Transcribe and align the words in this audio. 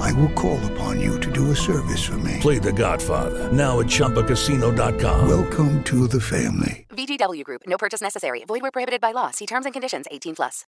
I 0.00 0.12
will 0.12 0.30
call 0.30 0.58
upon 0.72 1.00
you 1.00 1.18
to 1.20 1.30
do 1.30 1.50
a 1.50 1.56
service 1.56 2.02
for 2.04 2.18
me. 2.18 2.38
Play 2.40 2.58
The 2.58 2.72
Godfather 2.72 3.52
now 3.52 3.80
at 3.80 3.86
ChumbaCasino.com. 3.86 5.28
Welcome 5.28 5.82
to 5.84 6.06
the 6.06 6.20
family. 6.20 6.86
VGW 6.90 7.44
Group. 7.44 7.62
No 7.66 7.78
purchase 7.78 8.00
necessary. 8.00 8.44
Void 8.44 8.62
where 8.62 8.70
prohibited 8.70 9.00
by 9.00 9.12
law. 9.12 9.30
See 9.30 9.46
terms 9.46 9.64
and 9.66 9.72
conditions. 9.72 10.06
18 10.10 10.36
plus. 10.36 10.64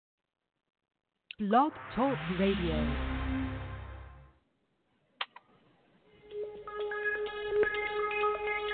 Blog 1.38 1.72
Talk 1.96 2.16
Radio. 2.38 2.86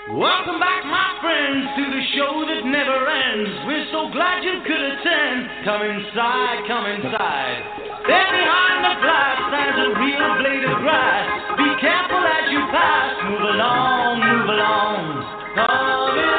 Welcome 0.09 0.59
back, 0.59 0.83
my 0.85 1.17
friends, 1.21 1.69
to 1.77 1.83
the 1.85 2.03
show 2.17 2.33
that 2.49 2.65
never 2.65 2.97
ends. 3.09 3.49
We're 3.65 3.87
so 3.93 4.09
glad 4.11 4.43
you 4.43 4.57
could 4.65 4.81
attend. 4.81 5.65
Come 5.65 5.81
inside, 5.85 6.65
come 6.67 6.85
inside. 6.89 7.88
There 8.07 8.29
behind 8.31 8.79
the 8.85 8.95
glass 9.01 9.37
stands 9.49 9.77
a 9.79 9.89
real 9.99 10.29
blade 10.39 10.65
of 10.71 10.77
grass. 10.79 11.25
Be 11.57 11.69
careful 11.81 12.23
as 12.23 12.45
you 12.51 12.61
pass. 12.71 13.11
Move 13.27 13.41
along, 13.41 14.19
move 14.23 14.49
along. 14.49 15.39
Inside, 15.59 16.38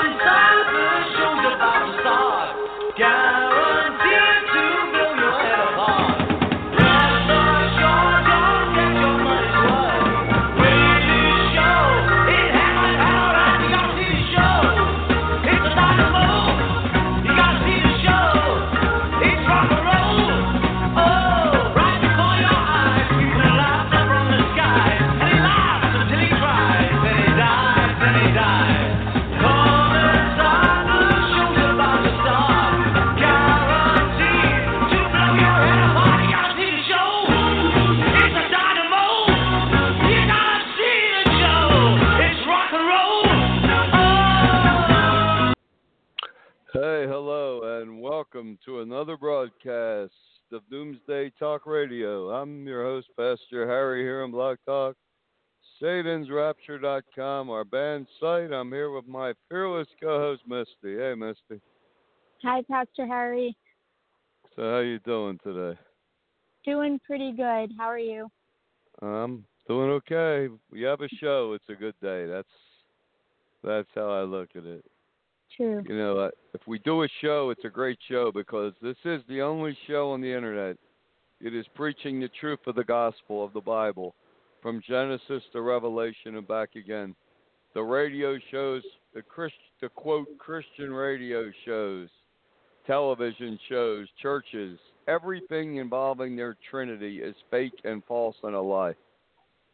welcome 48.20 48.58
to 48.62 48.80
another 48.80 49.16
broadcast 49.16 50.12
of 50.52 50.60
Doomsday 50.70 51.32
Talk 51.38 51.64
Radio. 51.64 52.28
I'm 52.28 52.66
your 52.66 52.82
host, 52.84 53.06
Pastor 53.16 53.66
Harry, 53.66 54.02
here 54.02 54.22
on 54.22 54.30
Blog 54.30 54.58
Talk, 54.66 54.94
SatansRapture.com, 55.80 57.48
our 57.48 57.64
band 57.64 58.06
site. 58.20 58.52
I'm 58.52 58.70
here 58.70 58.90
with 58.90 59.08
my 59.08 59.32
fearless 59.48 59.88
co-host, 60.02 60.42
Misty. 60.46 60.98
Hey, 60.98 61.14
Misty. 61.16 61.62
Hi, 62.42 62.60
Pastor 62.70 63.06
Harry. 63.06 63.56
So, 64.54 64.70
how 64.70 64.80
you 64.80 64.98
doing 64.98 65.38
today? 65.42 65.80
Doing 66.66 67.00
pretty 67.06 67.32
good. 67.32 67.70
How 67.78 67.86
are 67.86 67.98
you? 67.98 68.28
I'm 69.00 69.46
doing 69.66 69.92
okay. 69.92 70.54
We 70.70 70.82
have 70.82 71.00
a 71.00 71.08
show. 71.22 71.54
It's 71.54 71.70
a 71.70 71.74
good 71.74 71.94
day. 72.02 72.26
That's 72.26 72.48
that's 73.64 73.88
how 73.94 74.10
I 74.10 74.24
look 74.24 74.50
at 74.56 74.64
it. 74.64 74.84
True. 75.56 75.82
You 75.86 75.96
know, 75.96 76.18
uh, 76.18 76.30
if 76.54 76.60
we 76.66 76.78
do 76.80 77.02
a 77.02 77.08
show, 77.20 77.50
it's 77.50 77.64
a 77.64 77.70
great 77.70 77.98
show 78.08 78.30
because 78.32 78.72
this 78.82 78.96
is 79.04 79.22
the 79.28 79.42
only 79.42 79.76
show 79.86 80.12
on 80.12 80.20
the 80.20 80.32
internet. 80.32 80.76
It 81.40 81.54
is 81.54 81.66
preaching 81.74 82.20
the 82.20 82.30
truth 82.40 82.60
of 82.66 82.74
the 82.74 82.84
gospel 82.84 83.44
of 83.44 83.52
the 83.52 83.60
Bible 83.60 84.14
from 84.62 84.82
Genesis 84.86 85.42
to 85.52 85.62
Revelation 85.62 86.36
and 86.36 86.46
back 86.46 86.76
again. 86.76 87.14
The 87.74 87.82
radio 87.82 88.38
shows, 88.50 88.82
the 89.14 89.22
Christ, 89.22 89.54
the 89.80 89.88
quote 89.88 90.28
Christian 90.38 90.92
radio 90.92 91.50
shows, 91.64 92.08
television 92.86 93.58
shows, 93.68 94.06
churches, 94.20 94.78
everything 95.08 95.76
involving 95.76 96.36
their 96.36 96.56
Trinity 96.70 97.20
is 97.22 97.34
fake 97.50 97.80
and 97.84 98.02
false 98.04 98.36
and 98.42 98.54
a 98.54 98.60
lie. 98.60 98.94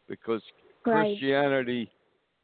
Because 0.08 0.42
Right. 0.86 1.08
Christianity 1.08 1.90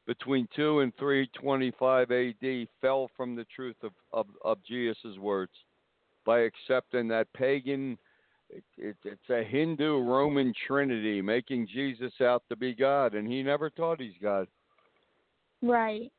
between 0.07 0.49
2 0.57 0.81
and 0.81 0.93
325 0.97 2.11
AD 2.11 2.69
fell 2.81 3.11
from 3.17 3.37
the 3.37 3.47
truth 3.55 3.77
of, 3.83 3.93
of, 4.13 4.27
of 4.45 4.59
Jesus' 4.67 5.19
words 5.19 5.53
by 6.25 6.41
accepting 6.41 7.09
that 7.09 7.33
pagan, 7.33 7.99
it, 8.51 8.65
it, 8.77 8.97
it's 9.05 9.31
a 9.31 9.43
Hindu 9.43 10.01
Roman 10.01 10.53
trinity, 10.67 11.23
making 11.23 11.69
Jesus 11.73 12.13
out 12.21 12.43
to 12.49 12.57
be 12.57 12.75
God, 12.75 13.15
and 13.15 13.27
he 13.27 13.43
never 13.43 13.71
taught 13.71 14.01
he's 14.01 14.13
God. 14.23 14.47
Right. 15.63 16.13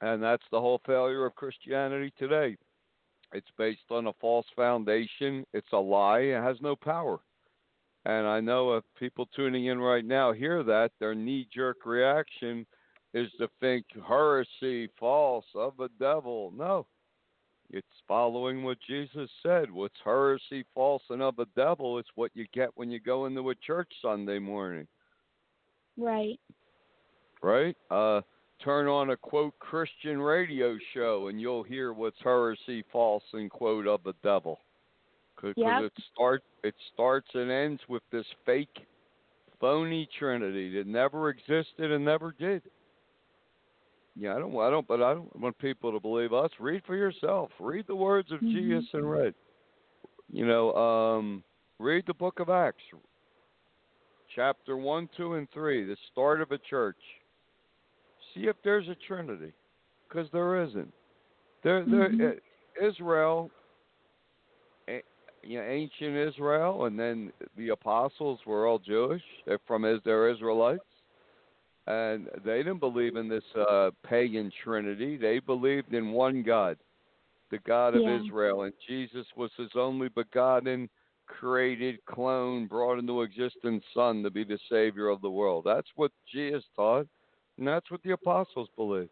And 0.00 0.22
that's 0.22 0.42
the 0.50 0.60
whole 0.60 0.80
failure 0.86 1.24
of 1.24 1.34
Christianity 1.34 2.12
today. 2.18 2.56
It's 3.32 3.50
based 3.58 3.90
on 3.90 4.06
a 4.06 4.12
false 4.20 4.46
foundation, 4.54 5.44
it's 5.52 5.72
a 5.72 5.78
lie, 5.78 6.20
it 6.20 6.42
has 6.42 6.56
no 6.60 6.76
power. 6.76 7.18
And 8.06 8.26
I 8.26 8.40
know 8.40 8.74
if 8.74 8.84
people 8.98 9.26
tuning 9.34 9.66
in 9.66 9.78
right 9.78 10.04
now 10.04 10.32
hear 10.32 10.62
that, 10.62 10.90
their 11.00 11.14
knee 11.14 11.48
jerk 11.52 11.86
reaction 11.86 12.66
is 13.14 13.30
to 13.38 13.48
think 13.60 13.86
heresy, 14.06 14.88
false, 14.98 15.46
of 15.54 15.80
a 15.80 15.88
devil. 15.98 16.52
No. 16.56 16.86
It's 17.70 17.86
following 18.06 18.62
what 18.62 18.76
Jesus 18.86 19.30
said. 19.42 19.70
What's 19.70 19.94
heresy, 20.04 20.64
false, 20.74 21.02
and 21.08 21.22
of 21.22 21.38
a 21.38 21.46
devil? 21.56 21.98
It's 21.98 22.10
what 22.14 22.30
you 22.34 22.46
get 22.52 22.70
when 22.74 22.90
you 22.90 23.00
go 23.00 23.24
into 23.26 23.50
a 23.50 23.54
church 23.54 23.90
Sunday 24.02 24.38
morning, 24.38 24.86
Right. 25.96 26.38
right? 27.42 27.76
Uh, 27.90 28.20
turn 28.62 28.86
on 28.86 29.10
a 29.10 29.16
quote 29.16 29.58
Christian 29.58 30.20
radio 30.20 30.76
show 30.92 31.28
and 31.28 31.40
you'll 31.40 31.62
hear 31.62 31.92
what's 31.92 32.20
heresy, 32.22 32.84
false, 32.92 33.24
and 33.32 33.50
quote 33.50 33.86
of 33.86 34.02
the 34.04 34.14
devil. 34.22 34.60
Because 35.44 35.82
Yep. 35.82 35.82
it 35.82 35.92
start 36.12 36.42
it 36.62 36.74
starts 36.92 37.28
and 37.34 37.50
ends 37.50 37.82
with 37.88 38.02
this 38.10 38.26
fake, 38.46 38.86
phony 39.60 40.08
Trinity 40.18 40.74
that 40.76 40.86
never 40.86 41.28
existed 41.28 41.92
and 41.92 42.04
never 42.04 42.32
did. 42.38 42.62
Yeah, 44.16 44.36
I 44.36 44.38
don't, 44.38 44.56
I 44.56 44.70
don't, 44.70 44.86
but 44.86 45.02
I 45.02 45.12
don't 45.12 45.40
want 45.40 45.58
people 45.58 45.92
to 45.92 46.00
believe 46.00 46.32
us. 46.32 46.50
Read 46.60 46.82
for 46.86 46.96
yourself. 46.96 47.50
Read 47.58 47.86
the 47.86 47.96
words 47.96 48.30
of 48.32 48.40
Mhm. 48.40 48.52
Jesus 48.52 48.94
and 48.94 49.10
read. 49.10 49.34
You 50.30 50.46
know, 50.46 50.74
um, 50.74 51.44
read 51.78 52.06
the 52.06 52.14
Book 52.14 52.40
of 52.40 52.48
Acts, 52.48 52.82
chapter 54.34 54.76
one, 54.76 55.08
two, 55.16 55.34
and 55.34 55.50
three, 55.50 55.84
the 55.84 55.96
start 56.12 56.40
of 56.40 56.52
a 56.52 56.58
church. 56.58 56.96
See 58.32 58.46
if 58.46 58.56
there's 58.62 58.88
a 58.88 58.94
Trinity, 58.94 59.52
because 60.08 60.30
there 60.30 60.62
isn't. 60.62 60.92
There, 61.62 61.84
there, 61.84 62.08
Mhm. 62.10 62.36
uh, 62.38 62.86
Israel, 62.86 63.50
you 65.44 65.58
know, 65.58 65.64
ancient 65.64 66.16
Israel, 66.16 66.86
and 66.86 66.98
then 66.98 67.32
the 67.56 67.70
apostles 67.70 68.40
were 68.46 68.66
all 68.66 68.78
Jewish. 68.78 69.22
They're 69.46 69.58
from 69.66 69.84
Is 69.84 70.00
they're 70.04 70.30
Israelites, 70.30 70.84
and 71.86 72.28
they 72.44 72.58
didn't 72.58 72.80
believe 72.80 73.16
in 73.16 73.28
this 73.28 73.44
uh, 73.68 73.90
pagan 74.06 74.50
Trinity. 74.62 75.16
They 75.16 75.38
believed 75.38 75.92
in 75.92 76.12
one 76.12 76.42
God, 76.42 76.78
the 77.50 77.58
God 77.58 77.94
of 77.94 78.06
Yeah. 78.06 78.20
Israel, 78.20 78.62
and 78.62 78.72
Jesus 78.86 79.26
was 79.36 79.50
His 79.56 79.70
only 79.74 80.08
begotten, 80.08 80.88
created, 81.26 82.04
clone, 82.06 82.66
brought 82.66 82.98
into 82.98 83.22
existence 83.22 83.84
Son 83.94 84.22
to 84.22 84.30
be 84.30 84.44
the 84.44 84.58
Savior 84.70 85.08
of 85.08 85.20
the 85.20 85.30
world. 85.30 85.64
That's 85.66 85.88
what 85.96 86.12
Jesus 86.32 86.64
taught, 86.76 87.06
and 87.58 87.66
that's 87.66 87.90
what 87.90 88.02
the 88.02 88.12
apostles 88.12 88.68
believed. 88.76 89.10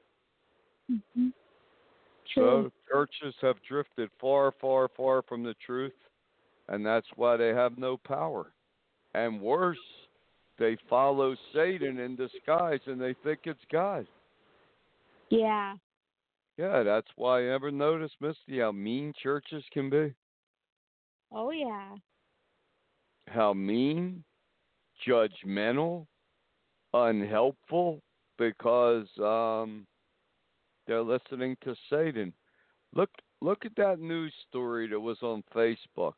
hmm 0.88 1.28
True. 2.34 2.70
So 2.70 2.72
churches 2.90 3.34
have 3.40 3.56
drifted 3.68 4.08
far, 4.20 4.54
far, 4.60 4.88
far 4.96 5.22
from 5.22 5.42
the 5.42 5.54
truth, 5.64 5.92
and 6.68 6.84
that's 6.84 7.06
why 7.16 7.36
they 7.36 7.48
have 7.48 7.78
no 7.78 7.96
power. 7.96 8.52
And 9.14 9.40
worse, 9.40 9.78
they 10.58 10.76
follow 10.88 11.34
Satan 11.54 11.98
in 11.98 12.16
disguise 12.16 12.80
and 12.86 13.00
they 13.00 13.14
think 13.24 13.40
it's 13.44 13.64
God. 13.70 14.06
yeah. 15.30 15.74
Yeah, 16.58 16.82
that's 16.82 17.08
why 17.16 17.40
I 17.40 17.54
ever 17.54 17.70
noticed, 17.70 18.14
Misty, 18.20 18.60
how 18.60 18.72
mean 18.72 19.14
churches 19.22 19.64
can 19.72 19.88
be. 19.88 20.14
Oh 21.32 21.50
yeah. 21.50 21.94
How 23.26 23.54
mean, 23.54 24.22
judgmental, 25.08 26.06
unhelpful, 26.92 28.02
because 28.38 29.06
um, 29.18 29.86
they're 30.86 31.02
listening 31.02 31.56
to 31.64 31.74
Satan. 31.88 32.32
Look 32.94 33.10
look 33.40 33.64
at 33.64 33.74
that 33.76 33.98
news 33.98 34.32
story 34.48 34.88
that 34.88 35.00
was 35.00 35.18
on 35.22 35.42
Facebook. 35.54 36.14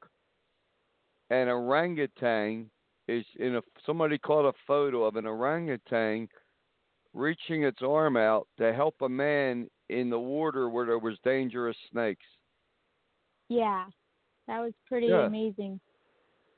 An 1.30 1.48
orangutan 1.48 2.70
is 3.08 3.24
in 3.38 3.56
a 3.56 3.62
somebody 3.86 4.18
caught 4.18 4.48
a 4.48 4.52
photo 4.66 5.04
of 5.04 5.16
an 5.16 5.26
orangutan 5.26 6.28
reaching 7.12 7.64
its 7.64 7.82
arm 7.82 8.16
out 8.16 8.48
to 8.58 8.72
help 8.72 8.96
a 9.02 9.08
man 9.08 9.68
in 9.88 10.10
the 10.10 10.18
water 10.18 10.68
where 10.68 10.86
there 10.86 10.98
was 10.98 11.18
dangerous 11.24 11.76
snakes. 11.90 12.26
Yeah. 13.48 13.86
That 14.46 14.60
was 14.60 14.72
pretty 14.86 15.06
Yeah. 15.08 15.26
amazing. 15.26 15.80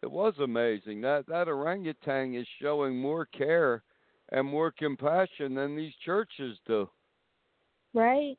It 0.03 0.11
was 0.11 0.39
amazing. 0.39 1.01
That 1.01 1.27
that 1.27 1.49
orangutan 1.49 2.35
is 2.35 2.47
showing 2.61 2.97
more 2.97 3.27
care 3.27 3.83
and 4.31 4.47
more 4.47 4.71
compassion 4.73 5.55
than 5.55 5.77
these 5.77 5.95
churches 5.97 6.59
do. 6.67 6.89
Right? 7.95 8.39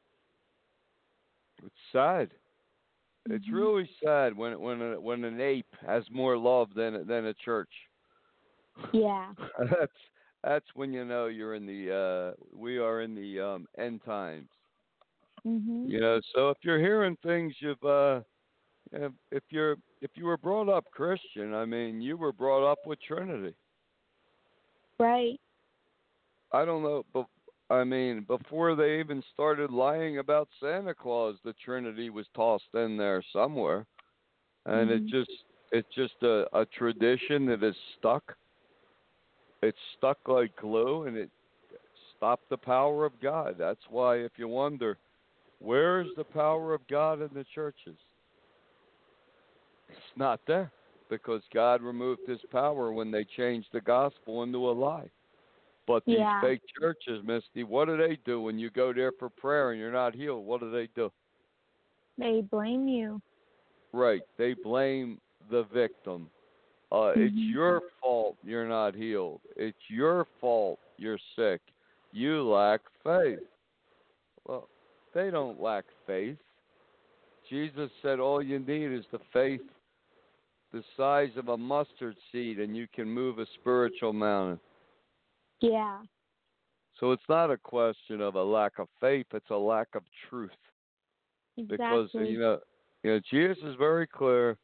It's 1.64 1.76
sad. 1.92 2.32
It's 3.30 3.46
Mhm. 3.48 3.54
really 3.54 3.90
sad 4.04 4.36
when 4.36 4.60
when 4.60 4.82
a, 4.82 5.00
when 5.00 5.24
an 5.24 5.42
ape 5.42 5.74
has 5.82 6.10
more 6.10 6.38
love 6.38 6.74
than 6.74 7.06
than 7.08 7.26
a 7.26 7.34
church. 7.34 7.72
Yeah. 8.94 9.34
that's 9.72 10.00
that's 10.44 10.66
when 10.76 10.94
you 10.94 11.04
know 11.04 11.28
you're 11.28 11.56
in 11.56 11.66
the 11.66 11.92
uh 11.94 12.44
we 12.54 12.78
are 12.78 13.02
in 13.02 13.16
the 13.16 13.40
um 13.40 13.68
end 13.78 14.04
times. 14.04 14.50
Mhm. 15.46 15.90
You 15.90 16.00
know, 16.00 16.22
so 16.34 16.50
if 16.50 16.58
you're 16.62 16.80
hearing 16.80 17.18
things 17.18 17.54
you've 17.60 17.84
uh 17.84 18.22
if, 18.92 19.12
if 19.32 19.44
you're 19.50 19.76
if 20.02 20.12
you 20.16 20.26
were 20.26 20.38
brought 20.38 20.70
up 20.70 20.86
Christian, 20.92 21.54
I 21.54 21.66
mean, 21.66 22.02
you 22.02 22.18
were 22.18 22.32
brought 22.34 22.70
up 22.70 22.80
with 22.86 23.00
Trinity. 23.02 23.56
Right. 25.00 25.40
I 26.52 26.64
don't 26.66 26.84
know, 26.84 27.04
but 27.14 27.26
I 27.70 27.84
mean, 27.84 28.22
before 28.22 28.76
they 28.76 29.00
even 29.00 29.22
started 29.34 29.72
lying 29.72 30.20
about 30.20 30.48
Santa 30.60 30.94
Claus, 30.94 31.36
the 31.44 31.54
Trinity 31.54 32.10
was 32.10 32.26
tossed 32.34 32.74
in 32.74 32.96
there 32.98 33.22
somewhere, 33.34 33.86
and 34.66 34.90
it 34.90 35.04
Mhm. 35.04 35.10
just 35.10 35.44
it's 35.74 35.94
just 35.94 36.24
a, 36.24 36.48
a 36.58 36.66
tradition 36.66 37.46
that 37.48 37.62
is 37.62 37.76
stuck. 37.98 38.38
It's 39.62 39.82
stuck 39.98 40.18
like 40.28 40.56
glue, 40.56 41.04
and 41.04 41.18
it 41.18 41.30
stopped 42.16 42.48
the 42.50 42.58
power 42.58 43.06
of 43.06 43.20
God. 43.20 43.58
That's 43.58 43.90
why, 43.90 44.18
if 44.18 44.40
you 44.40 44.48
wonder, 44.48 44.98
where 45.60 46.00
is 46.02 46.14
the 46.16 46.24
power 46.24 46.74
of 46.74 46.88
God 46.88 47.22
in 47.22 47.34
the 47.34 47.44
churches? 47.44 47.98
It's 49.90 50.16
not 50.16 50.40
there 50.48 50.72
because 51.10 51.42
God 51.54 51.82
removed 51.82 52.22
His 52.28 52.42
power 52.52 52.94
when 52.94 53.12
they 53.12 53.26
changed 53.26 53.68
the 53.74 53.82
gospel 53.82 54.44
into 54.44 54.70
a 54.70 54.72
lie. 54.72 55.10
But 55.88 56.04
these 56.06 56.18
Yeah. 56.18 56.42
fake 56.42 56.62
churches, 56.80 57.24
Misty, 57.24 57.64
what 57.64 57.86
do 57.86 57.96
they 57.96 58.18
do 58.18 58.42
when 58.42 58.60
you 58.60 58.70
go 58.70 58.92
there 58.92 59.14
for 59.14 59.30
prayer 59.30 59.72
and 59.72 59.80
you're 59.80 59.92
not 59.92 60.14
healed? 60.14 60.46
What 60.46 60.60
do 60.60 60.70
they 60.70 60.88
do? 60.88 61.12
They 62.18 62.42
blame 62.42 62.88
you. 62.88 63.22
Right. 63.94 64.22
They 64.38 64.54
blame 64.54 65.22
the 65.50 65.64
victim. 65.64 66.30
Uh, 66.92 67.14
It's 67.16 67.34
Mhm. 67.34 67.54
your 67.54 67.82
fault 68.02 68.38
you're 68.44 68.68
not 68.68 68.96
healed. 68.96 69.42
It's 69.56 69.90
your 69.90 70.26
fault 70.40 70.80
you're 70.98 71.20
sick. 71.36 71.62
You 72.12 72.44
lack 72.44 72.82
faith. 73.04 73.48
Well, 74.46 74.70
they 75.14 75.30
don't 75.32 75.60
lack 75.62 75.86
faith. 76.06 76.38
Jesus 77.50 77.92
said 78.02 78.20
all 78.20 78.42
you 78.42 78.60
need 78.60 78.92
is 78.92 79.08
the 79.08 79.20
faith 79.20 79.62
the 80.72 80.84
size 80.98 81.36
of 81.38 81.48
a 81.48 81.58
mustard 81.58 82.18
seed 82.32 82.60
and 82.60 82.76
you 82.76 82.88
can 82.88 83.10
move 83.10 83.40
a 83.40 83.46
spiritual 83.46 84.12
mountain. 84.12 84.60
Yeah. 85.62 86.00
So 87.00 87.12
it's 87.12 87.24
not 87.30 87.52
a 87.52 87.58
question 87.58 88.22
of 88.22 88.36
a 88.36 88.44
lack 88.44 88.80
of 88.80 88.88
faith, 89.00 89.28
it's 89.34 89.50
a 89.50 89.56
lack 89.56 89.88
of 89.94 90.04
truth. 90.30 90.52
Exactly. 91.58 91.78
because 91.78 92.10
you 92.14 92.40
know, 92.40 92.60
you 93.04 93.12
know, 93.12 93.20
Jesus 93.32 93.58
is 93.64 93.76
very 93.78 94.08
clear. 94.08 94.58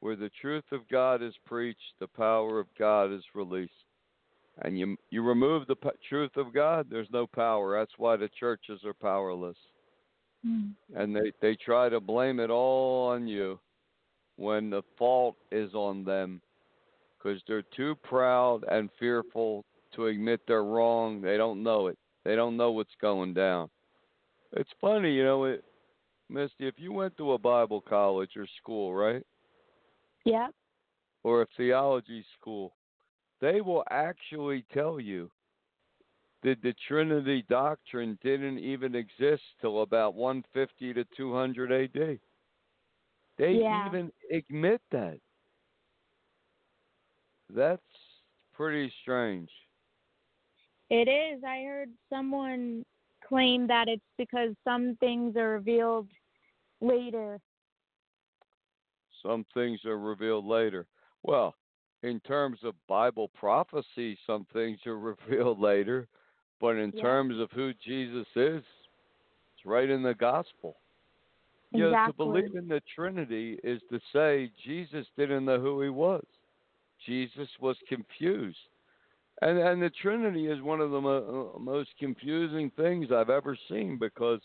Where 0.00 0.16
the 0.16 0.30
truth 0.38 0.64
of 0.70 0.86
God 0.90 1.22
is 1.22 1.32
preached, 1.46 1.94
the 1.98 2.06
power 2.06 2.60
of 2.60 2.66
God 2.78 3.10
is 3.10 3.22
released. 3.34 3.72
And 4.62 4.78
you 4.78 4.96
you 5.10 5.22
remove 5.22 5.66
the 5.66 5.76
p- 5.76 5.88
truth 6.08 6.36
of 6.36 6.52
God, 6.52 6.86
there's 6.90 7.08
no 7.10 7.26
power. 7.26 7.78
That's 7.78 7.94
why 7.96 8.16
the 8.16 8.28
churches 8.38 8.80
are 8.84 8.92
powerless. 8.92 9.56
Mm. 10.46 10.72
And 10.94 11.16
they 11.16 11.32
they 11.40 11.56
try 11.56 11.88
to 11.88 12.00
blame 12.00 12.38
it 12.38 12.50
all 12.50 13.08
on 13.08 13.26
you 13.26 13.58
when 14.36 14.68
the 14.68 14.82
fault 14.98 15.36
is 15.50 15.72
on 15.74 16.04
them 16.04 16.40
because 17.16 17.40
they're 17.48 17.64
too 17.74 17.94
proud 18.02 18.64
and 18.70 18.90
fearful 18.98 19.64
to 19.94 20.06
admit 20.06 20.40
they're 20.46 20.64
wrong. 20.64 21.20
They 21.20 21.36
don't 21.36 21.62
know 21.62 21.88
it. 21.88 21.98
They 22.24 22.36
don't 22.36 22.56
know 22.56 22.70
what's 22.70 22.94
going 23.00 23.34
down. 23.34 23.68
It's 24.52 24.70
funny, 24.80 25.12
you 25.12 25.24
know, 25.24 25.44
it, 25.44 25.64
Misty, 26.28 26.66
if 26.66 26.74
you 26.78 26.92
went 26.92 27.16
to 27.16 27.32
a 27.32 27.38
Bible 27.38 27.80
college 27.80 28.30
or 28.36 28.46
school, 28.60 28.94
right? 28.94 29.22
Yeah. 30.24 30.48
Or 31.22 31.42
a 31.42 31.46
theology 31.56 32.24
school, 32.38 32.74
they 33.40 33.60
will 33.60 33.84
actually 33.90 34.64
tell 34.72 35.00
you 35.00 35.30
that 36.42 36.62
the 36.62 36.74
Trinity 36.86 37.44
doctrine 37.48 38.18
didn't 38.22 38.58
even 38.58 38.94
exist 38.94 39.42
till 39.60 39.82
about 39.82 40.14
150 40.14 40.92
to 40.94 41.04
200 41.16 41.72
AD. 41.72 42.20
They 43.36 43.52
Yeah. 43.52 43.86
even 43.88 44.12
admit 44.30 44.80
that. 44.90 45.18
That's 47.50 47.82
pretty 48.52 48.90
strange. 49.02 49.50
It 50.96 51.08
is. 51.08 51.42
I 51.42 51.64
heard 51.64 51.90
someone 52.08 52.84
claim 53.26 53.66
that 53.66 53.88
it's 53.88 54.00
because 54.16 54.50
some 54.62 54.96
things 55.00 55.34
are 55.34 55.50
revealed 55.50 56.06
later. 56.80 57.40
Some 59.20 59.44
things 59.54 59.84
are 59.86 59.98
revealed 59.98 60.44
later. 60.44 60.86
Well, 61.24 61.56
in 62.04 62.20
terms 62.20 62.60
of 62.62 62.74
Bible 62.86 63.28
prophecy, 63.34 64.16
some 64.24 64.46
things 64.52 64.78
are 64.86 64.96
revealed 65.28 65.58
later, 65.58 66.06
but 66.60 66.76
in 66.76 66.92
Yeah. 66.94 67.02
terms 67.02 67.40
of 67.40 67.50
who 67.50 67.72
Jesus 67.84 68.28
is, 68.36 68.62
it's 68.62 69.66
right 69.66 69.90
in 69.90 70.04
the 70.04 70.14
gospel. 70.14 70.76
Know, 71.72 71.96
to 72.06 72.12
believe 72.12 72.54
in 72.54 72.68
the 72.68 72.80
Trinity 72.94 73.58
is 73.64 73.82
to 73.90 73.98
say 74.12 74.52
Jesus 74.64 75.08
didn't 75.18 75.44
know 75.44 75.58
who 75.58 75.82
he 75.82 75.88
was. 75.88 76.24
Jesus 77.04 77.48
was 77.60 77.76
confused. 77.88 78.56
And 79.42 79.58
and 79.58 79.82
the 79.82 79.90
Trinity 79.90 80.46
is 80.46 80.62
one 80.62 80.80
of 80.80 80.90
the 80.90 81.00
mo- 81.00 81.52
uh, 81.54 81.58
most 81.58 81.90
confusing 81.98 82.70
things 82.76 83.10
I've 83.12 83.30
ever 83.30 83.56
seen 83.68 83.98
because 83.98 84.40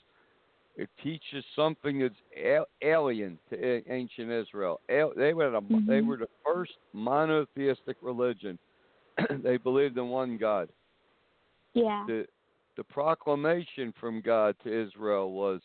it 0.76 0.90
teaches 1.04 1.44
something 1.56 2.00
that's 2.00 2.16
a- 2.36 2.66
alien 2.82 3.38
to 3.50 3.56
a- 3.64 3.84
ancient 3.92 4.32
Israel. 4.32 4.80
Al- 4.90 5.14
they 5.16 5.34
were 5.34 5.50
the, 5.52 5.62
they 5.88 6.02
Mhm. 6.02 6.08
were 6.08 6.18
the 6.18 6.30
first 6.44 6.78
monotheistic 6.94 7.98
religion. 8.02 8.58
they 9.44 9.58
believed 9.58 9.98
in 9.98 10.10
one 10.10 10.38
God. 10.38 10.70
Yeah. 11.74 12.06
The 12.08 12.28
the 12.76 12.84
proclamation 12.86 13.92
from 14.00 14.22
God 14.22 14.56
to 14.64 14.72
Israel 14.72 15.34
was, 15.34 15.62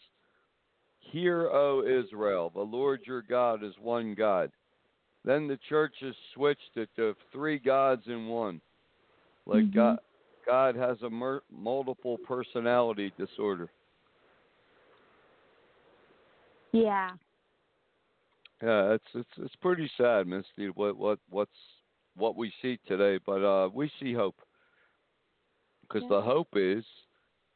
"Hear, 0.99 1.49
O 1.49 1.83
Israel, 1.83 2.51
the 2.51 2.61
Lord 2.61 3.07
your 3.07 3.23
God 3.23 3.63
is 3.63 3.79
one 3.79 4.15
God." 4.15 4.51
Then 5.25 5.47
the 5.47 5.59
churches 5.69 6.15
switched 6.35 6.77
it 6.77 6.91
to 6.97 7.15
three 7.33 7.59
gods 7.59 8.09
in 8.09 8.27
one. 8.27 8.61
Like 9.47 9.65
Mhm. 9.65 9.75
God, 9.75 9.99
God 10.47 10.77
has 10.77 11.03
a 11.03 11.11
mer- 11.11 11.43
multiple 11.51 12.19
personality 12.19 13.13
disorder. 13.17 13.71
Yeah. 16.73 17.17
Yeah, 18.63 18.93
it's 18.93 19.15
it's 19.15 19.39
it's 19.39 19.57
pretty 19.57 19.91
sad, 19.97 20.27
Misty. 20.27 20.69
What 20.71 20.97
what 20.97 21.19
what's 21.29 21.51
what 22.17 22.37
we 22.37 22.53
see 22.63 22.79
today, 22.87 23.19
but 23.27 23.45
uh, 23.45 23.69
we 23.73 23.91
see 24.01 24.13
hope 24.13 24.41
because 25.83 26.03
Yeah. 26.03 26.17
the 26.17 26.23
hope 26.23 26.49
is 26.55 26.85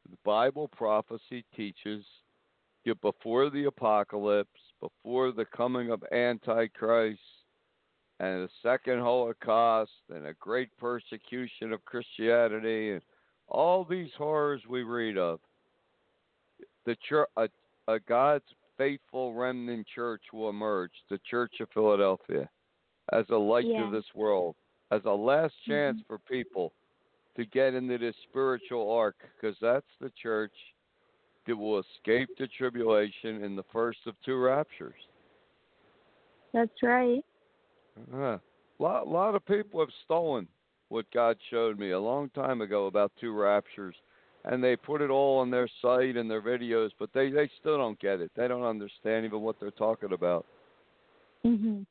the 0.09 0.17
Bible 0.23 0.67
prophecy 0.67 1.43
teaches 1.55 2.05
you 2.85 2.95
before 2.95 3.49
the 3.49 3.65
apocalypse, 3.65 4.59
before 4.79 5.31
the 5.31 5.45
coming 5.45 5.91
of 5.91 6.03
Antichrist, 6.11 7.19
and 8.19 8.43
a 8.43 8.49
second 8.61 8.99
Holocaust, 8.99 9.91
and 10.13 10.27
a 10.27 10.33
great 10.33 10.69
persecution 10.77 11.71
of 11.71 11.85
Christianity, 11.85 12.91
and 12.91 13.01
all 13.47 13.83
these 13.83 14.09
horrors 14.17 14.61
we 14.69 14.83
read 14.83 15.17
of. 15.17 15.39
The 16.85 16.95
church, 17.07 17.29
a, 17.37 17.47
a 17.87 17.99
God's 17.99 18.45
faithful 18.77 19.33
remnant 19.33 19.87
church 19.93 20.21
will 20.33 20.49
emerge, 20.49 20.91
the 21.09 21.19
Church 21.29 21.53
of 21.59 21.69
Philadelphia, 21.73 22.49
as 23.11 23.25
a 23.29 23.35
light 23.35 23.65
Yeah. 23.65 23.85
to 23.85 23.91
this 23.91 24.05
world, 24.15 24.55
as 24.91 25.01
a 25.05 25.11
last 25.11 25.53
mm-hmm. 25.61 25.71
chance 25.71 25.97
for 26.07 26.17
people 26.19 26.73
to 27.35 27.45
get 27.45 27.73
into 27.73 27.97
this 27.97 28.15
spiritual 28.29 28.91
ark, 28.91 29.15
because 29.35 29.57
that's 29.61 29.85
the 30.01 30.11
church 30.21 30.53
that 31.45 31.55
will 31.55 31.79
escape 31.79 32.29
the 32.37 32.47
tribulation 32.47 33.43
in 33.43 33.55
the 33.55 33.63
first 33.71 33.99
of 34.07 34.15
two 34.25 34.37
raptures. 34.37 35.01
That's 36.53 36.83
right. 36.83 37.23
Uh, 38.13 38.17
a 38.17 38.41
lot, 38.79 39.07
lot 39.07 39.35
of 39.35 39.45
people 39.45 39.79
have 39.79 39.89
stolen 40.05 40.47
what 40.89 41.05
God 41.13 41.37
showed 41.49 41.77
me 41.77 41.91
a 41.91 41.99
long 41.99 42.29
time 42.31 42.61
ago 42.61 42.87
about 42.87 43.11
two 43.19 43.33
raptures. 43.33 43.95
and 44.45 44.63
they 44.63 44.75
put 44.75 45.01
it 45.01 45.09
all 45.09 45.39
on 45.39 45.51
their 45.51 45.67
site 45.81 46.15
and 46.15 46.31
their 46.31 46.41
videos, 46.41 46.91
but 46.97 47.11
they 47.13 47.29
they 47.29 47.49
still 47.59 47.77
don't 47.77 47.99
get 47.99 48.21
it. 48.21 48.31
They 48.35 48.47
don't 48.47 48.63
understand 48.63 49.25
even 49.25 49.41
what 49.41 49.59
they're 49.59 49.69
talking 49.71 50.13
about. 50.13 50.45
Mhm. 51.45 51.85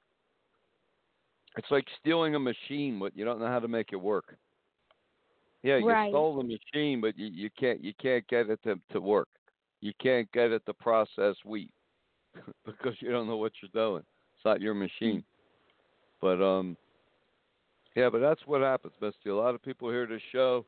It's 1.57 1.71
like 1.71 1.87
stealing 2.01 2.35
a 2.35 2.39
machine, 2.39 2.99
but 2.99 3.15
you 3.17 3.25
don't 3.27 3.39
know 3.39 3.47
how 3.49 3.59
to 3.59 3.69
make 3.69 3.93
it 3.93 3.97
work. 3.97 4.37
Yeah, 5.63 5.77
you 5.77 5.87
Right. 5.87 6.09
stole 6.11 6.37
the 6.37 6.43
machine, 6.45 7.01
but 7.01 7.19
you, 7.19 7.27
you 7.27 7.51
can't 7.51 7.83
you 7.85 7.93
can't 7.95 8.27
get 8.29 8.49
it 8.49 8.63
to 8.63 8.81
to 8.91 9.01
work. 9.01 9.29
You 9.81 9.93
can't 10.01 10.31
get 10.33 10.51
it 10.51 10.65
to 10.67 10.73
process 10.75 11.37
wheat 11.45 11.71
because 12.65 13.01
you 13.03 13.11
don't 13.11 13.27
know 13.27 13.37
what 13.37 13.53
you're 13.61 13.71
doing. 13.75 14.05
It's 14.37 14.45
not 14.45 14.61
your 14.63 14.75
machine. 14.75 15.23
But 16.21 16.43
um, 16.43 16.77
yeah, 17.95 18.09
but 18.11 18.21
that's 18.21 18.41
what 18.47 18.61
happens, 18.61 18.95
Misty. 19.01 19.31
A 19.31 19.35
lot 19.35 19.55
of 19.55 19.63
people 19.63 19.91
hear 19.91 20.07
the 20.07 20.21
show 20.33 20.65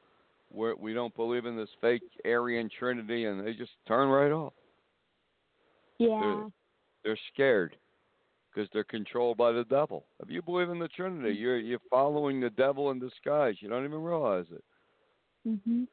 where 0.50 0.74
we 0.76 0.92
don't 0.92 1.14
believe 1.14 1.46
in 1.46 1.56
this 1.56 1.68
fake 1.80 2.02
Aryan 2.24 2.68
Trinity, 2.78 3.26
and 3.26 3.44
they 3.46 3.52
just 3.52 3.70
turn 3.86 4.08
right 4.08 4.32
off. 4.32 4.52
Yeah. 5.98 6.44
They're 7.04 7.18
scared 7.32 7.76
because 8.52 8.68
they're 8.72 8.84
controlled 8.84 9.36
by 9.36 9.52
the 9.52 9.64
devil. 9.64 10.04
If 10.22 10.30
you 10.30 10.42
believe 10.42 10.70
in 10.70 10.78
the 10.78 10.88
Trinity, 10.88 11.34
you're 11.34 11.58
you're 11.58 11.80
following 11.88 12.40
the 12.40 12.50
devil 12.50 12.90
in 12.90 12.98
disguise. 12.98 13.56
You 13.60 13.68
don't 13.68 13.84
even 13.84 14.02
realize 14.02 14.46
it. 14.50 14.64
Mhm. 15.46 15.86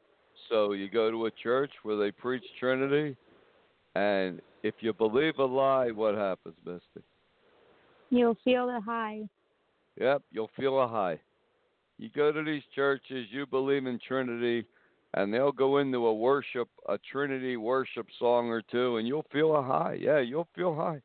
So 0.49 0.73
you 0.73 0.89
go 0.89 1.11
to 1.11 1.25
a 1.25 1.31
church 1.31 1.71
where 1.83 1.97
they 1.97 2.11
preach 2.11 2.43
Trinity, 2.59 3.15
and 3.95 4.41
if 4.63 4.75
you 4.79 4.93
believe 4.93 5.39
a 5.39 5.45
lie, 5.45 5.91
what 5.91 6.15
happens, 6.15 6.55
Misty? 6.65 7.05
You'll 8.09 8.37
feel 8.43 8.67
the 8.67 8.79
high. 8.79 9.27
Yep, 9.99 10.21
you'll 10.31 10.51
feel 10.55 10.79
a 10.81 10.87
high. 10.87 11.19
You 11.97 12.09
go 12.15 12.31
to 12.31 12.43
these 12.43 12.63
churches, 12.75 13.27
you 13.31 13.45
believe 13.47 13.87
in 13.87 13.99
Trinity, 14.07 14.65
and 15.15 15.33
they'll 15.33 15.51
go 15.51 15.77
into 15.77 16.05
a 16.05 16.13
worship, 16.13 16.69
a 16.87 16.99
Trinity 17.11 17.57
worship 17.57 18.07
song 18.19 18.49
or 18.49 18.61
two, 18.61 18.97
and 18.97 19.07
you'll 19.07 19.25
feel 19.31 19.55
a 19.55 19.63
high. 19.63 19.97
Yeah, 19.99 20.19
you'll 20.19 20.47
feel 20.55 20.75
high. 20.75 21.01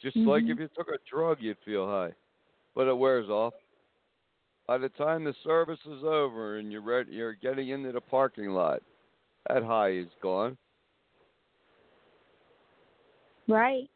Just 0.00 0.16
like 0.16 0.44
Mhm. 0.44 0.50
if 0.50 0.58
you 0.58 0.68
took 0.68 0.88
a 0.88 0.98
drug, 1.08 1.40
you'd 1.40 1.58
feel 1.60 1.86
high, 1.86 2.12
but 2.74 2.88
it 2.88 2.96
wears 2.96 3.30
off. 3.30 3.54
By 4.66 4.78
the 4.78 4.88
time 4.88 5.22
the 5.22 5.34
service 5.44 5.84
is 5.86 6.02
over 6.02 6.56
and 6.56 6.72
you're 6.72 6.80
ready, 6.80 7.12
you're 7.12 7.34
getting 7.34 7.68
into 7.68 7.92
the 7.92 8.00
parking 8.00 8.50
lot, 8.50 8.82
that 9.48 9.62
high 9.62 9.90
is 9.90 10.12
gone. 10.20 10.58
Right. 13.46 13.91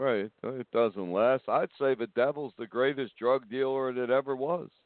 Right. 0.00 0.30
It 0.42 0.70
doesn't 0.72 1.12
last. 1.12 1.42
I'd 1.46 1.68
say 1.78 1.94
the 1.94 2.06
devil's 2.16 2.54
the 2.58 2.66
greatest 2.66 3.16
drug 3.18 3.48
dealer 3.50 3.92
that 3.92 4.10
ever 4.10 4.34
was. 4.34 4.68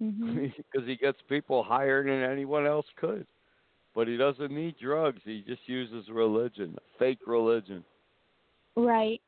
Mhm. 0.00 0.54
because 0.56 0.86
he 0.86 0.94
gets 0.94 1.18
people 1.28 1.64
higher 1.64 2.04
than 2.04 2.22
anyone 2.22 2.66
else 2.66 2.86
could. 3.00 3.26
But 3.96 4.06
he 4.06 4.16
doesn't 4.16 4.52
need 4.52 4.76
drugs. 4.80 5.20
He 5.24 5.42
just 5.44 5.62
uses 5.66 6.08
religion, 6.08 6.78
fake 7.00 7.18
religion. 7.26 7.84
right. 8.76 9.20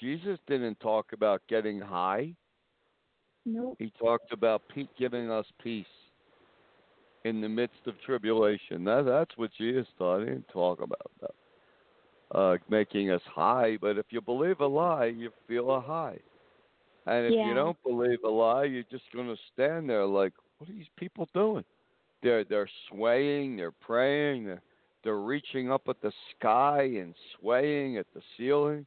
Jesus 0.00 0.38
didn't 0.46 0.78
talk 0.78 1.12
about 1.12 1.42
getting 1.48 1.80
high. 1.80 2.32
Nope. 3.44 3.74
He 3.80 3.90
talked 3.98 4.30
about 4.32 4.62
pe- 4.68 4.86
giving 4.98 5.30
us 5.32 5.46
peace 5.62 5.84
in 7.24 7.40
the 7.40 7.48
midst 7.48 7.80
of 7.86 7.94
tribulation. 8.04 8.84
That, 8.84 9.04
that's 9.06 9.36
what 9.36 9.50
Jesus 9.58 9.86
taught. 9.98 10.20
He 10.20 10.26
didn't 10.26 10.48
talk 10.48 10.80
about 10.80 11.10
that. 11.22 11.34
Uh, 12.32 12.56
making 12.68 13.10
us 13.10 13.22
high, 13.24 13.76
but 13.80 13.96
if 13.96 14.06
you 14.10 14.20
believe 14.20 14.60
a 14.60 14.66
lie, 14.66 15.06
you 15.06 15.30
feel 15.46 15.70
a 15.70 15.80
high. 15.80 16.18
And 17.06 17.26
if 17.26 17.36
Yeah. 17.36 17.44
you 17.44 17.54
don't 17.54 17.80
believe 17.84 18.18
a 18.24 18.28
lie, 18.28 18.64
you're 18.64 18.82
just 18.90 19.04
going 19.14 19.28
to 19.28 19.36
stand 19.52 19.88
there 19.88 20.04
like, 20.04 20.32
what 20.58 20.68
are 20.68 20.72
these 20.72 20.88
people 20.96 21.28
doing? 21.34 21.64
They're 22.22 22.44
they're 22.44 22.68
swaying, 22.88 23.56
they're 23.56 23.70
praying, 23.70 24.44
they're 24.46 24.62
they're 25.04 25.20
reaching 25.20 25.70
up 25.70 25.82
at 25.88 26.00
the 26.02 26.12
sky 26.36 26.82
and 26.82 27.14
swaying 27.38 27.96
at 27.98 28.06
the 28.14 28.22
ceiling. 28.36 28.86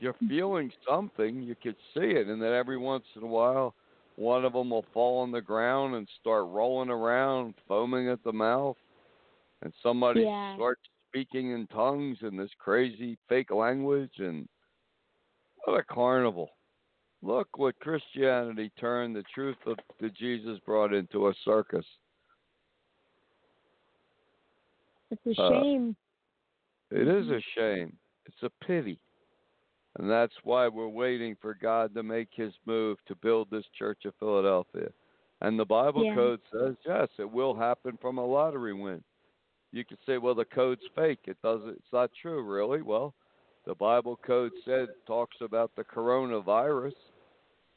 You're 0.00 0.16
feeling 0.28 0.70
something, 0.88 1.42
you 1.42 1.54
could 1.62 1.76
see 1.94 2.00
it, 2.12 2.28
and 2.28 2.40
then 2.40 2.52
every 2.52 2.78
once 2.78 3.04
in 3.16 3.22
a 3.22 3.26
while, 3.26 3.74
one 4.16 4.44
of 4.44 4.52
them 4.54 4.70
will 4.70 4.84
fall 4.94 5.20
on 5.20 5.30
the 5.32 5.40
ground 5.42 5.94
and 5.94 6.08
start 6.20 6.46
rolling 6.48 6.90
around, 6.90 7.54
foaming 7.68 8.08
at 8.08 8.22
the 8.24 8.32
mouth, 8.32 8.76
and 9.62 9.72
somebody 9.82 10.26
Yeah. 10.26 10.54
starts 10.54 10.80
speaking 11.16 11.52
in 11.52 11.66
tongues 11.68 12.18
in 12.20 12.36
this 12.36 12.50
crazy 12.58 13.16
fake 13.26 13.50
language, 13.50 14.12
and 14.18 14.46
what 15.64 15.80
a 15.80 15.82
carnival! 15.82 16.50
Look 17.22 17.48
what 17.56 17.78
Christianity 17.80 18.70
turned 18.78 19.16
the 19.16 19.24
truth 19.34 19.56
of 19.66 19.78
that 19.98 20.14
Jesus 20.14 20.58
brought 20.66 20.92
into 20.92 21.28
a 21.28 21.34
circus. 21.42 21.86
It's 25.10 25.38
a 25.38 25.42
Uh, 25.42 25.62
shame. 25.62 25.96
It 26.90 27.08
is 27.08 27.28
a 27.28 27.40
shame. 27.56 27.96
It's 28.26 28.42
a 28.42 28.50
pity. 28.66 29.00
And 29.98 30.10
that's 30.10 30.34
why 30.44 30.68
we're 30.68 30.86
waiting 30.86 31.34
for 31.40 31.54
God 31.54 31.94
to 31.94 32.02
make 32.02 32.28
his 32.32 32.52
move 32.66 32.98
to 33.06 33.14
build 33.14 33.48
this 33.50 33.64
church 33.78 34.04
of 34.04 34.12
Philadelphia. 34.18 34.90
And 35.40 35.58
the 35.58 35.64
Bible 35.64 36.04
Yeah. 36.04 36.14
code 36.14 36.40
says, 36.52 36.76
yes, 36.84 37.08
it 37.18 37.30
will 37.30 37.54
happen 37.54 37.96
from 38.02 38.18
a 38.18 38.26
lottery 38.26 38.74
win. 38.74 39.02
You 39.76 39.84
could 39.84 39.98
say, 40.06 40.16
well, 40.16 40.34
the 40.34 40.46
code's 40.46 40.80
fake. 40.94 41.18
It 41.26 41.36
doesn't 41.42 41.68
it's 41.68 41.92
not 41.92 42.10
true, 42.22 42.42
really. 42.42 42.80
Well, 42.80 43.12
the 43.66 43.74
Bible 43.74 44.18
code 44.26 44.52
said 44.64 44.88
talks 45.06 45.36
about 45.42 45.70
the 45.76 45.84
coronavirus. 45.84 46.94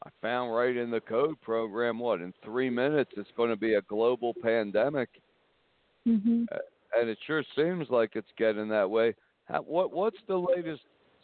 I 0.06 0.10
found 0.22 0.56
right 0.56 0.78
in 0.78 0.92
the 0.92 1.02
code 1.02 1.42
program 1.42 2.00
what 2.00 2.22
in 2.22 2.34
three 2.42 2.70
minutes 2.70 3.12
it's 3.18 3.30
going 3.36 3.50
to 3.50 3.58
be 3.58 3.74
a 3.74 3.82
global 3.82 4.34
pandemic 4.42 5.10
Mhm. 6.08 6.48
and 6.96 7.10
it 7.10 7.18
sure 7.28 7.44
seems 7.54 7.90
like 7.90 8.16
it's 8.16 8.32
getting 8.38 8.70
that 8.70 8.90
way. 8.90 9.14
How, 9.44 9.62
what 9.64 9.92
what's 9.92 10.22
the 10.28 10.38
latest 10.38 10.84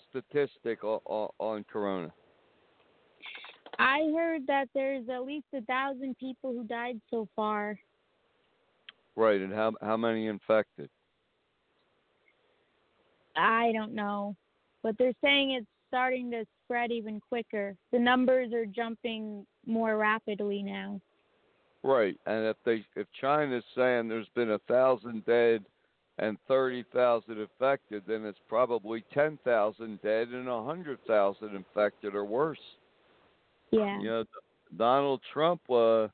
statistic 0.10 0.84
on, 0.84 1.00
on, 1.06 1.30
on 1.40 1.64
Corona? 1.72 2.12
I 3.80 4.12
heard 4.14 4.46
that 4.48 4.68
there's 4.74 5.08
at 5.08 5.24
least 5.24 5.48
a 5.54 5.62
thousand 5.62 6.18
people 6.18 6.52
who 6.52 6.66
died 6.66 7.00
so 7.10 7.30
far. 7.34 7.80
Right, 9.16 9.40
and 9.40 9.54
how 9.54 9.74
how 9.82 9.98
many 9.98 10.28
infected? 10.28 10.90
I 13.38 13.72
don't 13.74 13.94
know, 13.94 14.36
but 14.84 14.98
they're 14.98 15.14
saying 15.22 15.52
it's 15.52 15.68
starting 15.88 16.32
to 16.32 16.46
spread 16.66 16.92
even 16.92 17.20
quicker. 17.20 17.76
The 17.92 18.00
numbers 18.00 18.52
are 18.54 18.66
jumping 18.66 19.46
more 19.66 19.98
rapidly 19.98 20.64
now. 20.64 21.00
Right, 21.84 22.20
and 22.26 22.46
if 22.46 22.58
they 22.66 22.86
if 22.96 23.08
China's 23.22 23.64
saying 23.76 24.08
there's 24.08 24.30
been 24.36 24.52
a 24.52 24.60
thousand 24.68 25.26
dead 25.26 25.64
and 26.18 26.38
thirty 26.48 26.84
thousand 26.94 27.40
infected, 27.40 28.04
then 28.08 28.26
it's 28.26 28.40
probably 28.50 29.04
ten 29.14 29.38
thousand 29.46 30.02
dead 30.02 30.30
and 30.30 30.50
a 30.50 30.64
hundred 30.64 31.00
thousand 31.08 31.56
infected 31.56 32.16
or 32.16 32.26
worse. 32.26 32.60
Yeah. 33.72 34.00
You 34.00 34.06
know, 34.08 34.24
Donald 34.78 35.22
Trump 35.32 35.62
uh, 35.70 36.08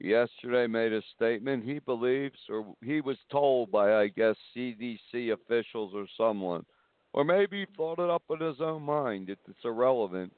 yesterday 0.00 0.66
made 0.66 0.92
a 0.92 1.02
statement. 1.14 1.64
He 1.64 1.78
believes, 1.78 2.38
or 2.48 2.74
he 2.82 3.00
was 3.00 3.16
told 3.30 3.70
by, 3.70 3.94
I 3.94 4.08
guess, 4.08 4.36
CDC 4.54 5.32
officials 5.32 5.92
or 5.94 6.06
someone, 6.16 6.64
or 7.12 7.24
maybe 7.24 7.60
he 7.60 7.66
thought 7.76 7.98
it 7.98 8.10
up 8.10 8.22
in 8.30 8.46
his 8.46 8.60
own 8.60 8.82
mind. 8.82 9.30
It, 9.30 9.38
it's 9.48 9.64
irrelevant. 9.64 10.32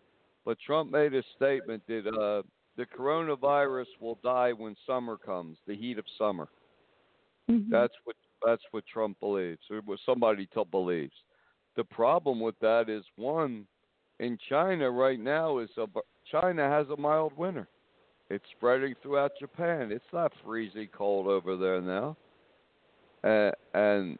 But 0.45 0.59
Trump 0.65 0.91
made 0.91 1.15
a 1.15 1.23
statement 1.37 1.83
that 1.89 2.07
uh, 2.07 2.43
the 2.77 2.87
coronavirus 2.87 3.87
will 4.01 4.19
die 4.23 4.53
when 4.53 4.77
summer 4.87 5.17
comes, 5.17 5.59
the 5.67 5.77
heat 5.77 5.99
of 5.99 6.05
summer. 6.17 6.49
Mhm. 7.51 7.71
That's 7.71 7.95
what 8.05 8.17
that's 8.47 8.63
what 8.71 8.85
Trump 8.87 9.19
believes, 9.19 9.61
or 9.71 9.81
what 9.85 9.99
somebody 10.07 10.47
t- 10.47 10.63
believes. 10.71 11.15
The 11.75 11.85
problem 11.85 12.41
with 12.41 12.59
that 12.61 12.89
is 12.89 13.05
one, 13.17 13.67
in 14.21 14.39
China 14.49 14.91
right 14.91 15.19
now 15.19 15.59
is 15.59 15.71
a 15.77 15.87
China 16.31 16.69
has 16.69 16.89
a 16.91 16.97
mild 16.97 17.37
winter. 17.37 17.69
It's 18.31 18.45
spreading 18.57 18.95
throughout 19.03 19.33
Japan. 19.39 19.91
It's 19.91 20.05
not 20.13 20.33
freezing 20.45 20.89
cold 20.93 21.27
over 21.27 21.57
there 21.57 21.81
now. 21.81 22.17
Uh, 23.25 23.51
and 23.75 24.19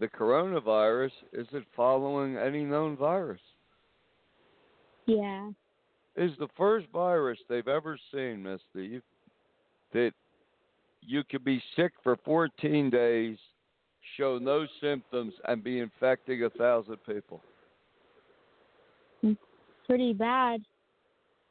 the 0.00 0.08
coronavirus 0.08 1.10
isn't 1.32 1.66
following 1.76 2.36
any 2.36 2.64
known 2.64 2.96
virus. 2.96 3.40
yeah. 5.06 5.50
Is 6.14 6.32
the 6.38 6.48
first 6.58 6.86
virus 6.92 7.38
they've 7.48 7.68
ever 7.68 7.98
seen, 8.12 8.42
Misty, 8.42 9.00
that 9.94 10.12
you 11.00 11.22
could 11.24 11.42
be 11.42 11.62
sick 11.74 11.92
for 12.02 12.18
14 12.22 12.90
days, 12.90 13.38
show 14.18 14.38
no 14.38 14.66
symptoms, 14.82 15.32
and 15.48 15.64
be 15.64 15.78
infecting 15.78 16.44
a 16.44 16.50
thousand 16.50 16.98
people. 17.06 17.40
Pretty 19.86 20.12
bad. 20.12 20.60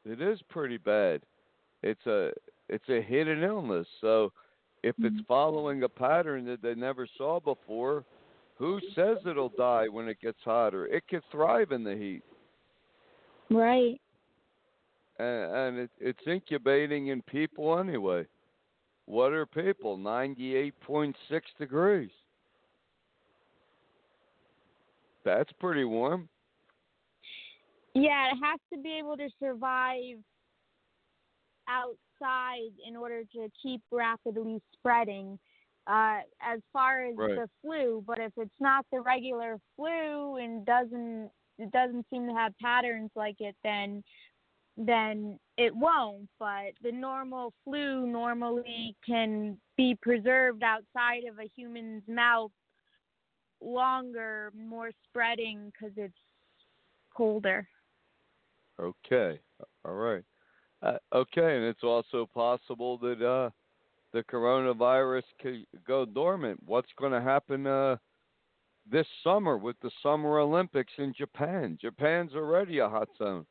It 0.06 0.22
is 0.22 0.40
pretty 0.50 0.78
bad. 0.78 1.22
It's 1.84 2.06
a 2.06 2.32
it's 2.70 2.88
a 2.90 3.02
hidden 3.02 3.44
illness. 3.44 3.88
So 4.00 4.32
if 4.84 4.96
it's 5.00 5.16
Mhm. 5.18 5.26
following 5.28 5.84
a 5.84 5.90
pattern 5.90 6.46
that 6.46 6.62
they 6.62 6.76
never 6.76 7.06
saw 7.18 7.40
before, 7.40 8.06
who 8.56 8.80
says 8.96 9.18
it'll 9.26 9.50
die 9.50 9.88
when 9.88 10.08
it 10.08 10.20
gets 10.22 10.42
hotter? 10.44 10.86
It 10.88 11.08
can 11.08 11.22
thrive 11.32 11.72
in 11.72 11.84
the 11.84 11.96
heat, 11.96 12.24
Right. 13.50 14.00
and, 15.18 15.56
and 15.56 15.80
it, 15.80 15.92
it's 16.00 16.28
incubating 16.28 17.08
in 17.08 17.22
people 17.24 17.78
anyway. 17.78 18.26
what 19.06 19.34
are 19.34 19.46
people? 19.46 19.98
98.6 19.98 21.14
degrees. 21.58 22.12
That's 25.26 25.52
pretty 25.54 25.84
warm. 25.84 26.30
Yeah, 27.94 28.32
it 28.32 28.38
has 28.42 28.60
to 28.74 28.82
be 28.82 28.94
able 28.98 29.18
to 29.18 29.30
survive 29.38 30.24
outside 31.72 32.72
in 32.86 32.96
order 32.96 33.24
to 33.34 33.50
keep 33.62 33.82
rapidly 33.92 34.62
spreading. 34.74 35.40
Uh, 35.88 36.20
as 36.42 36.60
far 36.72 37.06
as 37.06 37.16
Right. 37.18 37.36
the 37.36 37.50
flu, 37.62 38.04
but 38.06 38.20
if 38.20 38.32
it's 38.38 38.60
not 38.60 38.86
the 38.92 39.01
regular 39.01 39.60
flu 39.75 40.36
and 40.38 40.66
doesn't 40.66 41.32
it 41.58 41.72
doesn't 41.72 42.06
seem 42.10 42.28
to 42.28 42.34
have 42.34 42.58
patterns 42.60 43.12
like 43.16 43.40
it, 43.40 43.56
then 43.63 44.04
then 44.78 45.40
it 45.58 45.75
won't. 45.75 46.30
But 46.40 46.74
the 46.82 46.92
normal 46.92 47.54
flu 47.63 48.08
normally 48.08 48.96
can 49.06 49.60
be 49.75 49.96
preserved 50.01 50.63
outside 50.63 51.24
of 51.30 51.40
a 51.40 51.50
human's 51.56 52.04
mouth 52.08 52.51
longer, 53.62 54.51
more 54.56 54.92
spreading 55.10 55.72
because 55.72 55.94
it's 55.98 56.13
colder. 57.16 57.68
Okay. 58.80 59.40
All 59.86 59.94
right. 59.94 60.24
Uh, 60.82 60.98
okay, 61.14 61.56
and 61.58 61.66
it's 61.66 61.84
also 61.84 62.28
possible 62.34 62.98
that 62.98 63.22
uh, 63.24 63.50
the 64.14 64.24
coronavirus 64.24 65.24
could 65.40 65.66
go 65.86 66.06
dormant. 66.06 66.60
What's 66.66 66.92
going 66.98 67.12
to 67.12 67.22
happen 67.22 67.68
uh, 67.68 67.98
this 68.90 69.08
summer 69.24 69.58
with 69.58 69.80
the 69.82 69.92
Summer 70.02 70.40
Olympics 70.40 70.94
in 70.98 71.14
Japan? 71.14 71.78
Japan's 71.80 72.34
already 72.34 72.80
a 72.80 72.90
hot 72.90 73.10
zone. 73.18 73.46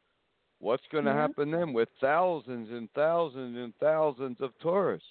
What's 0.58 0.86
going 0.90 1.04
to 1.04 1.12
Mhm. 1.12 1.14
happen 1.14 1.50
then 1.50 1.72
with 1.72 1.88
thousands 2.00 2.70
and 2.70 2.90
thousands 2.92 3.56
and 3.56 3.74
thousands 3.76 4.40
of 4.40 4.58
tourists? 4.58 5.08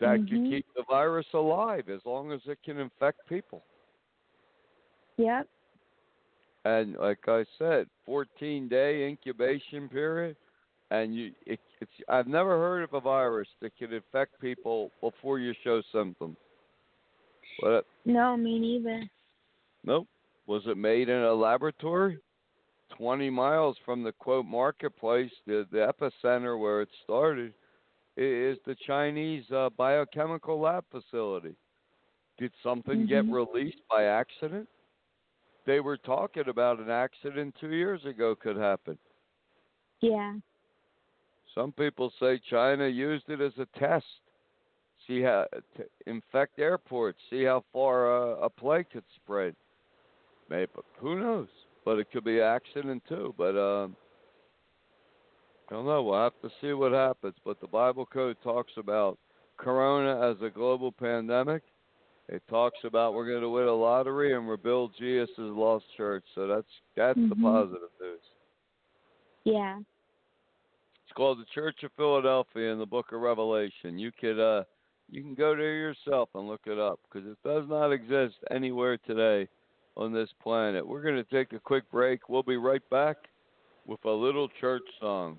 That 0.00 0.26
could 0.28 0.40
Mhm. 0.40 0.48
keep 0.48 0.66
the 0.74 0.82
virus 0.88 1.32
alive 1.32 1.88
as 1.88 2.04
long 2.04 2.32
as 2.32 2.40
it 2.46 2.58
can 2.64 2.78
infect 2.78 3.26
people. 3.28 3.64
Yep. 5.18 5.48
and 6.64 6.94
like 6.96 7.28
I 7.28 7.44
said, 7.58 7.88
14 8.04 8.68
day 8.68 9.08
incubation 9.08 9.88
period, 9.88 10.36
and 10.92 11.14
you 11.14 11.32
it, 11.46 11.58
it's 11.80 11.90
I've 12.08 12.26
never 12.26 12.50
heard 12.58 12.82
of 12.82 12.92
a 12.92 13.00
virus 13.00 13.48
that 13.60 13.72
could 13.78 13.92
infect 13.92 14.38
people 14.40 14.90
before 15.00 15.38
you 15.38 15.54
show 15.64 15.82
symptoms. 15.90 16.36
But 17.60 17.86
No, 18.04 18.36
me 18.36 18.58
neither. 18.58 19.02
nope, 19.84 20.06
was 20.46 20.62
it 20.66 20.76
made 20.76 21.08
in 21.08 21.22
a 21.22 21.32
laboratory? 21.32 22.18
20 22.98 23.30
miles 23.30 23.76
from 23.86 24.02
the 24.02 24.12
quote 24.12 24.44
marketplace, 24.44 25.32
the 25.46 25.66
the 25.72 25.78
epicenter 25.78 26.60
where 26.60 26.82
it 26.82 26.90
started, 27.02 27.54
is 28.18 28.58
the 28.66 28.76
Chinese 28.86 29.50
uh, 29.50 29.70
biochemical 29.70 30.60
lab 30.60 30.84
facility. 30.90 31.54
Did 32.38 32.52
something 32.62 33.06
get 33.06 33.24
Mhm. 33.24 33.32
released 33.32 33.80
by 33.88 34.04
accident? 34.04 34.68
They 35.64 35.80
were 35.80 35.96
talking 35.96 36.48
about 36.48 36.80
an 36.80 36.90
accident 36.90 37.54
two 37.58 37.72
years 37.72 38.04
ago 38.04 38.34
could 38.34 38.56
happen. 38.56 38.98
Yeah. 40.00 40.34
Some 41.54 41.72
people 41.72 42.12
say 42.18 42.40
China 42.50 42.86
used 42.88 43.28
it 43.28 43.40
as 43.40 43.52
a 43.58 43.66
test, 43.78 44.06
see 45.06 45.20
how 45.20 45.46
to 45.76 45.84
infect 46.06 46.58
airports, 46.58 47.18
see 47.30 47.44
how 47.44 47.64
far 47.72 48.10
uh, 48.10 48.36
a 48.36 48.48
plague 48.48 48.90
could 48.90 49.04
spread. 49.16 49.54
Maybe 50.48 50.70
who 50.98 51.18
knows? 51.18 51.48
But 51.84 51.98
it 51.98 52.10
could 52.12 52.24
be 52.24 52.38
an 52.38 52.46
accident 52.46 53.02
too. 53.08 53.34
But 53.36 53.56
um, 53.56 53.96
I 55.68 55.74
don't 55.74 55.86
know. 55.86 56.02
We'll 56.02 56.22
have 56.22 56.40
to 56.42 56.50
see 56.60 56.72
what 56.72 56.92
happens. 56.92 57.34
But 57.44 57.60
the 57.60 57.66
Bible 57.66 58.06
code 58.06 58.36
talks 58.42 58.72
about 58.76 59.18
Corona 59.56 60.30
as 60.30 60.36
a 60.42 60.50
global 60.50 60.92
pandemic. 60.92 61.62
It 62.28 62.42
talks 62.48 62.78
about 62.84 63.14
we're 63.14 63.28
going 63.28 63.42
to 63.42 63.48
win 63.48 63.66
a 63.66 63.74
lottery 63.74 64.34
and 64.34 64.48
rebuild 64.48 64.92
Jesus' 64.98 65.30
lost 65.38 65.84
church. 65.96 66.24
So 66.34 66.46
that's 66.46 66.68
that's 66.96 67.18
the 67.18 67.34
Mhm. 67.34 67.42
positive 67.42 67.90
news. 68.00 68.20
Yeah. 69.44 69.80
It's 71.12 71.16
called 71.18 71.40
the 71.40 71.54
Church 71.54 71.82
of 71.82 71.90
Philadelphia 71.94 72.72
in 72.72 72.78
the 72.78 72.86
Book 72.86 73.12
of 73.12 73.20
Revelation. 73.20 73.98
You 73.98 74.10
could 74.18 74.40
uh, 74.40 74.64
you 75.10 75.20
can 75.20 75.34
go 75.34 75.54
there 75.54 75.74
yourself 75.74 76.30
and 76.34 76.48
look 76.48 76.62
it 76.64 76.78
up 76.78 77.00
because 77.02 77.28
it 77.28 77.36
does 77.46 77.64
not 77.68 77.92
exist 77.92 78.36
anywhere 78.50 78.96
today 78.96 79.46
on 79.94 80.14
this 80.14 80.30
planet. 80.42 80.88
We're 80.88 81.02
going 81.02 81.22
to 81.22 81.24
take 81.24 81.52
a 81.52 81.60
quick 81.60 81.84
break. 81.90 82.30
We'll 82.30 82.42
be 82.42 82.56
right 82.56 82.80
back 82.88 83.18
with 83.86 84.02
a 84.06 84.10
little 84.10 84.48
church 84.58 84.84
song. 85.02 85.36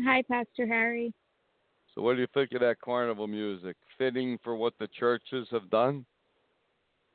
Hi, 0.00 0.22
Pastor 0.22 0.66
Harry. 0.66 1.12
So, 1.94 2.02
what 2.02 2.14
do 2.14 2.20
you 2.20 2.26
think 2.32 2.52
of 2.52 2.60
that 2.60 2.80
carnival 2.80 3.26
music? 3.26 3.76
Fitting 3.98 4.38
for 4.42 4.56
what 4.56 4.72
the 4.78 4.88
churches 4.88 5.46
have 5.50 5.68
done? 5.70 6.06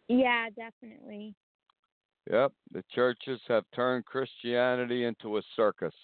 Yeah, 0.08 0.50
definitely. 0.56 1.36
Yep, 2.30 2.54
the 2.72 2.84
churches 2.94 3.42
have 3.48 3.64
turned 3.74 4.06
Christianity 4.06 5.06
into 5.06 5.38
a 5.38 5.42
circus, 5.56 5.96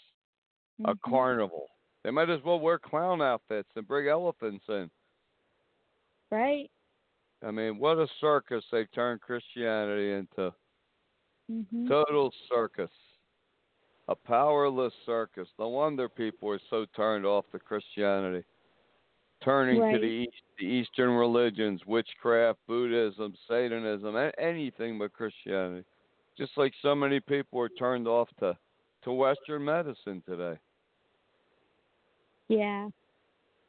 a 0.86 0.96
Mhm. 0.96 1.02
carnival. 1.02 1.70
They 2.04 2.12
might 2.12 2.30
as 2.30 2.42
well 2.44 2.60
wear 2.60 2.80
clown 2.80 3.22
outfits 3.22 3.70
and 3.76 3.88
bring 3.88 4.08
elephants 4.08 4.68
in. 4.70 4.90
Right? 6.32 6.72
I 7.44 7.52
mean, 7.52 7.78
what 7.78 8.00
a 8.00 8.08
circus 8.20 8.66
they've 8.72 8.90
turned 8.92 9.22
Christianity 9.22 10.14
into. 10.14 10.56
Mhm. 11.50 11.88
Total 11.88 12.32
circus. 12.48 12.92
A 14.10 14.16
powerless 14.16 14.94
circus. 15.06 15.48
No 15.58 15.70
wonder 15.70 16.10
people 16.10 16.50
are 16.50 16.60
so 16.70 16.86
turned 16.96 17.26
off 17.26 17.46
to 17.52 17.60
Christianity. 17.60 18.44
turning 19.44 19.80
to 19.94 20.00
the 20.00 20.06
east, 20.06 20.42
the 20.60 20.66
Eastern 20.66 21.12
religions, 21.12 21.82
witchcraft, 21.86 22.60
Buddhism, 22.68 23.34
Satanism, 23.48 24.16
anything 24.38 24.98
but 24.98 25.14
Christianity. 25.14 25.86
Just 26.38 26.52
like 26.58 26.74
so 26.82 26.96
many 26.96 27.20
people 27.20 27.60
are 27.60 27.70
turned 27.70 28.08
off 28.08 28.30
to 28.40 28.58
to 29.04 29.12
Western 29.12 29.66
medicine 29.66 30.24
today. 30.26 30.58
Yeah. 32.48 32.88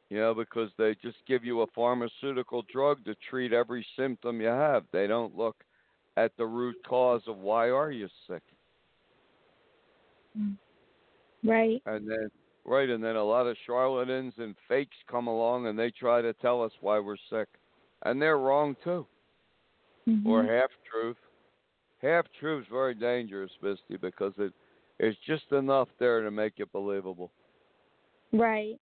You 0.09 0.17
know, 0.19 0.33
because 0.33 0.69
they 0.77 0.95
just 1.01 1.17
give 1.27 1.43
you 1.43 1.61
a 1.61 1.67
pharmaceutical 1.75 2.63
drug 2.71 3.03
to 3.05 3.15
treat 3.29 3.51
every 3.51 3.85
symptom 3.97 4.39
you 4.39 4.47
have. 4.47 4.83
They 4.93 5.07
don't 5.07 5.35
look 5.35 5.57
at 6.15 6.31
the 6.37 6.45
root 6.45 6.77
cause 6.87 7.21
of 7.27 7.37
why 7.37 7.69
are 7.69 7.91
you 7.91 8.07
sick. 8.27 8.43
Right. 11.43 11.81
And 11.85 12.09
then 12.09 12.29
right, 12.65 12.89
and 12.89 13.03
then 13.03 13.15
a 13.15 13.23
lot 13.23 13.47
of 13.47 13.55
charlatans 13.65 14.33
and 14.37 14.55
fakes 14.67 14.97
come 15.09 15.27
along 15.27 15.67
and 15.67 15.77
they 15.77 15.91
try 15.91 16.21
to 16.21 16.33
tell 16.33 16.63
us 16.63 16.71
why 16.81 16.99
we're 16.99 17.17
sick. 17.29 17.47
And 18.03 18.21
they're 18.21 18.39
wrong 18.39 18.75
too. 18.83 19.05
Mhm. 20.07 20.25
Or 20.25 20.43
half 20.43 20.71
truth. 20.89 21.17
Half 22.01 22.25
truth's 22.39 22.67
very 22.69 22.93
dangerous, 22.93 23.51
Misty, 23.61 23.97
because 23.97 24.33
it 24.37 24.53
it's 24.99 25.19
just 25.25 25.51
enough 25.51 25.89
there 25.99 26.21
to 26.21 26.31
make 26.31 26.59
it 26.59 26.71
believable. 26.71 27.31
Right. 28.31 28.79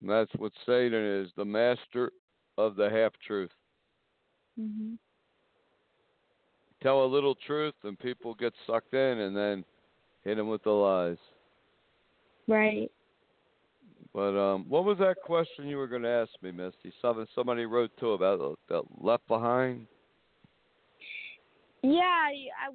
And 0.00 0.10
that's 0.10 0.32
what 0.36 0.52
Satan 0.66 1.04
is, 1.04 1.30
the 1.36 1.44
master 1.44 2.12
of 2.58 2.76
the 2.76 2.88
half 2.90 3.12
truth. 3.18 3.52
Mhm. 4.58 4.98
Tell 6.80 7.04
a 7.04 7.06
little 7.06 7.34
truth 7.34 7.74
and 7.84 7.98
people 7.98 8.34
get 8.34 8.54
sucked 8.66 8.94
in 8.94 9.18
and 9.20 9.36
then 9.36 9.64
hit 10.24 10.36
them 10.36 10.48
with 10.48 10.62
the 10.62 10.70
lies. 10.70 11.16
Right. 12.48 12.90
But 14.14 14.36
um, 14.38 14.66
what 14.68 14.84
was 14.84 14.98
that 14.98 15.16
question 15.24 15.66
you 15.66 15.78
were 15.78 15.86
going 15.86 16.02
to 16.02 16.08
ask 16.08 16.30
me, 16.42 16.50
Misty? 16.50 16.92
Something 17.00 17.26
somebody 17.34 17.64
wrote 17.64 17.90
too 17.98 18.12
about 18.12 18.38
the, 18.38 18.54
the 18.68 18.82
left 19.00 19.26
behind. 19.26 19.86
Yeah, 21.82 22.28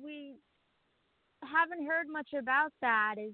we 0.03 0.33
haven't 1.43 1.85
heard 1.85 2.07
much 2.11 2.29
about 2.37 2.73
that. 2.81 3.15
Is 3.17 3.33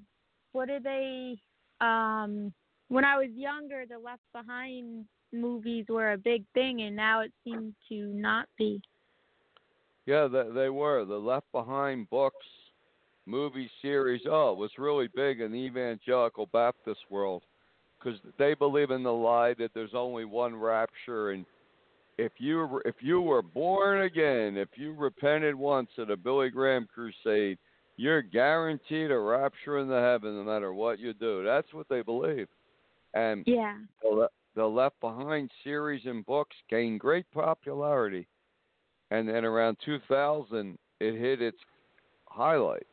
what 0.51 0.69
are 0.69 0.79
they? 0.79 1.37
Um, 1.81 2.53
when 2.89 3.05
I 3.05 3.17
was 3.17 3.29
younger, 3.33 3.85
the 3.89 3.97
Left 3.97 4.21
Behind 4.33 5.05
movies 5.31 5.85
were 5.89 6.13
a 6.13 6.17
big 6.17 6.43
thing, 6.53 6.81
and 6.81 6.95
now 6.95 7.21
it 7.21 7.31
seems 7.43 7.73
to 7.89 7.95
not 7.95 8.47
be. 8.57 8.81
Yeah, 10.05 10.27
they, 10.27 10.43
they 10.53 10.69
were 10.69 11.05
the 11.05 11.17
Left 11.17 11.51
Behind 11.51 12.07
books, 12.09 12.45
movie 13.25 13.69
series. 13.81 14.21
Oh, 14.29 14.51
it 14.51 14.57
was 14.57 14.71
really 14.77 15.07
big 15.15 15.41
in 15.41 15.51
the 15.51 15.57
evangelical 15.57 16.47
Baptist 16.47 16.99
world 17.09 17.43
because 17.99 18.19
they 18.37 18.53
believe 18.53 18.91
in 18.91 19.03
the 19.03 19.13
lie 19.13 19.53
that 19.55 19.71
there's 19.73 19.93
only 19.93 20.25
one 20.25 20.55
rapture, 20.55 21.31
and 21.31 21.45
if 22.17 22.33
you 22.37 22.81
if 22.85 22.95
you 22.99 23.21
were 23.21 23.41
born 23.41 24.01
again, 24.01 24.57
if 24.57 24.69
you 24.75 24.93
repented 24.93 25.55
once 25.55 25.89
at 25.97 26.11
a 26.11 26.17
Billy 26.17 26.49
Graham 26.49 26.87
crusade, 26.93 27.57
you're 27.97 28.21
guaranteed 28.21 29.11
a 29.11 29.17
rapture 29.17 29.79
in 29.79 29.87
the 29.87 29.99
heaven 29.99 30.35
no 30.35 30.43
matter 30.43 30.73
what 30.73 30.99
you 30.99 31.13
do. 31.13 31.43
That's 31.43 31.73
what 31.73 31.87
they 31.89 32.01
believe, 32.01 32.47
and 33.13 33.43
Yeah. 33.47 33.77
the, 34.01 34.29
the 34.55 34.65
Left 34.65 34.99
Behind 34.99 35.49
series 35.63 36.05
and 36.05 36.25
books 36.25 36.55
gained 36.69 36.99
great 36.99 37.25
popularity, 37.31 38.27
and 39.11 39.27
then 39.27 39.45
around 39.45 39.77
2000 39.85 40.77
it 40.99 41.19
hit 41.19 41.41
its 41.41 41.57
highlight, 42.27 42.85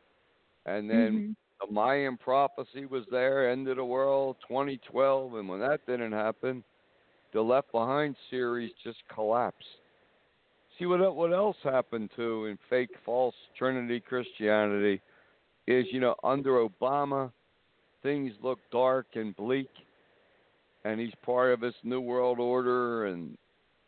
and 0.65 0.89
then 0.89 1.13
Mhm. 1.13 1.35
the 1.59 1.71
Mayan 1.71 2.17
prophecy 2.17 2.85
was 2.85 3.05
there, 3.11 3.49
end 3.49 3.67
of 3.67 3.77
the 3.77 3.85
world, 3.85 4.37
2012, 4.47 5.35
and 5.35 5.47
when 5.47 5.59
that 5.59 5.85
didn't 5.85 6.11
happen, 6.11 6.63
the 7.33 7.41
Left 7.41 7.71
Behind 7.71 8.15
series 8.29 8.71
just 8.83 9.07
collapsed. 9.07 9.79
See 10.77 10.85
what 10.85 11.15
what 11.15 11.33
else 11.33 11.57
happened 11.63 12.11
to 12.15 12.45
in 12.47 12.57
fake, 12.69 12.95
false 13.05 13.35
Trinity 13.57 13.99
Christianity 13.99 15.01
is 15.67 15.85
you 15.91 15.99
know 15.99 16.15
under 16.23 16.67
Obama, 16.67 17.31
things 18.01 18.33
look 18.41 18.59
dark 18.71 19.15
and 19.15 19.35
bleak, 19.35 19.69
and 20.83 20.99
he's 20.99 21.13
part 21.23 21.53
of 21.53 21.59
this 21.59 21.75
New 21.83 22.01
World 22.01 22.39
Order 22.39 23.05
and 23.07 23.37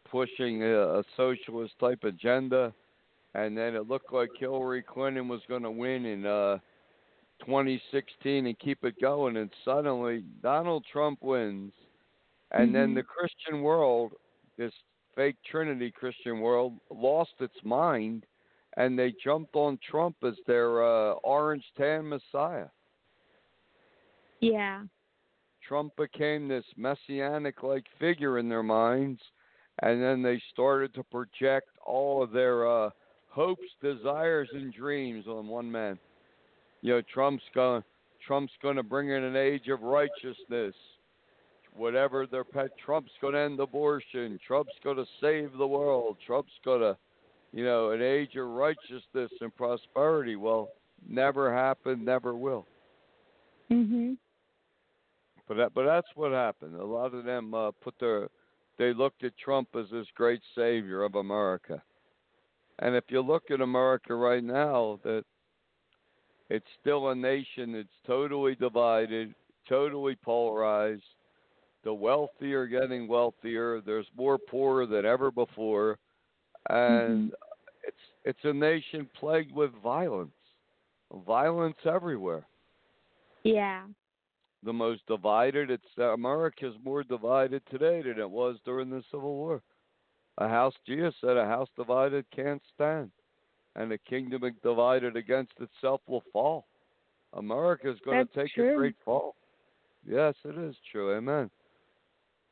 pushing 0.09 0.63
a, 0.63 0.99
a 0.99 1.03
socialist 1.17 1.73
type 1.79 2.03
agenda, 2.03 2.73
and 3.33 3.57
then 3.57 3.75
it 3.75 3.87
looked 3.87 4.13
like 4.13 4.29
Hillary 4.37 4.83
Clinton 4.83 5.27
was 5.27 5.41
going 5.47 5.63
to 5.63 5.71
win 5.71 6.05
in 6.05 6.25
uh 6.25 6.59
2016 7.45 8.45
and 8.45 8.59
keep 8.59 8.83
it 8.83 8.99
going, 9.01 9.37
and 9.37 9.49
suddenly 9.65 10.23
Donald 10.41 10.85
Trump 10.91 11.21
wins, 11.21 11.73
and 12.51 12.73
then 12.73 12.91
Mhm. 12.91 12.95
the 12.95 13.03
Christian 13.03 13.61
world, 13.61 14.13
this 14.57 14.73
fake 15.15 15.35
Trinity 15.43 15.91
Christian 15.91 16.39
world, 16.39 16.79
lost 16.89 17.33
its 17.39 17.63
mind, 17.63 18.25
and 18.77 18.97
they 18.97 19.11
jumped 19.23 19.55
on 19.55 19.77
Trump 19.79 20.15
as 20.23 20.35
their 20.47 20.83
uh, 20.83 21.13
orange 21.23 21.65
tan 21.75 22.07
messiah. 22.07 22.69
Yeah. 24.39 24.83
Trump 25.61 25.95
became 25.95 26.47
this 26.47 26.65
messianic 26.77 27.63
like 27.63 27.85
figure 27.99 28.37
in 28.37 28.49
their 28.49 28.63
minds, 28.63 29.21
and 29.79 30.01
then 30.01 30.21
they 30.21 30.39
started 30.51 30.93
to 30.93 31.03
project 31.03 31.69
all 31.85 32.21
of 32.23 32.31
their 32.31 32.67
uh, 32.67 32.89
hopes, 33.33 33.67
desires, 33.81 34.47
and 34.53 34.73
dreams 34.73 35.25
on 35.27 35.47
one 35.47 35.71
man. 35.71 35.97
You 36.81 36.93
know, 36.93 37.01
Trump's 37.13 37.43
going 37.55 37.83
Trump's 38.25 38.53
going 38.61 38.77
to 38.77 38.83
bring 38.83 39.09
in 39.09 39.23
an 39.23 39.35
age 39.35 39.67
of 39.67 39.81
righteousness. 39.81 40.75
Whatever 41.75 42.27
their 42.27 42.43
pet, 42.43 42.69
Trump's 42.85 43.11
going 43.19 43.33
to 43.33 43.39
end 43.39 43.59
abortion. 43.59 44.39
Trump's 44.45 44.73
going 44.83 44.97
to 44.97 45.05
save 45.19 45.51
the 45.57 45.67
world. 45.67 46.17
Trump's 46.25 46.53
going 46.63 46.81
to, 46.81 46.95
you 47.51 47.65
know, 47.65 47.89
an 47.91 48.01
age 48.01 48.35
of 48.35 48.47
righteousness 48.47 49.31
and 49.41 49.53
prosperity. 49.55 50.35
Well, 50.35 50.69
never 51.09 51.53
happened, 51.53 52.05
never 52.05 52.35
will. 52.35 52.67
Mhm. 53.71 54.17
But 55.47 55.57
that, 55.57 55.73
but 55.73 55.85
that's 55.85 56.07
what 56.15 56.31
happened. 56.31 56.75
A 56.75 56.85
lot 56.85 57.13
of 57.13 57.25
them 57.25 57.53
uh, 57.53 57.71
put 57.81 57.95
their 57.99 58.29
they 58.77 58.93
looked 58.93 59.23
at 59.23 59.37
Trump 59.37 59.69
as 59.75 59.85
this 59.91 60.07
great 60.15 60.41
savior 60.55 61.03
of 61.03 61.15
America. 61.15 61.81
And 62.79 62.95
if 62.95 63.05
you 63.09 63.21
look 63.21 63.51
at 63.51 63.61
America 63.61 64.15
right 64.15 64.43
now, 64.43 64.99
that 65.03 65.23
it's 66.49 66.65
still 66.81 67.09
a 67.09 67.15
nation 67.15 67.73
that's 67.73 67.87
totally 68.05 68.55
divided, 68.55 69.33
totally 69.67 70.15
polarized. 70.15 71.03
The 71.83 71.93
wealthy 71.93 72.53
are 72.53 72.67
getting 72.67 73.07
wealthier. 73.07 73.81
There's 73.81 74.07
more 74.17 74.37
poor 74.37 74.85
than 74.85 75.05
ever 75.05 75.31
before, 75.31 75.97
and 76.69 77.31
mm-hmm. 77.31 77.35
it's 77.83 77.97
it's 78.23 78.39
a 78.45 78.53
nation 78.53 79.09
plagued 79.19 79.51
with 79.51 79.71
violence, 79.83 80.31
violence 81.25 81.75
everywhere 81.85 82.45
Yeah. 83.43 83.83
the 84.63 84.71
most 84.71 85.05
divided. 85.07 85.69
It's 85.69 85.83
America's 85.97 86.75
more 86.85 87.03
divided 87.03 87.61
today 87.69 88.01
than 88.01 88.17
it 88.19 88.29
was 88.29 88.57
during 88.63 88.89
the 88.89 89.03
Civil 89.11 89.35
War. 89.35 89.61
A 90.39 90.47
house, 90.47 90.73
Jesus 90.87 91.13
said, 91.21 91.37
a 91.37 91.45
house 91.45 91.69
divided 91.77 92.25
can't 92.35 92.61
stand, 92.73 93.11
and 93.75 93.91
a 93.91 93.97
kingdom 93.97 94.41
divided 94.63 95.15
against 95.15 95.53
itself 95.59 96.01
will 96.07 96.23
fall. 96.33 96.65
America 97.33 97.89
is 97.91 97.99
going 98.03 98.25
to 98.27 98.33
take 98.33 98.53
true. 98.53 98.73
a 98.73 98.75
great 98.75 98.95
fall. 99.05 99.35
Yes, 100.07 100.33
it 100.43 100.57
is 100.57 100.75
true. 100.91 101.15
Amen. 101.15 101.49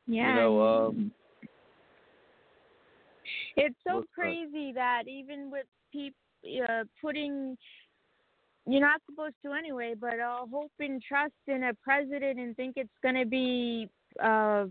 Yeah. 0.08 0.36
know, 0.36 0.62
um, 0.62 1.12
it's 3.56 3.76
so 3.86 3.98
what's 3.98 4.08
that? 4.16 4.22
crazy 4.22 4.72
that 4.74 5.04
even 5.08 5.52
with 5.52 5.66
people 5.92 6.18
uh, 6.68 6.84
putting, 7.02 7.58
you're 8.66 8.82
not 8.82 9.02
supposed 9.10 9.36
to 9.46 9.54
anyway, 9.54 9.94
but 10.00 10.20
uh, 10.20 10.46
hope 10.52 10.72
and 10.80 11.02
trust 11.02 11.34
in 11.48 11.64
a 11.64 11.74
president 11.84 12.40
and 12.40 12.56
think 12.56 12.74
it's 12.78 12.90
going 13.04 13.16
to 13.16 13.26
be 13.26 13.90
a 14.20 14.68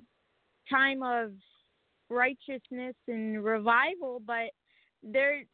time 0.69 1.03
of 1.03 1.33
righteousness 2.11 2.95
and 3.09 3.43
revival, 3.45 4.23
but 4.27 4.51
there. 5.03 5.43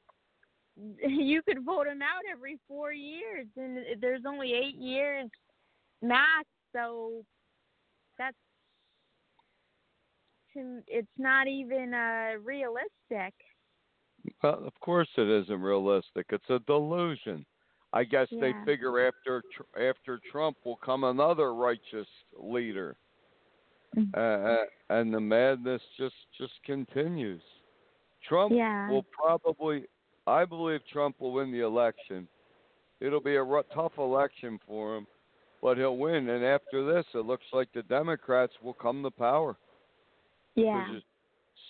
You 1.02 1.40
could 1.42 1.64
vote 1.64 1.86
him 1.86 2.02
out 2.02 2.20
every 2.30 2.58
four 2.68 2.92
years, 2.92 3.46
and 3.56 3.78
there's 3.98 4.24
only 4.28 4.52
eight 4.52 4.76
years 4.76 5.30
max. 6.02 6.44
So 6.74 7.24
that's 8.18 8.36
it's 10.86 11.08
not 11.18 11.46
even 11.48 11.92
uh, 11.94 12.38
realistic. 12.42 13.34
Well, 14.42 14.62
of 14.66 14.72
course, 14.80 15.08
it 15.16 15.28
isn't 15.28 15.60
realistic. 15.60 16.26
It's 16.30 16.48
a 16.50 16.58
delusion. 16.60 17.44
I 17.92 18.04
guess 18.04 18.26
they 18.40 18.52
figure 18.64 19.06
after 19.06 19.42
after 19.78 20.20
Trump 20.30 20.56
will 20.64 20.78
come 20.84 21.04
another 21.04 21.54
righteous 21.54 22.08
leader. 22.38 22.96
Mhm. 23.96 24.10
uh, 24.14 24.64
and 24.90 25.12
the 25.12 25.20
madness 25.20 25.82
just 25.96 26.14
just 26.38 26.54
continues. 26.64 27.42
Trump 28.22 28.52
Yeah. 28.52 28.90
will 28.90 29.04
probably, 29.04 29.86
I 30.26 30.44
believe 30.44 30.80
Trump 30.86 31.20
will 31.20 31.32
win 31.32 31.52
the 31.52 31.60
election. 31.60 32.28
It'll 33.00 33.20
be 33.20 33.36
a 33.36 33.62
tough 33.74 33.98
election 33.98 34.58
for 34.66 34.96
him, 34.96 35.06
but 35.62 35.76
he'll 35.76 35.96
win. 35.96 36.28
And 36.30 36.44
after 36.44 36.84
this, 36.84 37.06
it 37.14 37.26
looks 37.26 37.44
like 37.52 37.70
the 37.72 37.82
Democrats 37.84 38.54
will 38.62 38.74
come 38.74 39.02
to 39.02 39.10
power. 39.10 39.56
Yeah. 40.54 40.98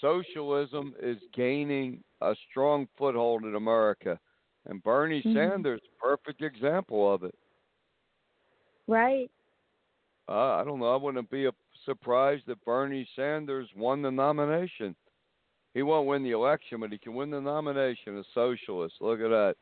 Socialism 0.01 0.95
is 1.01 1.19
gaining 1.33 2.03
a 2.21 2.35
strong 2.49 2.87
foothold 2.97 3.45
in 3.45 3.55
America, 3.55 4.19
and 4.67 4.83
Bernie 4.83 5.23
Mhm. 5.23 5.33
Sanders, 5.35 5.81
perfect 5.99 6.43
example 6.43 7.13
of 7.13 7.25
it. 7.25 7.35
Right. 8.87 9.31
Uh, 10.29 10.55
I 10.55 10.65
don't 10.65 10.81
know. 10.81 10.93
I 10.93 10.97
wouldn't 10.97 11.31
be 11.31 11.47
a, 11.47 11.53
surprised 11.87 12.45
that 12.49 12.63
Bernie 12.67 13.09
Sanders 13.17 13.69
won 13.75 14.03
the 14.03 14.11
nomination. 14.11 14.95
He 15.73 15.83
won't 15.83 16.07
win 16.07 16.23
the 16.23 16.33
election, 16.33 16.81
but 16.81 16.93
he 16.93 16.99
can 16.99 17.15
win 17.15 17.31
the 17.31 17.41
nomination. 17.41 18.19
A 18.19 18.25
socialist. 18.35 18.97
Look 19.01 19.21
at 19.21 19.31
that. 19.31 19.57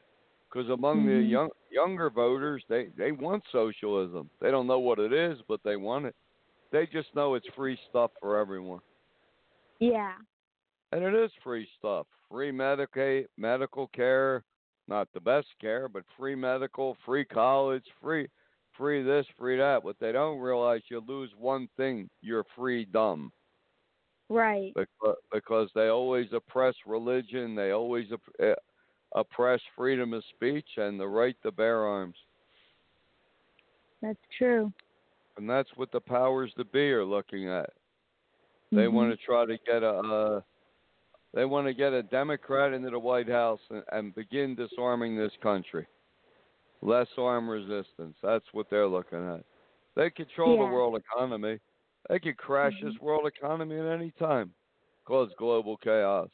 Because 0.48 0.68
among 0.70 1.04
the 1.06 1.12
Mhm. 1.12 1.30
young 1.30 1.50
younger 1.70 2.10
voters, 2.10 2.64
they 2.68 2.86
they 2.96 3.12
want 3.12 3.44
socialism. 3.52 4.30
They 4.40 4.50
don't 4.50 4.66
know 4.66 4.78
what 4.78 4.98
it 4.98 5.12
is, 5.12 5.40
but 5.48 5.62
they 5.64 5.76
want 5.76 6.06
it. 6.06 6.16
They 6.70 6.86
just 6.86 7.14
know 7.14 7.34
it's 7.34 7.46
free 7.54 7.76
stuff 7.88 8.12
for 8.20 8.36
everyone, 8.38 8.80
Yeah. 9.78 10.14
and 10.92 11.04
it 11.04 11.14
is 11.14 11.32
free 11.42 11.68
stuff. 11.78 12.06
Free 12.28 12.52
medical 12.52 13.24
medical 13.36 13.88
care, 13.88 14.44
not 14.86 15.08
the 15.12 15.20
best 15.20 15.48
care, 15.60 15.88
but 15.88 16.04
free 16.16 16.34
medical, 16.34 16.94
free 17.04 17.24
college, 17.24 17.86
free 18.00 18.28
free 18.76 19.02
this, 19.02 19.26
free 19.38 19.56
that. 19.58 19.82
What 19.82 19.96
they 20.00 20.12
don't 20.12 20.38
realize, 20.38 20.82
you 20.88 21.02
lose 21.06 21.30
one 21.38 21.68
thing: 21.76 22.08
your 22.20 22.44
freedom. 22.56 23.32
Right. 24.30 24.72
because, 24.74 25.16
because 25.32 25.68
they 25.74 25.88
always 25.88 26.28
oppress 26.32 26.74
religion, 26.86 27.54
they 27.54 27.72
always 27.72 28.10
op- 28.10 28.34
uh, 28.42 28.54
oppress 29.14 29.60
freedom 29.76 30.14
of 30.14 30.24
speech 30.34 30.66
and 30.76 30.98
the 30.98 31.06
right 31.06 31.36
to 31.42 31.52
bear 31.52 31.84
arms. 31.84 32.16
That's 34.00 34.18
true. 34.36 34.72
And 35.36 35.48
that's 35.48 35.68
what 35.76 35.92
the 35.92 36.00
powers 36.00 36.52
to 36.56 36.64
be 36.64 36.90
are 36.92 37.04
looking 37.04 37.48
at. 37.48 37.70
They 38.72 38.86
Mhm. 38.86 38.92
want 38.92 39.10
to 39.10 39.24
try 39.24 39.44
to 39.44 39.58
get 39.58 39.82
a 39.82 39.90
uh, 39.90 40.40
they 41.32 41.44
want 41.44 41.66
to 41.66 41.74
get 41.74 41.92
a 41.92 42.02
Democrat 42.02 42.72
into 42.72 42.90
the 42.90 42.98
White 42.98 43.28
House 43.28 43.60
and, 43.68 43.84
and 43.92 44.14
begin 44.14 44.54
disarming 44.54 45.16
this 45.16 45.36
country. 45.42 45.86
Less 46.84 47.08
arm 47.18 47.50
resistance. 47.50 48.16
That's 48.22 48.46
what 48.52 48.70
they're 48.70 48.86
looking 48.88 49.28
at. 49.28 49.44
They 49.96 50.10
control 50.10 50.56
Yeah. 50.56 50.64
the 50.68 50.72
world 50.74 50.96
economy. 50.96 51.60
They 52.08 52.20
could 52.20 52.36
crash 52.38 52.74
this 52.82 52.94
world 53.00 53.26
economy 53.26 53.78
at 53.80 53.86
any 53.86 54.12
time, 54.12 54.54
cause 55.06 55.30
global 55.38 55.76
chaos. 55.78 56.30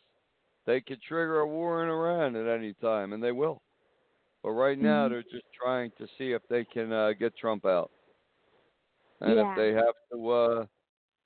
They 0.67 0.81
could 0.83 1.03
trigger 1.03 1.41
a 1.41 1.49
war 1.49 1.85
in 1.85 1.91
Iran 1.91 2.37
at 2.37 2.49
any 2.49 2.75
time, 2.75 3.13
and 3.15 3.23
they 3.23 3.33
will. 3.33 3.63
But 4.43 4.53
right 4.53 4.79
now, 4.79 5.09
Mhm. 5.09 5.11
they're 5.11 5.23
just 5.25 5.47
trying 5.55 5.93
to 5.99 6.09
see 6.19 6.33
if 6.33 6.43
they 6.49 6.65
can 6.65 6.93
uh, 6.93 7.13
get 7.13 7.37
Trump 7.37 7.67
out. 7.67 7.93
And 9.21 9.39
Yeah. 9.39 9.41
if 9.41 9.49
they 9.55 9.73
have 9.73 9.95
to, 10.13 10.31
uh, 10.31 10.67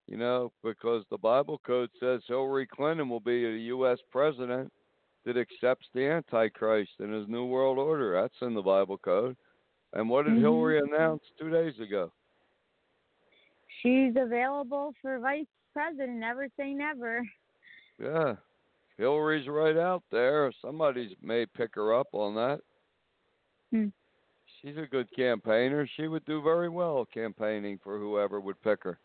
you 0.06 0.16
know, 0.18 0.52
because 0.62 1.04
the 1.10 1.18
Bible 1.18 1.58
code 1.58 1.90
says 2.00 2.22
Hillary 2.28 2.66
Clinton 2.66 3.08
will 3.10 3.20
be 3.20 3.44
a 3.46 3.58
U.S. 3.74 4.00
president 4.12 4.72
that 5.24 5.36
accepts 5.36 5.86
the 5.94 6.06
Antichrist 6.06 6.92
in 7.00 7.12
his 7.12 7.28
New 7.28 7.46
World 7.46 7.78
Order. 7.78 8.20
That's 8.20 8.42
in 8.42 8.54
the 8.54 8.62
Bible 8.62 8.98
code. 8.98 9.36
And 9.92 10.08
what 10.08 10.24
did 10.24 10.34
Mhm. 10.34 10.40
Hillary 10.40 10.78
announce 10.80 11.22
two 11.38 11.50
days 11.50 11.78
ago? 11.80 12.12
She's 13.80 14.16
available 14.16 14.92
for 15.00 15.18
vice 15.18 15.46
president. 15.72 16.18
Never 16.18 16.48
say 16.56 16.74
never. 16.74 17.26
Yeah. 17.98 18.36
Hillary's 18.96 19.48
right 19.48 19.76
out 19.76 20.02
there. 20.10 20.50
Somebody's 20.52 21.14
may 21.20 21.46
pick 21.46 21.74
her 21.74 21.94
up 21.94 22.08
on 22.12 22.34
that. 22.34 22.60
Hmm. 23.70 23.88
She's 24.60 24.76
a 24.78 24.86
good 24.86 25.10
campaigner. 25.12 25.86
She 25.86 26.08
would 26.08 26.24
do 26.24 26.40
very 26.40 26.68
well 26.68 27.04
campaigning 27.04 27.78
for 27.78 27.98
whoever 27.98 28.40
would 28.40 28.60
pick 28.62 28.82
her. 28.84 28.98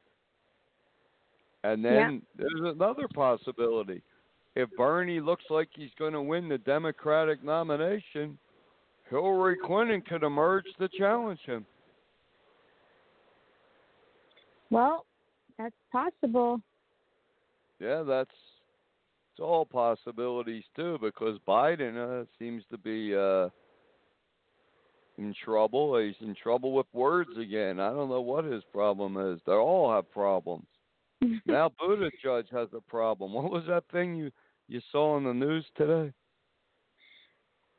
And 1.63 1.83
then 1.83 2.25
there's 2.35 2.61
another 2.61 3.07
possibility. 3.09 4.01
If 4.59 4.69
Bernie 4.75 5.21
looks 5.21 5.45
like 5.49 5.69
he's 5.73 5.91
going 5.97 6.11
to 6.11 6.21
win 6.21 6.49
the 6.49 6.57
Democratic 6.57 7.41
nomination, 7.41 8.37
Hillary 9.09 9.55
Clinton 9.65 10.01
could 10.01 10.23
emerge 10.23 10.65
to 10.79 10.89
challenge 10.97 11.39
him. 11.45 11.65
Well, 14.69 15.05
that's 15.57 15.75
possible. 15.93 16.59
Yeah, 17.79 18.03
that's 18.03 18.29
it's 19.31 19.39
all 19.39 19.65
possibilities 19.65 20.65
too 20.75 20.97
because 21.01 21.39
Biden 21.47 21.95
uh, 21.95 22.25
seems 22.37 22.63
to 22.69 22.77
be 22.77 23.15
uh 23.15 23.47
in 25.17 25.33
trouble. 25.45 25.97
He's 25.97 26.15
in 26.19 26.35
trouble 26.35 26.73
with 26.73 26.85
words 26.91 27.31
again. 27.41 27.79
I 27.79 27.91
don't 27.91 28.09
know 28.09 28.21
what 28.21 28.43
his 28.43 28.63
problem 28.73 29.15
is. 29.33 29.39
They 29.45 29.53
all 29.53 29.89
have 29.93 30.11
problems. 30.11 30.65
now 31.45 31.71
Buddha 31.79 32.09
Judge 32.21 32.47
has 32.51 32.67
a 32.75 32.81
problem. 32.81 33.33
What 33.33 33.49
was 33.49 33.63
that 33.67 33.85
thing 33.91 34.15
you 34.15 34.31
you 34.69 34.79
saw 34.91 35.17
in 35.17 35.23
the 35.23 35.33
news 35.33 35.65
today? 35.75 36.13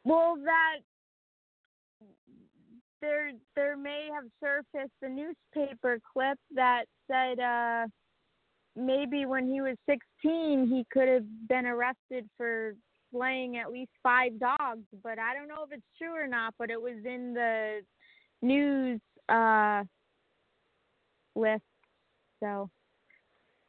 Well, 0.05 0.37
that 0.44 0.79
there 3.00 3.33
there 3.57 3.76
may 3.76 4.09
have 4.12 4.24
surfaced 4.42 4.92
a 5.03 5.09
newspaper 5.09 6.00
clip 6.12 6.38
that 6.55 6.85
said 7.11 7.38
uh 7.40 7.87
maybe 8.76 9.24
when 9.24 9.48
he 9.48 9.61
was 9.61 9.76
16 9.88 10.03
he 10.68 10.85
could 10.92 11.09
have 11.09 11.24
been 11.48 11.66
arrested 11.66 12.29
for 12.37 12.74
slaying 13.12 13.57
at 13.57 13.72
least 13.72 13.90
five 14.03 14.38
dogs, 14.38 14.85
but 15.03 15.18
I 15.18 15.35
don't 15.35 15.48
know 15.48 15.64
if 15.64 15.72
it's 15.72 15.83
true 15.98 16.14
or 16.14 16.29
not, 16.29 16.55
but 16.59 16.70
it 16.70 16.81
was 16.81 16.96
in 17.05 17.35
the 17.35 17.81
news 18.42 19.00
uh 19.29 19.85
list. 21.35 21.62
So 22.42 22.68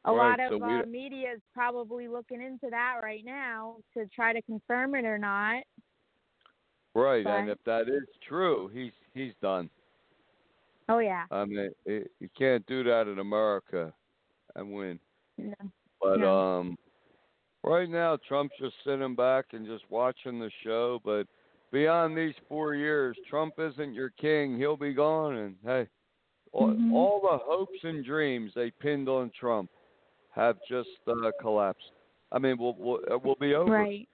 a 0.06 0.12
Right, 0.12 0.40
lot 0.40 0.54
of 0.54 0.60
so 0.60 0.66
uh, 0.66 0.86
media 0.86 1.32
is 1.36 1.42
probably 1.54 2.08
looking 2.08 2.42
into 2.42 2.70
that 2.70 2.96
right 3.04 3.24
now 3.24 3.78
to 3.94 4.06
try 4.08 4.34
to 4.34 4.42
confirm 4.42 4.96
it 4.96 5.06
or 5.06 5.18
not. 5.18 5.64
Right, 6.94 7.26
and 7.26 7.50
if 7.50 7.58
that 7.66 7.88
is 7.88 8.08
true, 8.28 8.70
he's 8.74 8.92
he's 9.14 9.34
done. 9.42 9.70
Oh 10.90 11.00
yeah. 11.00 11.26
I 11.32 11.46
mean, 11.46 11.70
it, 11.86 12.12
you 12.20 12.28
can't 12.38 12.66
do 12.66 12.84
that 12.84 13.08
in 13.08 13.20
America 13.20 13.94
and 14.56 14.74
win. 14.74 15.00
No. 15.38 15.54
But 16.02 16.20
No. 16.20 16.40
um, 16.40 16.78
right 17.64 17.90
now 17.90 18.18
Trump's 18.28 18.56
just 18.60 18.76
sitting 18.84 19.16
back 19.16 19.46
and 19.54 19.66
just 19.66 19.90
watching 19.90 20.40
the 20.40 20.52
show. 20.66 21.00
But 21.06 21.28
beyond 21.72 22.18
these 22.18 22.36
four 22.50 22.76
years, 22.76 23.16
Trump 23.30 23.54
isn't 23.58 23.94
your 23.94 24.10
king. 24.10 24.58
He'll 24.58 24.76
be 24.76 24.94
gone. 24.94 25.36
And 25.38 25.56
hey, 25.64 25.88
all, 26.52 26.72
Mhm. 26.72 26.92
all 26.92 27.22
the 27.22 27.38
hopes 27.38 27.82
and 27.84 28.04
dreams 28.04 28.52
they 28.54 28.72
pinned 28.72 29.08
on 29.08 29.30
Trump 29.40 29.70
have 30.32 30.58
just 30.70 30.90
uh, 31.08 31.32
collapsed. 31.40 31.92
I 32.32 32.40
mean, 32.40 32.58
we'll 32.58 32.76
we'll, 32.78 33.00
uh, 33.12 33.18
we'll 33.24 33.36
be 33.36 33.54
over. 33.56 33.72
Right. 33.72 34.08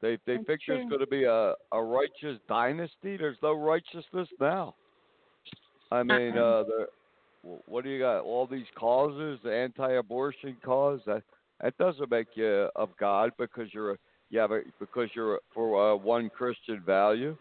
They 0.00 0.18
they 0.26 0.36
That's 0.36 0.46
think 0.46 0.60
there's 0.66 0.80
true. 0.80 0.88
going 0.88 1.00
to 1.00 1.06
be 1.06 1.24
a 1.24 1.54
a 1.72 1.82
righteous 1.82 2.38
dynasty. 2.48 3.16
There's 3.16 3.38
no 3.42 3.54
righteousness 3.54 4.28
now. 4.40 4.74
I 5.90 6.02
mean, 6.02 6.36
Uh-uh. 6.36 6.60
uh, 6.60 6.64
the 6.64 6.86
what 7.66 7.84
do 7.84 7.90
you 7.90 7.98
got? 8.00 8.20
All 8.20 8.46
these 8.46 8.66
causes, 8.76 9.38
the 9.42 9.54
anti-abortion 9.54 10.56
cause. 10.64 11.00
That 11.06 11.22
that 11.62 11.76
doesn't 11.78 12.10
make 12.10 12.28
you 12.34 12.68
of 12.76 12.90
God 12.98 13.32
because 13.38 13.72
you're 13.72 13.92
a 13.92 13.96
you 14.30 14.38
have 14.38 14.52
a 14.52 14.60
because 14.78 15.08
you're 15.14 15.40
for 15.54 15.92
uh, 15.92 15.96
one 15.96 16.30
Christian 16.30 16.82
value. 16.84 17.36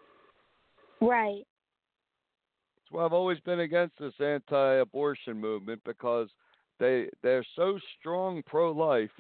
Right. 1.02 1.44
That's 2.78 2.92
why 2.92 3.06
I've 3.06 3.14
always 3.14 3.40
been 3.42 3.60
against 3.60 4.00
this 4.00 4.14
anti-abortion 4.20 5.40
movement 5.40 5.82
because 5.86 6.30
they 6.80 7.10
they're 7.24 7.46
so 7.56 7.80
strong 8.00 8.44
pro-life. 8.46 9.12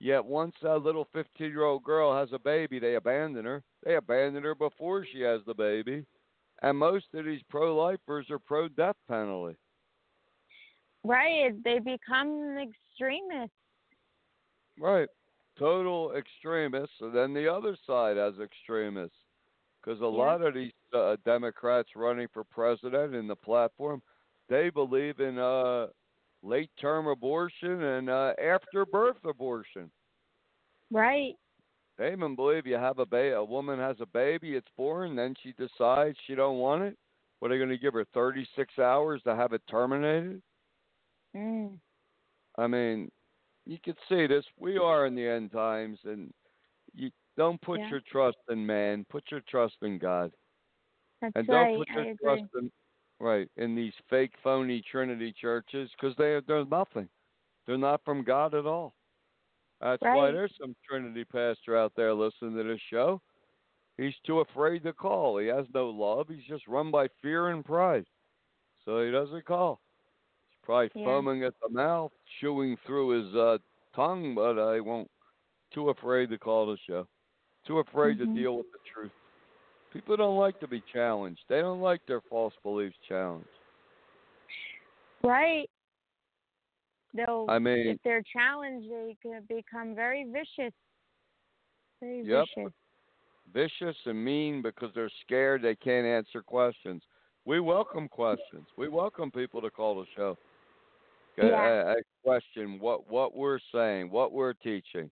Yet 0.00 0.24
once 0.24 0.54
that 0.62 0.78
little 0.78 1.08
15-year-old 1.14 1.82
girl 1.84 2.14
has 2.16 2.28
a 2.32 2.38
baby, 2.38 2.78
they 2.78 2.96
abandon 2.96 3.44
her. 3.44 3.62
They 3.84 3.94
abandon 3.96 4.42
her 4.42 4.54
before 4.54 5.04
she 5.10 5.20
has 5.20 5.40
the 5.46 5.54
baby. 5.54 6.04
And 6.62 6.76
most 6.78 7.06
of 7.14 7.24
these 7.24 7.42
pro-lifers 7.48 8.28
are 8.30 8.38
pro-death 8.38 8.96
penalty. 9.08 9.56
Right. 11.04 11.52
They 11.64 11.78
become 11.78 12.56
extremists. 12.58 13.54
Right. 14.78 15.08
Total 15.58 16.12
extremists, 16.16 16.96
and 17.00 17.14
then 17.14 17.32
the 17.32 17.46
other 17.52 17.76
side 17.86 18.16
has 18.16 18.34
extremists. 18.42 19.16
Because 19.80 20.00
a 20.00 20.04
Yeah. 20.04 20.08
lot 20.08 20.42
of 20.42 20.54
these 20.54 20.72
uh, 20.92 21.16
Democrats 21.24 21.90
running 21.94 22.26
for 22.32 22.42
president 22.44 23.14
in 23.14 23.26
the 23.28 23.36
platform, 23.36 24.02
they 24.48 24.70
believe 24.70 25.20
in 25.20 25.38
uh, 25.38 25.88
late 26.44 26.70
term 26.80 27.06
abortion 27.06 27.82
and 27.82 28.10
uh, 28.10 28.34
after 28.42 28.84
birth 28.84 29.16
abortion. 29.24 29.90
Right. 30.90 31.34
They 31.98 32.12
even 32.12 32.36
believe 32.36 32.66
you 32.66 32.74
have 32.74 32.98
a 32.98 33.06
ba- 33.06 33.36
a 33.36 33.44
woman 33.44 33.78
has 33.78 33.96
a 34.00 34.06
baby, 34.06 34.54
it's 34.54 34.70
born, 34.76 35.16
then 35.16 35.34
she 35.42 35.52
decides 35.52 36.16
she 36.26 36.34
don't 36.34 36.58
want 36.58 36.82
it. 36.82 36.96
What 37.38 37.50
are 37.50 37.54
they 37.54 37.58
going 37.58 37.70
to 37.70 37.78
give 37.78 37.94
her 37.94 38.06
36 38.14 38.78
hours 38.78 39.22
to 39.24 39.34
have 39.36 39.52
it 39.52 39.62
terminated? 39.70 40.42
Mm. 41.36 41.78
I 42.56 42.66
mean, 42.66 43.10
you 43.66 43.78
can 43.82 43.94
see 44.08 44.26
this. 44.26 44.44
We 44.58 44.78
are 44.78 45.06
in 45.06 45.14
the 45.14 45.26
end 45.26 45.52
times, 45.52 45.98
and 46.04 46.32
you 46.94 47.10
don't 47.36 47.60
put 47.60 47.80
Yeah. 47.80 47.90
your 47.90 48.00
trust 48.00 48.38
in 48.48 48.64
man. 48.64 49.04
Put 49.08 49.24
your 49.30 49.40
trust 49.42 49.76
in 49.82 49.98
God, 49.98 50.32
That's 51.20 51.34
and 51.36 51.48
right. 51.48 51.76
don't 51.76 51.78
put 51.78 51.90
I 51.90 51.94
your 51.94 52.02
agree. 52.12 52.16
trust 52.22 52.54
in 52.54 52.72
right 53.24 53.48
in 53.56 53.74
these 53.74 53.92
fake, 54.10 54.32
phony 54.42 54.82
Trinity 54.90 55.32
churches 55.40 55.90
because 55.98 56.14
they 56.16 56.38
there's 56.46 56.68
nothing. 56.70 57.08
They're 57.66 57.78
not 57.78 58.04
from 58.04 58.22
God 58.22 58.54
at 58.54 58.66
all. 58.66 58.94
That's 59.80 60.02
why 60.16 60.30
there's 60.34 60.52
some 60.60 60.76
Trinity 60.88 61.24
pastor 61.24 61.76
out 61.76 61.92
there 61.96 62.12
listening 62.14 62.56
to 62.56 62.62
this 62.62 62.80
show. 62.90 63.20
He's 63.96 64.14
too 64.26 64.40
afraid 64.40 64.82
to 64.84 64.92
call. 64.92 65.38
He 65.38 65.46
has 65.46 65.66
no 65.74 65.88
love. 65.90 66.26
He's 66.28 66.44
just 66.48 66.66
run 66.66 66.90
by 66.90 67.08
fear 67.22 67.48
and 67.48 67.64
pride. 67.64 68.04
So 68.84 69.04
he 69.04 69.10
doesn't 69.10 69.44
call. 69.46 69.80
He's 70.50 70.58
probably 70.62 70.90
Yeah. 70.94 71.04
foaming 71.06 71.44
at 71.44 71.54
the 71.62 71.70
mouth, 71.70 72.12
chewing 72.40 72.76
through 72.86 73.08
his 73.10 73.34
uh, 73.34 73.58
tongue, 73.94 74.34
but 74.34 74.58
I 74.58 74.80
won't. 74.80 75.10
Too 75.72 75.88
afraid 75.90 76.30
to 76.30 76.38
call 76.38 76.66
the 76.66 76.76
show. 76.86 77.06
Too 77.66 77.78
afraid 77.78 78.18
Mhm. 78.18 78.26
to 78.26 78.34
deal 78.34 78.56
with 78.58 78.70
the 78.72 78.78
truth. 78.92 79.12
People 79.94 80.16
don't 80.16 80.36
like 80.36 80.58
to 80.58 80.66
be 80.66 80.82
challenged. 80.92 81.40
They 81.48 81.60
don't 81.60 81.80
like 81.80 82.00
their 82.06 82.20
false 82.28 82.52
beliefs 82.64 82.96
challenged. 83.08 83.46
Right. 85.22 85.70
They'll 87.14 87.46
I 87.48 87.60
mean, 87.60 87.86
if 87.86 87.98
they're 88.02 88.24
challenged 88.32 88.90
they 88.90 89.16
can 89.22 89.42
become 89.48 89.94
very 89.94 90.24
vicious. 90.24 90.74
Very 92.00 92.24
Yep. 92.24 92.46
vicious. 92.56 92.72
vicious 93.52 93.96
and 94.06 94.22
mean 94.22 94.62
because 94.62 94.92
they're 94.94 95.12
scared 95.24 95.62
they 95.62 95.76
can't 95.76 96.06
answer 96.06 96.42
questions. 96.42 97.04
We 97.44 97.60
welcome 97.60 98.08
questions. 98.08 98.66
We 98.76 98.88
welcome 98.88 99.30
people 99.30 99.62
to 99.62 99.70
call 99.70 99.94
the 100.00 100.06
show. 100.16 100.36
Yeah. 101.38 101.44
a, 101.44 101.92
a 101.92 102.02
question 102.24 102.80
what 102.80 103.08
what 103.08 103.36
we're 103.36 103.60
saying, 103.72 104.10
what 104.10 104.32
we're 104.32 104.54
teaching, 104.54 105.08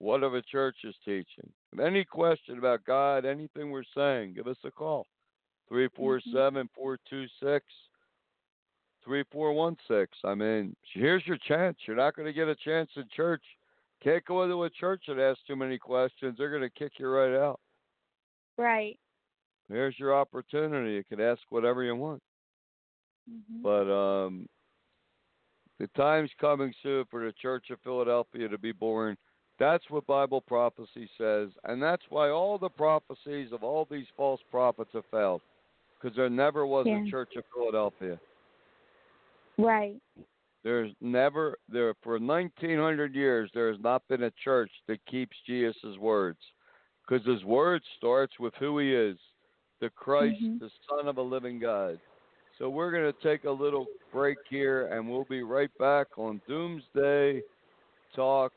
what 0.00 0.20
the 0.20 0.42
church 0.50 0.76
is 0.84 0.94
teaching. 1.06 1.50
Any 1.82 2.04
question 2.04 2.58
about 2.58 2.84
God, 2.84 3.24
anything 3.24 3.70
we're 3.70 3.82
saying, 3.94 4.34
give 4.34 4.46
us 4.46 4.56
a 4.64 4.70
call. 4.70 5.06
Three 5.68 5.88
four 5.94 6.20
seven 6.32 6.68
four 6.74 6.98
two 7.10 7.26
six 7.42 7.66
three 9.04 9.24
four 9.30 9.52
one 9.52 9.76
six. 9.86 10.16
I 10.24 10.34
mean, 10.34 10.74
here's 10.94 11.26
your 11.26 11.36
chance. 11.46 11.76
You're 11.86 11.96
not 11.96 12.16
going 12.16 12.26
to 12.26 12.32
get 12.32 12.48
a 12.48 12.56
chance 12.56 12.90
in 12.96 13.04
church. 13.14 13.42
Can't 14.02 14.24
go 14.24 14.44
into 14.44 14.64
a 14.64 14.70
church 14.70 15.04
that 15.08 15.18
asks 15.18 15.42
too 15.46 15.56
many 15.56 15.76
questions. 15.76 16.36
They're 16.38 16.50
going 16.50 16.62
to 16.62 16.70
kick 16.70 16.92
you 16.98 17.08
right 17.08 17.36
out. 17.36 17.60
Right. 18.56 18.98
Here's 19.68 19.98
your 19.98 20.18
opportunity. 20.18 20.92
You 20.92 21.04
can 21.04 21.20
ask 21.20 21.40
whatever 21.50 21.82
you 21.82 21.94
want. 21.96 22.22
Mhm. 23.30 23.62
But 23.62 23.92
um, 23.92 24.48
the 25.78 25.88
time's 25.88 26.30
coming 26.40 26.72
soon 26.82 27.04
for 27.10 27.24
the 27.24 27.32
Church 27.32 27.70
of 27.70 27.80
Philadelphia 27.82 28.48
to 28.48 28.58
be 28.58 28.72
born. 28.72 29.16
That's 29.58 29.84
what 29.90 30.06
Bible 30.06 30.40
prophecy 30.40 31.10
says, 31.18 31.48
and 31.64 31.82
that's 31.82 32.04
why 32.10 32.30
all 32.30 32.58
the 32.58 32.68
prophecies 32.68 33.52
of 33.52 33.64
all 33.64 33.88
these 33.90 34.06
false 34.16 34.40
prophets 34.50 34.90
have 34.92 35.04
failed, 35.10 35.42
because 36.00 36.16
there 36.16 36.30
never 36.30 36.64
was 36.64 36.86
Yeah. 36.86 37.02
a 37.02 37.10
Church 37.10 37.34
of 37.36 37.44
Philadelphia. 37.52 38.20
Right. 39.58 40.00
There's 40.62 40.92
never 41.00 41.58
there 41.68 41.94
for 42.02 42.18
1900 42.20 43.14
years 43.14 43.50
there 43.52 43.70
has 43.72 43.80
not 43.80 44.06
been 44.08 44.24
a 44.24 44.30
church 44.32 44.70
that 44.86 45.04
keeps 45.06 45.36
Jesus' 45.44 45.98
words, 45.98 46.38
because 47.02 47.26
his 47.26 47.44
word 47.44 47.82
starts 47.96 48.38
with 48.38 48.54
who 48.56 48.78
he 48.78 48.94
is, 48.94 49.18
the 49.80 49.90
Christ, 49.90 50.40
Mhm. 50.40 50.60
the 50.60 50.70
Son 50.88 51.08
of 51.08 51.18
a 51.18 51.22
living 51.22 51.58
God. 51.58 52.00
So 52.58 52.68
we're 52.70 52.92
going 52.92 53.12
to 53.12 53.20
take 53.20 53.44
a 53.44 53.50
little 53.50 53.88
break 54.12 54.38
here, 54.48 54.86
and 54.86 55.08
we'll 55.08 55.24
be 55.24 55.42
right 55.42 55.70
back 55.78 56.16
on 56.16 56.40
Doomsday 56.46 57.42
Talk 58.14 58.52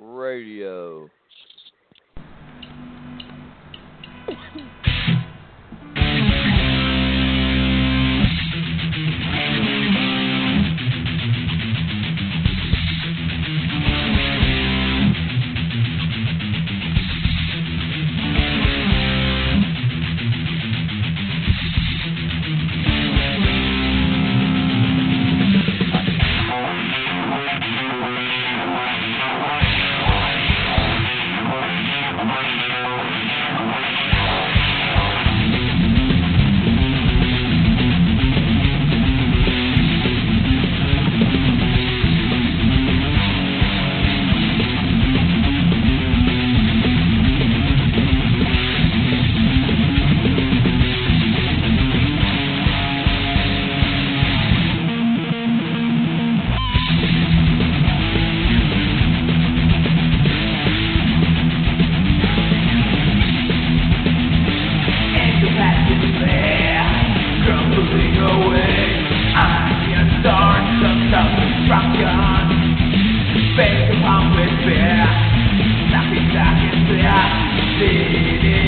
Radio. 0.00 1.10
Face 71.88 73.56
Fake 73.56 73.88
upon 73.96 74.36
with 74.36 74.52
fear 74.64 75.08
Nothing 75.90 76.28
that 76.34 76.56
is 76.68 76.78
there. 76.88 77.48
Leading 77.80 78.67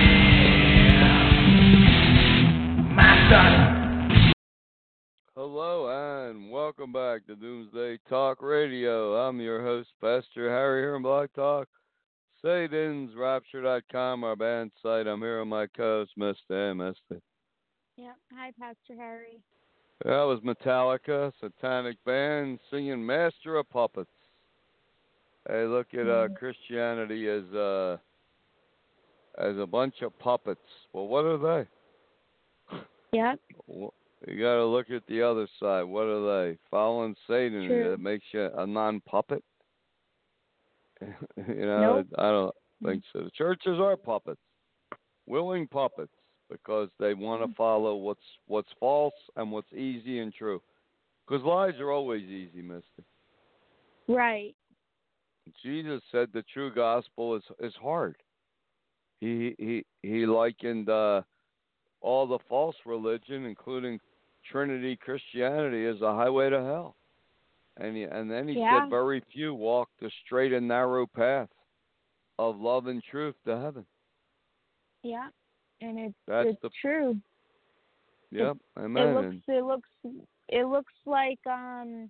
Talk 8.11 8.41
Radio. 8.41 9.15
I'm 9.15 9.39
your 9.39 9.63
host, 9.63 9.87
Pastor 10.01 10.49
Harry 10.49 10.81
here 10.81 10.95
on 10.95 11.01
Blog 11.01 11.29
Talk. 11.33 11.69
SatansRapture.com, 12.43 14.25
our 14.25 14.35
band 14.35 14.73
site. 14.83 15.07
I'm 15.07 15.21
here 15.21 15.39
with 15.39 15.47
my 15.47 15.65
co-host, 15.67 16.11
Misty. 16.17 16.41
Hey, 16.49 16.73
Misty. 16.73 17.23
Yep. 17.95 18.17
Hi, 18.37 18.51
Pastor 18.59 18.95
Harry. 18.97 19.39
That 20.03 20.23
was 20.23 20.41
Metallica, 20.41 21.31
satanic 21.39 22.03
band, 22.03 22.59
singing 22.69 23.05
"Master 23.05 23.55
of 23.55 23.69
Puppets." 23.69 24.09
Hey, 25.47 25.63
look 25.63 25.93
at 25.93 26.01
uh, 26.01 26.27
Mhm. 26.27 26.35
Christianity 26.35 27.29
as 27.29 27.45
uh, 27.53 27.97
as 29.37 29.57
a 29.57 29.65
bunch 29.65 30.01
of 30.01 30.19
puppets. 30.19 30.59
Well, 30.91 31.07
what 31.07 31.23
are 31.23 31.37
they? 32.73 32.77
Yep. 33.13 33.39
You 34.27 34.39
got 34.39 34.55
to 34.55 34.65
look 34.65 34.91
at 34.91 35.05
the 35.07 35.21
other 35.21 35.47
side. 35.59 35.83
What 35.83 36.03
are 36.03 36.45
they? 36.45 36.57
Following 36.69 37.15
Satan 37.27 37.67
True. 37.67 37.91
that 37.91 37.99
makes 37.99 38.25
you 38.31 38.49
a 38.55 38.67
non-puppet. 38.67 39.43
you 41.01 41.65
know, 41.65 41.95
Nope. 41.97 42.07
I 42.17 42.29
don't 42.29 42.55
think 42.83 43.03
so. 43.11 43.23
The 43.23 43.31
churches 43.31 43.79
are 43.79 43.97
puppets, 43.97 44.41
willing 45.25 45.67
puppets, 45.67 46.13
because 46.51 46.89
they 46.99 47.15
want 47.15 47.41
to 47.41 47.55
follow 47.55 47.95
what's 47.95 48.19
what's 48.47 48.69
false 48.79 49.13
and 49.35 49.51
what's 49.51 49.71
easy 49.73 50.19
and 50.19 50.31
true. 50.31 50.61
Because 51.27 51.43
lies 51.43 51.79
are 51.79 51.91
always 51.91 52.23
easy, 52.23 52.61
Mister. 52.61 53.03
Right. 54.07 54.53
Jesus 55.63 56.01
said 56.11 56.29
the 56.33 56.43
true 56.53 56.71
gospel 56.71 57.35
is 57.35 57.43
is 57.59 57.73
hard. 57.81 58.15
He 59.19 59.55
he 59.57 59.85
he 60.03 60.27
likened 60.27 60.89
uh, 60.89 61.21
all 62.01 62.27
the 62.27 62.39
false 62.47 62.75
religion, 62.85 63.45
including 63.45 63.99
Trinity 64.49 64.95
Christianity, 64.95 65.85
is 65.85 66.01
a 66.01 66.13
highway 66.15 66.49
to 66.49 66.63
hell. 66.63 66.95
And 67.77 67.95
he, 67.95 68.03
and 68.03 68.29
then 68.29 68.47
he 68.47 68.55
Yeah. 68.55 68.81
said, 68.81 68.89
very 68.89 69.21
few 69.33 69.53
walk 69.53 69.89
the 69.99 70.09
straight 70.25 70.53
and 70.53 70.67
narrow 70.67 71.07
path 71.07 71.49
of 72.37 72.59
love 72.59 72.87
and 72.87 73.03
truth 73.03 73.35
to 73.45 73.59
heaven. 73.59 73.85
Yeah, 75.03 75.29
and 75.81 75.97
it's 75.97 76.15
That's 76.27 76.49
it's 76.49 76.61
the 76.61 76.69
true. 76.81 77.17
Yep, 78.31 78.57
It 78.77 78.79
amen. 78.79 79.13
looks 79.15 79.35
it 79.47 79.63
looks 79.63 79.89
it 80.49 80.65
looks 80.67 80.93
like 81.05 81.39
um 81.47 82.09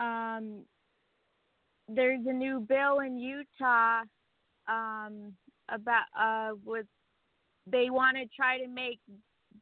um 0.00 0.60
there's 1.88 2.26
a 2.26 2.32
new 2.32 2.60
bill 2.60 3.00
in 3.00 3.18
Utah 3.18 4.02
um 4.68 5.32
about 5.68 6.04
uh 6.18 6.54
with 6.64 6.86
they 7.70 7.90
want 7.90 8.16
to 8.16 8.26
try 8.34 8.58
to 8.58 8.68
make 8.68 8.98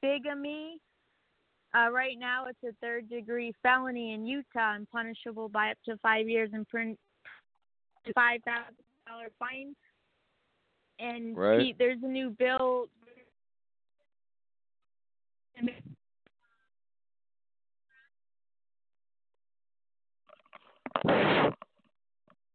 bigamy 0.01 0.79
uh 1.75 1.91
right 1.91 2.19
now 2.19 2.47
it's 2.47 2.63
a 2.65 2.75
third 2.81 3.09
degree 3.09 3.53
felony 3.63 4.15
in 4.15 4.27
Utah 4.27 4.75
and 4.75 4.89
punishable 4.91 5.49
by 5.49 5.71
up 5.71 5.79
to 5.87 5.97
5 5.99 6.29
years 6.29 6.51
in 6.53 6.65
print 6.65 6.99
$5,000 8.17 8.41
fine 9.39 9.75
and 10.99 11.37
Right. 11.37 11.61
Pete, 11.61 11.77
there's 11.79 12.03
a 12.03 12.09
new 12.09 12.31
bill 12.31 12.89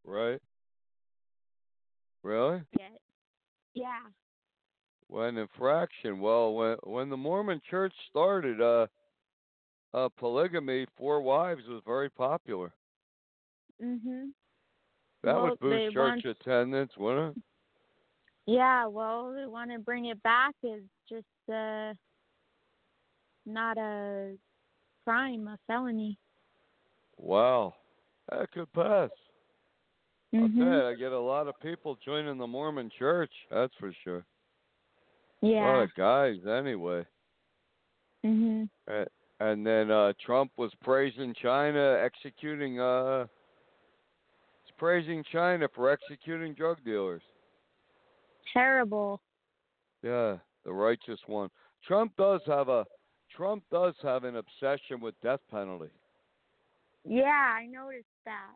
Right. 0.04 0.40
Really? 2.22 2.62
yet. 2.78 3.00
Yeah. 3.74 3.98
When 5.08 5.36
infraction? 5.36 6.20
Well, 6.20 6.54
when 6.54 6.76
when 6.84 7.08
the 7.10 7.16
Mormon 7.16 7.60
Church 7.68 7.92
started, 8.10 8.60
uh, 8.60 8.86
uh, 9.96 10.08
polygamy, 10.18 10.86
four 10.96 11.20
wives, 11.22 11.62
was 11.68 11.82
very 11.86 12.10
popular. 12.10 12.70
Mhm. 13.82 14.32
That 15.22 15.34
Well, 15.34 15.48
would 15.50 15.58
boost 15.58 15.94
church 15.94 16.24
want- 16.24 16.24
attendance, 16.26 16.96
wouldn't 16.96 17.36
it? 17.36 17.42
Yeah, 18.46 18.86
well, 18.86 19.32
they 19.32 19.46
want 19.46 19.70
to 19.72 19.78
bring 19.78 20.04
it 20.06 20.22
back 20.22 20.54
as 20.64 20.82
just 21.08 21.26
uh 21.52 21.94
not 23.44 23.78
a 23.78 24.36
crime, 25.04 25.48
a 25.48 25.56
felony. 25.66 26.18
Wow, 27.16 27.74
that 28.28 28.50
could 28.52 28.72
pass. 28.72 29.10
Mhm. 30.32 30.58
tell 30.58 30.86
I 30.88 30.94
get 30.94 31.12
a 31.12 31.18
lot 31.18 31.48
of 31.48 31.58
people 31.60 31.96
joining 31.96 32.36
the 32.38 32.46
Mormon 32.46 32.90
Church. 32.90 33.32
That's 33.50 33.74
for 33.76 33.92
sure. 34.04 34.24
Yeah. 35.40 35.64
A 35.64 35.66
lot 35.72 35.82
of 35.84 35.94
guys, 35.94 36.44
anyway. 36.46 37.06
Mhm. 38.24 38.68
And 39.40 39.66
then 39.66 39.90
uh 39.90 40.12
Trump 40.24 40.52
was 40.56 40.72
praising 40.82 41.34
China 41.40 41.98
executing 42.02 42.80
uh 42.80 43.26
he's 44.64 44.74
praising 44.78 45.22
China 45.30 45.68
for 45.74 45.90
executing 45.90 46.54
drug 46.54 46.78
dealers. 46.84 47.22
Terrible. 48.52 49.20
Yeah, 50.02 50.36
the 50.64 50.72
righteous 50.72 51.20
one. 51.26 51.50
Trump 51.86 52.12
does 52.16 52.40
have 52.46 52.68
a 52.68 52.86
Trump 53.36 53.62
does 53.70 53.94
have 54.02 54.24
an 54.24 54.36
obsession 54.36 55.00
with 55.00 55.14
death 55.22 55.40
penalty. 55.50 55.90
Yeah, 57.04 57.24
I 57.24 57.66
noticed 57.66 58.06
that. 58.24 58.52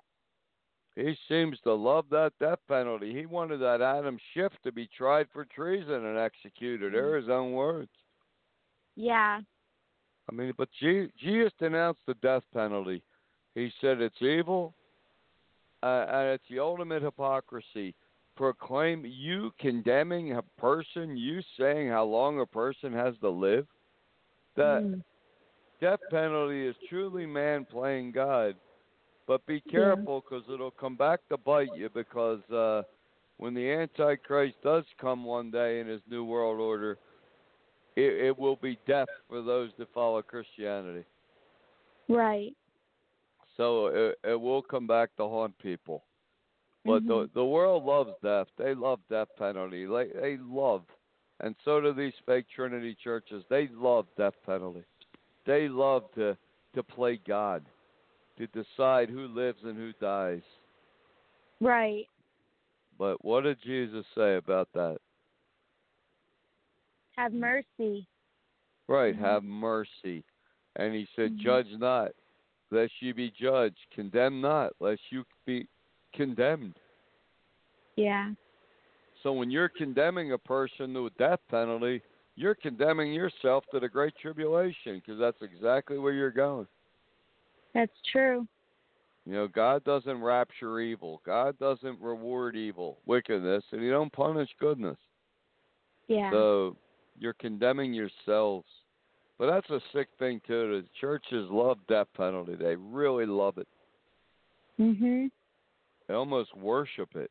He 0.97 1.15
seems 1.29 1.59
to 1.61 1.73
love 1.73 2.07
that 2.11 2.33
death 2.41 2.59
penalty. 2.69 3.15
He 3.15 3.27
wanted 3.27 3.59
that 3.59 3.81
Adam 3.81 4.19
Schiff 4.35 4.53
to 4.65 4.73
be 4.73 4.89
tried 4.97 5.27
for 5.33 5.45
treason 5.45 6.07
and 6.07 6.19
executed. 6.19 6.93
They're 6.93 7.17
his 7.17 7.29
own 7.29 7.53
words. 7.53 7.91
Yeah. 8.97 9.41
I 10.31 10.35
mean, 10.35 10.53
but 10.57 10.69
Je- 10.81 11.11
Jesus 11.19 11.53
denounced 11.59 12.01
the 12.07 12.15
death 12.15 12.45
penalty. 12.55 13.03
He 13.55 13.73
said 13.81 14.01
it's 14.01 14.23
evil, 14.23 14.75
uh, 15.83 16.07
and 16.09 16.29
it's 16.29 16.45
the 16.49 16.61
ultimate 16.61 17.03
hypocrisy. 17.03 17.95
Proclaim 18.37 19.05
you 19.05 19.51
condemning 19.59 20.37
a 20.37 20.43
person, 20.57 21.17
you 21.17 21.41
saying 21.59 21.89
how 21.89 22.05
long 22.05 22.41
a 22.41 22.47
person 22.47 22.93
has 22.93 23.15
to 23.23 23.29
live. 23.29 23.67
That 24.57 24.83
Mm. 24.83 25.03
death 25.81 26.01
penalty 26.11 26.67
is 26.67 26.77
truly 26.89 27.27
man 27.27 27.65
playing 27.65 28.13
God. 28.13 28.57
But 29.27 29.45
be 29.47 29.61
careful 29.61 30.23
because 30.23 30.49
it'll 30.53 30.71
come 30.71 30.97
back 30.97 31.21
to 31.29 31.37
bite 31.37 31.73
you 31.75 31.89
because 31.89 32.43
uh, 32.51 32.83
when 33.37 33.55
the 33.55 33.71
Antichrist 33.71 34.57
does 34.63 34.85
come 35.01 35.25
one 35.25 35.51
day 35.51 35.81
in 35.81 35.87
his 35.87 36.03
new 36.09 36.25
world 36.25 36.61
order, 36.61 36.99
it, 38.05 38.27
it 38.27 38.39
will 38.39 38.57
be 38.57 38.79
death 38.87 39.09
for 39.29 39.43
those 39.43 39.71
that 39.79 39.93
follow 39.93 40.23
Christianity. 40.23 41.05
Right. 42.09 42.55
So 43.57 43.87
it, 43.87 44.19
it 44.25 44.41
will 44.41 44.63
come 44.63 44.87
back 44.87 45.15
to 45.17 45.25
haunt 45.25 45.57
people. 45.59 46.03
But 46.85 47.07
the 47.07 47.27
Mhm. 47.27 47.33
the 47.35 47.45
world 47.45 47.85
loves 47.85 48.15
death. 48.23 48.49
They 48.57 48.75
love 48.75 49.01
death 49.11 49.29
penalty. 49.37 49.85
They 49.85 50.07
they 50.07 50.37
love, 50.39 50.83
and 51.41 51.55
so 51.63 51.81
do 51.81 51.93
these 51.93 52.15
fake 52.25 52.47
Trinity 52.49 52.95
churches. 52.95 53.45
They 53.51 53.69
love 53.69 54.07
death 54.17 54.35
penalty. 54.47 54.85
They 55.45 55.69
love 55.69 56.11
to 56.15 56.39
to 56.75 56.83
play 56.83 57.19
God, 57.19 57.67
to 58.39 58.47
decide 58.47 59.11
who 59.11 59.27
lives 59.29 59.63
and 59.63 59.77
who 59.77 59.93
dies. 60.01 60.43
Right. 61.61 62.09
But 62.97 63.23
what 63.25 63.43
did 63.43 63.61
Jesus 63.61 64.07
say 64.15 64.37
about 64.37 64.73
that? 64.73 64.99
Have 67.21 67.35
mercy. 67.35 68.07
Right, 68.89 69.15
Mhm. 69.15 69.21
have 69.21 69.45
mercy. 69.45 70.25
And 70.77 70.95
he 70.95 71.07
said, 71.15 71.33
Mhm. 71.33 71.39
Judge 71.39 71.71
not, 71.73 72.13
lest 72.71 73.03
you 73.03 73.13
be 73.13 73.31
judged. 73.31 73.91
Condemn 73.91 74.41
not, 74.41 74.73
lest 74.81 75.03
you 75.13 75.27
be 75.45 75.69
condemned. 76.15 76.79
Yeah. 77.97 78.33
So 79.23 79.35
when 79.35 79.51
you're 79.51 79.69
condemning 79.69 80.33
a 80.33 80.39
person 80.39 80.95
to 80.95 81.07
a 81.07 81.11
death 81.11 81.41
penalty, 81.49 82.01
you're 82.37 82.55
condemning 82.55 83.13
yourself 83.13 83.67
to 83.67 83.81
the 83.81 83.89
great 83.89 84.17
tribulation 84.17 84.97
because 84.97 85.19
that's 85.19 85.43
exactly 85.43 85.99
where 85.99 86.15
you're 86.15 86.31
going. 86.31 86.67
That's 87.75 88.01
true. 88.11 88.49
You 89.27 89.35
know, 89.35 89.47
God 89.47 89.85
doesn't 89.85 90.23
rapture 90.23 90.81
evil. 90.81 91.21
God 91.27 91.59
doesn't 91.59 92.01
reward 92.01 92.57
evil, 92.57 92.99
wickedness, 93.05 93.63
and 93.73 93.83
He 93.83 93.91
don't 93.91 94.11
punish 94.11 94.49
goodness. 94.59 94.99
Yeah. 96.09 96.31
So 96.31 96.77
you're 97.19 97.35
condemning 97.35 97.93
yourselves. 97.93 98.67
But 99.39 99.51
that's 99.51 99.71
a 99.71 99.81
sick 99.93 100.09
thing 100.19 100.41
too. 100.47 100.83
The 100.83 100.89
churches 101.01 101.49
love 101.51 101.79
death 101.89 102.09
penalty. 102.17 102.55
They 102.55 102.77
really 102.77 103.27
love 103.27 103.59
it. 103.59 103.69
mhm. 104.79 105.31
They 106.07 106.15
almost 106.15 106.55
worship 106.57 107.15
it. 107.15 107.31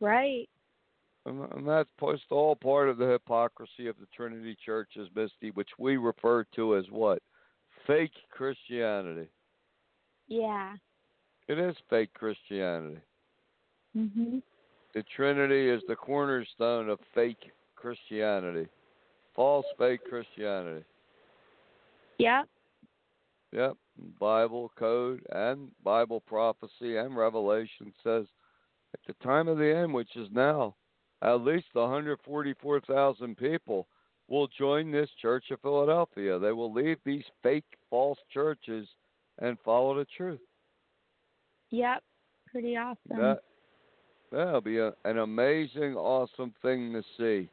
Right. 0.00 0.48
And, 1.24 1.50
and 1.52 1.66
that's 1.66 1.88
just 2.00 2.24
all 2.30 2.54
part 2.56 2.88
of 2.88 2.98
the 2.98 3.08
hypocrisy 3.08 3.86
of 3.88 3.96
the 3.98 4.06
Trinity 4.14 4.56
churches, 4.64 5.08
Misty, 5.14 5.50
which 5.52 5.70
we 5.78 5.96
refer 5.96 6.44
to 6.54 6.76
as 6.76 6.84
what? 6.90 7.22
Fake 7.86 8.12
Christianity. 8.30 9.28
Yeah. 10.28 10.74
It 11.48 11.58
is 11.58 11.76
fake 11.88 12.12
Christianity. 12.14 13.00
Mhm. 13.96 14.42
The 14.94 15.02
Trinity 15.14 15.68
is 15.68 15.82
the 15.88 15.96
cornerstone 15.96 16.88
of 16.88 16.98
fake 17.14 17.50
Christianity. 17.76 18.68
False 19.34 19.66
fake 19.78 20.00
Christianity. 20.08 20.84
Yep. 22.18 22.48
Yep. 23.52 23.76
Bible 24.20 24.72
code 24.78 25.22
and 25.30 25.70
Bible 25.84 26.20
prophecy 26.20 26.96
and 26.96 27.16
revelation 27.16 27.92
says 28.02 28.26
at 28.94 29.00
the 29.06 29.24
time 29.24 29.48
of 29.48 29.58
the 29.58 29.76
end, 29.76 29.92
which 29.92 30.16
is 30.16 30.28
now, 30.32 30.74
at 31.22 31.40
least 31.42 31.66
144,000 31.72 33.36
people 33.36 33.86
will 34.28 34.48
join 34.58 34.90
this 34.90 35.08
Church 35.20 35.44
of 35.50 35.60
Philadelphia. 35.60 36.38
They 36.38 36.52
will 36.52 36.72
leave 36.72 36.98
these 37.04 37.24
fake 37.42 37.64
false 37.88 38.18
churches 38.32 38.88
and 39.38 39.56
follow 39.64 39.96
the 39.96 40.06
truth. 40.16 40.40
Yep. 41.70 42.02
Pretty 42.50 42.76
awesome. 42.76 42.96
That 43.18 43.42
that'll 44.32 44.60
be 44.60 44.78
a, 44.78 44.92
an 45.04 45.18
amazing, 45.18 45.94
awesome 45.94 46.54
thing 46.62 46.92
to 46.92 47.02
see. 47.18 47.48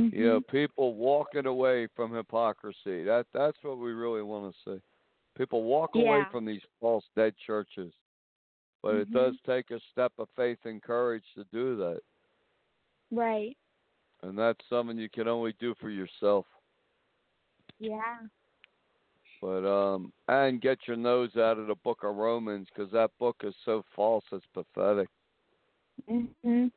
Mhm. 0.00 0.12
You 0.12 0.28
know, 0.28 0.40
people 0.40 0.94
walking 0.94 1.46
away 1.46 1.86
from 1.96 2.14
hypocrisy. 2.14 3.02
That 3.04 3.26
that's 3.32 3.56
what 3.62 3.78
we 3.78 3.92
really 3.92 4.22
want 4.22 4.54
to 4.54 4.70
see. 4.70 4.82
People 5.36 5.64
walk 5.64 5.94
away 5.94 6.24
from 6.30 6.44
these 6.44 6.62
false 6.80 7.04
dead 7.14 7.34
churches. 7.46 7.92
But 8.82 8.96
it 8.96 9.10
does 9.10 9.34
Mhm. 9.34 9.42
take 9.44 9.70
a 9.70 9.80
step 9.92 10.12
of 10.18 10.28
faith 10.36 10.64
and 10.64 10.82
courage 10.82 11.24
to 11.34 11.44
do 11.44 11.76
that. 11.76 12.02
Right. 13.10 13.56
And 14.22 14.38
that's 14.38 14.64
something 14.68 14.98
you 14.98 15.08
can 15.08 15.28
only 15.28 15.52
do 15.54 15.74
for 15.74 15.90
yourself. 15.90 16.46
Yeah. 17.78 18.26
But 19.40 19.66
um 19.66 20.12
and 20.28 20.60
get 20.60 20.86
your 20.86 20.96
nose 20.96 21.36
out 21.36 21.58
of 21.58 21.66
the 21.66 21.74
book 21.74 22.02
of 22.02 22.16
Romans 22.16 22.68
cuz 22.74 22.90
that 22.92 23.16
book 23.18 23.36
is 23.44 23.54
so 23.64 23.82
false 23.94 24.24
it's 24.32 24.46
pathetic. 24.46 25.08
Mm 26.08 26.28
Mhm. 26.44 26.72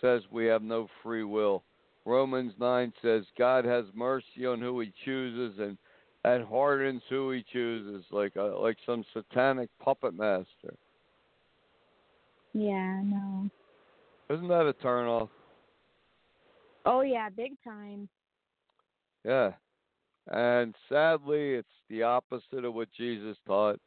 says 0.00 0.22
we 0.30 0.46
have 0.46 0.62
no 0.62 0.86
free 1.02 1.24
will. 1.24 1.64
Romans 2.08 2.54
9 2.58 2.92
says 3.02 3.24
God 3.36 3.66
has 3.66 3.84
mercy 3.94 4.46
on 4.46 4.60
who 4.60 4.80
he 4.80 4.92
chooses 5.04 5.58
and 5.58 5.76
and 6.24 6.44
hardens 6.44 7.02
who 7.08 7.30
he 7.30 7.44
chooses, 7.52 8.04
like 8.10 8.34
a, 8.34 8.42
like 8.42 8.76
some 8.84 9.04
satanic 9.14 9.68
puppet 9.78 10.14
master. 10.14 10.74
Yeah, 12.52 13.02
no. 13.04 13.48
Isn't 14.28 14.48
that 14.48 14.66
a 14.66 14.72
turnoff? 14.72 15.28
Oh 16.86 17.02
yeah, 17.02 17.28
big 17.28 17.52
time. 17.62 18.08
Yeah. 19.24 19.52
And 20.30 20.74
sadly, 20.88 21.54
it's 21.54 21.68
the 21.88 22.02
opposite 22.02 22.64
of 22.64 22.74
what 22.74 22.88
Jesus 22.96 23.36
taught. 23.46 23.78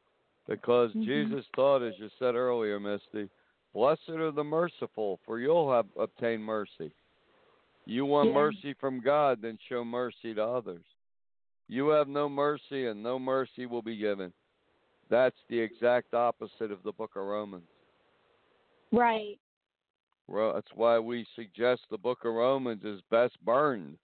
Because 0.47 0.91
Mhm. 0.93 1.03
Jesus 1.03 1.45
taught, 1.55 1.81
as 1.81 1.97
you 1.99 2.09
said 2.17 2.35
earlier, 2.35 2.79
Misty, 2.79 3.29
blessed 3.73 4.09
are 4.09 4.31
the 4.31 4.43
merciful, 4.43 5.19
for 5.25 5.39
you'll 5.39 5.71
have 5.71 5.87
obtained 5.97 6.43
mercy. 6.43 6.91
You 7.85 8.05
want 8.05 8.29
Yeah. 8.29 8.35
mercy 8.35 8.73
from 8.73 8.99
God, 9.01 9.41
then 9.41 9.57
show 9.67 9.83
mercy 9.83 10.33
to 10.33 10.43
others. 10.43 10.85
You 11.67 11.89
have 11.89 12.07
no 12.07 12.29
mercy, 12.29 12.87
and 12.87 13.01
no 13.01 13.17
mercy 13.17 13.65
will 13.65 13.81
be 13.81 13.97
given. 13.97 14.33
That's 15.09 15.37
the 15.47 15.59
exact 15.59 16.13
opposite 16.13 16.71
of 16.71 16.83
the 16.83 16.91
book 16.91 17.15
of 17.15 17.25
Romans. 17.25 17.67
Right. 18.91 19.39
Well, 20.27 20.53
that's 20.53 20.73
why 20.75 20.99
we 20.99 21.25
suggest 21.35 21.81
the 21.89 21.97
book 21.97 22.23
of 22.23 22.33
Romans 22.33 22.83
is 22.83 23.01
best 23.09 23.43
burned. 23.43 23.97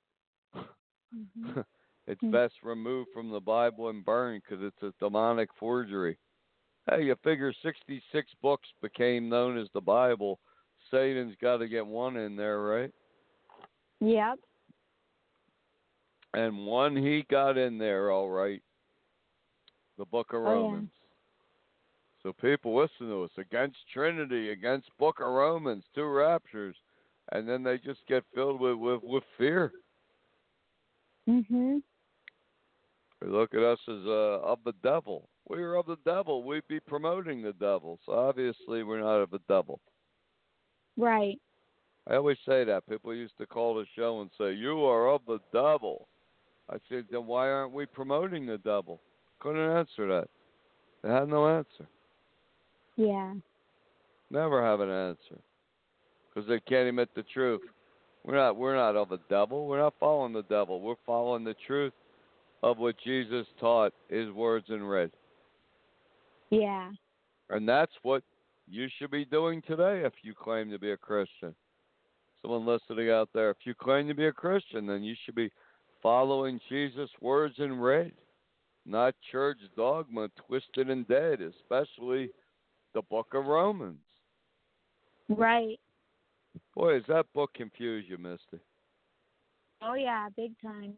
Mhm. 0.53 0.65
it's 2.07 2.21
Hmm. 2.21 2.31
best 2.31 2.61
removed 2.63 3.11
from 3.13 3.29
the 3.29 3.39
Bible 3.39 3.89
and 3.89 4.03
burned 4.03 4.43
because 4.43 4.63
it's 4.63 4.81
a 4.83 4.93
demonic 4.99 5.53
forgery. 5.53 6.17
Hey, 6.89 7.03
you 7.05 7.15
figure 7.17 7.53
66 7.53 8.33
books 8.41 8.67
became 8.81 9.29
known 9.29 9.57
as 9.57 9.69
the 9.71 9.81
Bible. 9.81 10.39
Satan's 10.89 11.35
got 11.37 11.57
to 11.57 11.67
get 11.67 11.85
one 11.85 12.15
in 12.17 12.35
there, 12.35 12.61
right? 12.61 12.93
Yep. 13.99 14.39
And 16.33 16.65
one 16.65 16.95
he 16.95 17.25
got 17.31 17.57
in 17.57 17.77
there, 17.77 18.11
all 18.11 18.29
right. 18.29 18.61
The 19.97 20.05
book 20.05 20.33
of 20.33 20.41
Oh, 20.41 20.45
yeah. 20.45 20.49
Romans. 20.51 20.89
So 22.23 22.33
people 22.33 22.75
listen 22.75 23.07
to 23.07 23.23
us 23.23 23.31
against 23.37 23.77
Trinity, 23.93 24.49
against 24.51 24.89
Book 24.99 25.19
of 25.21 25.27
Romans, 25.27 25.83
two 25.95 26.05
raptures, 26.05 26.75
and 27.31 27.47
then 27.47 27.63
they 27.63 27.77
just 27.77 28.05
get 28.07 28.23
filled 28.35 28.59
with 28.59 28.75
with, 28.75 29.01
with 29.03 29.23
fear. 29.37 29.71
Mhm. 31.27 31.81
They 33.21 33.27
look 33.27 33.53
at 33.53 33.63
us 33.63 33.79
as 33.87 34.05
uh, 34.05 34.41
of 34.43 34.59
the 34.65 34.73
devil. 34.83 35.29
We 35.49 35.61
are 35.63 35.75
of 35.75 35.85
the 35.85 35.97
devil. 36.05 36.43
We'd 36.43 36.67
be 36.67 36.79
promoting 36.79 37.41
the 37.41 37.53
devil. 37.53 37.99
So 38.05 38.11
obviously 38.13 38.83
we're 38.83 38.99
not 38.99 39.21
of 39.21 39.29
the 39.31 39.41
devil. 39.47 39.79
Right. 40.97 41.39
I 42.09 42.15
always 42.15 42.37
say 42.45 42.63
that. 42.63 42.87
People 42.87 43.13
used 43.13 43.37
to 43.37 43.45
call 43.45 43.75
the 43.75 43.85
show 43.95 44.21
and 44.21 44.29
say, 44.37 44.53
You 44.53 44.85
are 44.85 45.09
of 45.09 45.21
the 45.27 45.39
devil. 45.51 46.07
I 46.69 46.77
said, 46.89 47.05
Then 47.11 47.25
why 47.25 47.49
aren't 47.49 47.73
we 47.73 47.85
promoting 47.85 48.45
the 48.45 48.57
devil? 48.57 49.01
Couldn't 49.39 49.77
answer 49.77 50.07
that. 50.07 50.27
They 51.03 51.09
had 51.09 51.27
no 51.27 51.47
answer. 51.47 51.87
Yeah. 52.95 53.33
Never 54.31 54.63
have 54.63 54.79
an 54.79 54.89
answer. 54.89 55.41
Because 56.33 56.47
they 56.47 56.59
can't 56.61 56.87
admit 56.87 57.09
the 57.15 57.23
truth. 57.23 57.61
We're 58.23 58.35
not 58.35 58.57
we're 58.57 58.75
not 58.75 58.95
of 58.95 59.09
the 59.09 59.19
devil. 59.29 59.67
We're 59.67 59.79
not 59.79 59.93
following 59.99 60.33
the 60.33 60.43
devil. 60.43 60.81
We're 60.81 60.95
following 61.05 61.43
the 61.43 61.55
truth 61.65 61.93
of 62.63 62.77
what 62.77 62.95
Jesus 63.03 63.45
taught, 63.59 63.93
his 64.09 64.29
words 64.31 64.65
in 64.69 64.83
red. 64.83 65.11
Yeah. 66.49 66.91
And 67.49 67.67
that's 67.67 67.93
what 68.03 68.23
you 68.67 68.87
should 68.97 69.11
be 69.11 69.25
doing 69.25 69.61
today 69.61 70.01
if 70.05 70.13
you 70.23 70.33
claim 70.33 70.69
to 70.71 70.79
be 70.79 70.91
a 70.91 70.97
Christian. 70.97 71.55
Someone 72.41 72.65
listening 72.65 73.09
out 73.09 73.29
there, 73.33 73.49
if 73.49 73.57
you 73.63 73.73
claim 73.73 74.07
to 74.07 74.13
be 74.13 74.27
a 74.27 74.31
Christian, 74.31 74.85
then 74.85 75.03
you 75.03 75.15
should 75.25 75.35
be 75.35 75.51
following 76.01 76.59
Jesus' 76.69 77.09
words 77.21 77.55
in 77.57 77.79
red, 77.79 78.11
not 78.85 79.15
church 79.31 79.57
dogma 79.75 80.29
twisted 80.47 80.89
and 80.89 81.07
dead, 81.07 81.39
especially 81.41 82.29
the 82.93 83.01
book 83.03 83.27
of 83.33 83.45
Romans. 83.45 83.97
Right. 85.29 85.79
Boy, 86.75 86.93
does 86.93 87.07
that 87.07 87.25
book 87.33 87.53
confuse 87.53 88.05
you, 88.07 88.17
Misty? 88.17 88.63
Oh 89.81 89.93
yeah, 89.93 90.29
big 90.35 90.59
time. 90.61 90.93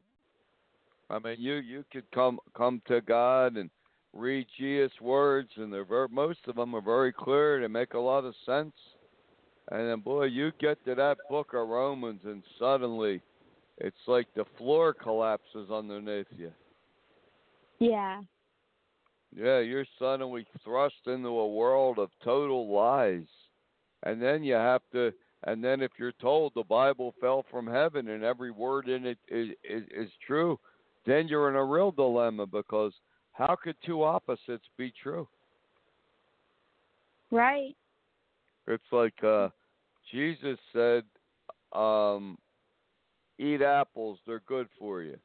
I 1.10 1.20
mean, 1.20 1.38
you 1.40 1.56
you 1.56 1.84
could 1.92 2.10
come 2.12 2.40
come 2.56 2.82
to 2.88 3.02
God 3.02 3.58
and 3.58 3.70
read 4.14 4.48
Jesus' 4.58 4.92
words, 5.02 5.50
and 5.58 5.72
they're 5.72 5.86
very, 5.86 6.08
most 6.10 6.40
of 6.48 6.56
them 6.56 6.76
are 6.76 6.82
very 6.82 7.12
clear. 7.12 7.60
They 7.60 7.68
make 7.68 7.94
a 7.94 8.00
lot 8.00 8.26
of 8.26 8.34
sense. 8.46 8.74
And 9.72 9.88
then, 9.88 10.00
boy, 10.00 10.26
you 10.26 10.52
get 10.60 10.84
to 10.86 10.96
that 10.96 11.18
book 11.30 11.54
of 11.54 11.68
Romans, 11.68 12.22
and 12.26 12.42
suddenly, 12.58 13.22
it's 13.78 13.96
like 14.08 14.28
the 14.36 14.46
floor 14.58 14.94
collapses 14.94 15.70
underneath 15.72 16.28
you. 16.36 16.52
Yeah. 17.80 18.22
Yeah, 19.36 19.60
you're 19.60 19.86
suddenly 20.00 20.46
thrust 20.64 20.96
into 21.06 21.30
a 21.30 21.48
world 21.48 22.00
of 22.00 22.10
total 22.24 22.74
lies. 22.74 23.28
And 24.04 24.22
then 24.22 24.44
you 24.44 24.56
have 24.56 24.82
to, 24.94 25.14
and 25.46 25.64
then 25.64 25.82
if 25.82 25.92
you're 26.00 26.14
told 26.14 26.54
the 26.56 26.64
Bible 26.64 27.14
fell 27.22 27.46
from 27.52 27.68
heaven 27.68 28.10
and 28.10 28.24
every 28.24 28.52
word 28.52 28.90
in 28.90 29.06
it 29.06 29.20
is, 29.28 29.50
is, 29.64 29.84
is 29.96 30.10
true, 30.26 30.60
then 31.06 31.28
you're 31.28 31.50
in 31.50 31.56
a 31.56 31.64
real 31.64 31.92
dilemma 31.92 32.48
because 32.48 32.94
how 33.34 33.56
could 33.62 33.76
two 33.86 34.04
opposites 34.04 34.66
be 34.78 34.92
true? 35.02 35.28
Right. 37.32 37.76
It's 38.68 38.84
like 38.92 39.24
uh, 39.24 39.50
Jesus 40.12 40.58
said, 40.74 41.04
um, 41.74 42.38
eat 43.38 43.62
apples, 43.62 44.20
they're 44.26 44.42
good 44.48 44.68
for 44.78 45.02
you. 45.02 45.18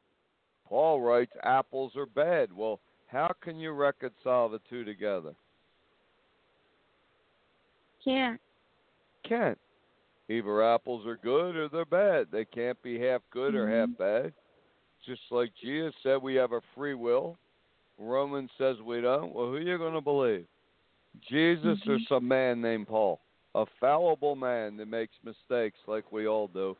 Paul 0.68 1.00
writes, 1.00 1.32
apples 1.42 1.92
are 1.96 2.06
bad. 2.06 2.52
Well, 2.52 2.80
how 3.06 3.30
can 3.42 3.58
you 3.58 3.72
reconcile 3.72 4.48
the 4.48 4.60
two 4.68 4.84
together? 4.84 5.34
Can't. 8.04 8.40
Can't. 9.26 9.58
Either 10.28 10.62
apples 10.62 11.06
are 11.06 11.18
good 11.22 11.56
or 11.56 11.68
they're 11.68 11.84
bad. 11.84 12.28
They 12.32 12.44
can't 12.44 12.80
be 12.82 12.98
half 12.98 13.20
good 13.30 13.54
or 13.54 13.68
half 13.68 13.90
bad. 13.98 14.32
Just 15.06 15.20
like 15.30 15.52
Jesus 15.62 15.94
said, 16.02 16.22
we 16.22 16.34
have 16.34 16.52
a 16.52 16.60
free 16.74 16.94
will. 16.94 17.36
Romans 17.98 18.50
says 18.58 18.76
we 18.84 19.00
don't. 19.00 19.34
Well, 19.34 19.46
who 19.46 19.56
are 19.56 19.60
you 19.60 19.78
going 19.78 19.94
to 19.94 20.00
believe? 20.00 20.46
Jesus 21.28 21.78
or 21.86 21.98
some 22.08 22.26
man 22.26 22.60
named 22.60 22.88
Paul? 22.88 23.20
A 23.54 23.64
fallible 23.80 24.34
man 24.34 24.76
that 24.78 24.88
makes 24.88 25.14
mistakes 25.24 25.78
like 25.86 26.10
we 26.10 26.26
all 26.26 26.48
do. 26.48 26.76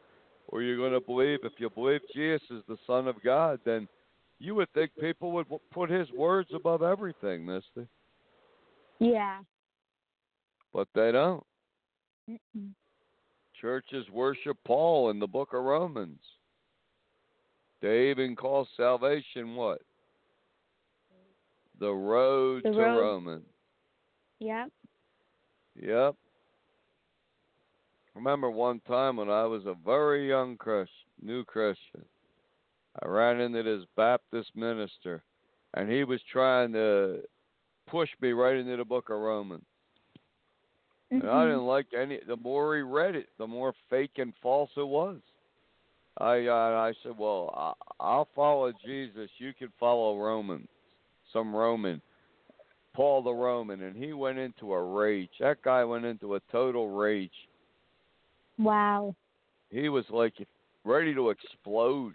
Or 0.48 0.62
you're 0.62 0.76
going 0.76 0.92
to 0.92 1.00
believe, 1.00 1.40
if 1.42 1.52
you 1.58 1.70
believe 1.70 2.00
Jesus 2.14 2.42
is 2.50 2.62
the 2.68 2.76
Son 2.86 3.08
of 3.08 3.22
God, 3.22 3.60
then 3.64 3.88
you 4.38 4.54
would 4.56 4.70
think 4.74 4.90
people 5.00 5.32
would 5.32 5.46
put 5.72 5.88
his 5.88 6.10
words 6.12 6.50
above 6.54 6.82
everything, 6.82 7.46
Misty. 7.46 7.88
Yeah. 8.98 9.38
But 10.72 10.88
they 10.94 11.12
don't. 11.12 11.44
Mm-mm. 12.28 12.70
Churches 13.60 14.04
worship 14.12 14.58
Paul 14.66 15.10
in 15.10 15.18
the 15.18 15.26
book 15.26 15.54
of 15.54 15.62
Romans. 15.62 16.20
They 17.80 18.10
even 18.10 18.34
call 18.34 18.66
salvation 18.76 19.54
what? 19.54 19.80
The 21.80 21.90
road 21.90 22.62
The 22.64 22.70
to 22.70 22.78
road. 22.78 23.00
Romans. 23.00 23.44
Yep. 24.40 24.70
Yep. 25.80 26.14
Remember 28.14 28.50
one 28.50 28.80
time 28.86 29.16
when 29.16 29.28
I 29.28 29.44
was 29.44 29.66
a 29.66 29.74
very 29.84 30.28
young 30.28 30.56
Christian, 30.56 31.08
new 31.20 31.44
Christian, 31.44 32.04
I 33.02 33.08
ran 33.08 33.40
into 33.40 33.62
this 33.62 33.84
Baptist 33.96 34.50
minister, 34.54 35.24
and 35.74 35.90
he 35.90 36.04
was 36.04 36.20
trying 36.30 36.72
to 36.74 37.22
push 37.88 38.08
me 38.20 38.30
right 38.32 38.56
into 38.56 38.76
the 38.76 38.84
book 38.84 39.10
of 39.10 39.18
Romans. 39.18 39.64
And 41.10 41.28
I 41.28 41.44
Mhm. 41.44 41.48
didn't 41.48 41.66
like 41.66 41.92
any. 41.92 42.18
The 42.18 42.36
more 42.36 42.76
he 42.76 42.82
read 42.82 43.14
it, 43.16 43.28
the 43.36 43.46
more 43.46 43.72
fake 43.88 44.18
and 44.18 44.34
false 44.36 44.70
it 44.76 44.86
was. 44.86 45.20
I 46.18 46.46
uh, 46.46 46.54
I 46.54 46.92
said, 47.02 47.18
well, 47.18 47.50
I, 47.56 47.72
I'll 47.98 48.28
follow 48.36 48.72
Jesus. 48.72 49.30
You 49.38 49.52
can 49.52 49.70
follow 49.80 50.16
Romans, 50.18 50.68
some 51.32 51.54
Roman, 51.54 52.00
Paul 52.94 53.22
the 53.22 53.34
Roman, 53.34 53.82
and 53.82 53.96
he 53.96 54.12
went 54.12 54.38
into 54.38 54.72
a 54.72 54.82
rage. 54.82 55.36
That 55.40 55.62
guy 55.62 55.82
went 55.84 56.04
into 56.04 56.36
a 56.36 56.40
total 56.52 56.90
rage. 56.90 57.48
Wow. 58.58 59.14
He 59.70 59.88
was 59.88 60.04
like 60.10 60.34
ready 60.84 61.14
to 61.14 61.30
explode. 61.30 62.14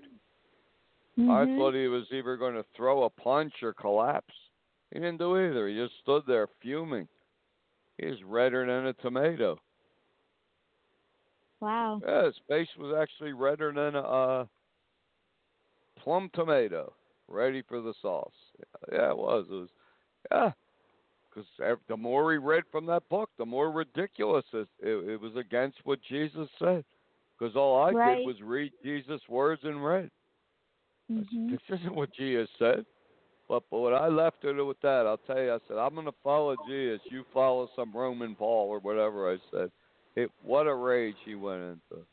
I 1.18 1.46
Mhm. 1.46 1.58
thought 1.58 1.74
he 1.74 1.88
was 1.88 2.12
either 2.12 2.38
going 2.38 2.56
to 2.56 2.64
throw 2.76 3.04
a 3.04 3.10
punch 3.10 3.62
or 3.62 3.74
collapse. 3.74 4.34
He 4.92 5.00
didn't 5.00 5.18
do 5.18 5.38
either. 5.38 5.68
He 5.68 5.76
just 5.76 5.98
stood 6.00 6.26
there 6.26 6.48
fuming. 6.62 7.08
He's 7.98 8.24
redder 8.24 8.66
than 8.66 8.88
a 8.88 8.94
tomato. 8.94 9.60
Wow. 11.60 12.02
Yeah, 12.02 12.26
his 12.26 12.38
face 12.48 12.70
was 12.78 12.96
actually 12.96 13.34
redder 13.34 13.74
than 13.74 13.96
a 13.96 14.02
uh, 14.02 14.46
plum 15.98 16.30
tomato, 16.34 16.94
ready 17.28 17.62
for 17.62 17.82
the 17.82 17.94
sauce. 18.02 18.32
Yeah, 18.92 19.10
it 19.12 19.18
was. 19.18 19.46
It 19.50 19.54
was, 19.54 19.70
yeah. 20.32 20.52
Because 21.58 21.78
the 21.88 21.98
more 21.98 22.32
he 22.32 22.38
read 22.38 22.64
from 22.72 22.86
that 22.88 23.08
book, 23.10 23.30
the 23.38 23.46
more 23.46 23.72
ridiculous 23.72 24.46
it, 24.54 24.68
it, 24.80 25.10
it 25.10 25.22
was 25.22 25.36
against 25.36 25.78
what 25.84 26.00
Jesus 26.08 26.50
said. 26.60 26.84
because 27.38 27.56
all 27.56 27.82
I 27.82 27.92
Right. 27.92 28.18
did 28.18 28.26
was 28.26 28.42
read 28.42 28.74
Jesus' 28.84 29.22
words 29.30 29.64
and 29.64 29.84
read. 29.84 30.12
Mhm. 31.10 31.52
This 31.52 31.80
isn't 31.80 31.96
what 31.96 32.12
Jesus 32.12 32.50
said. 32.60 32.86
But, 33.48 33.64
but 33.72 33.80
when 33.80 33.94
I 33.94 34.08
left 34.10 34.44
it 34.44 34.62
with 34.62 34.80
that, 34.82 35.08
I'll 35.08 35.18
tell 35.18 35.42
you, 35.42 35.54
I 35.54 35.60
said, 35.68 35.78
I'm 35.78 35.94
going 35.94 36.06
to 36.06 36.12
follow 36.24 36.56
Jesus. 36.68 37.02
You 37.10 37.24
follow 37.34 37.70
some 37.76 37.92
Roman 37.94 38.36
Paul 38.36 38.68
or 38.70 38.80
whatever 38.80 39.32
I 39.32 39.38
said. 39.50 39.72
It 40.16 40.30
What 40.44 40.68
a 40.68 40.76
rage 40.76 41.16
he 41.26 41.36
went 41.36 41.64
into. 41.64 42.06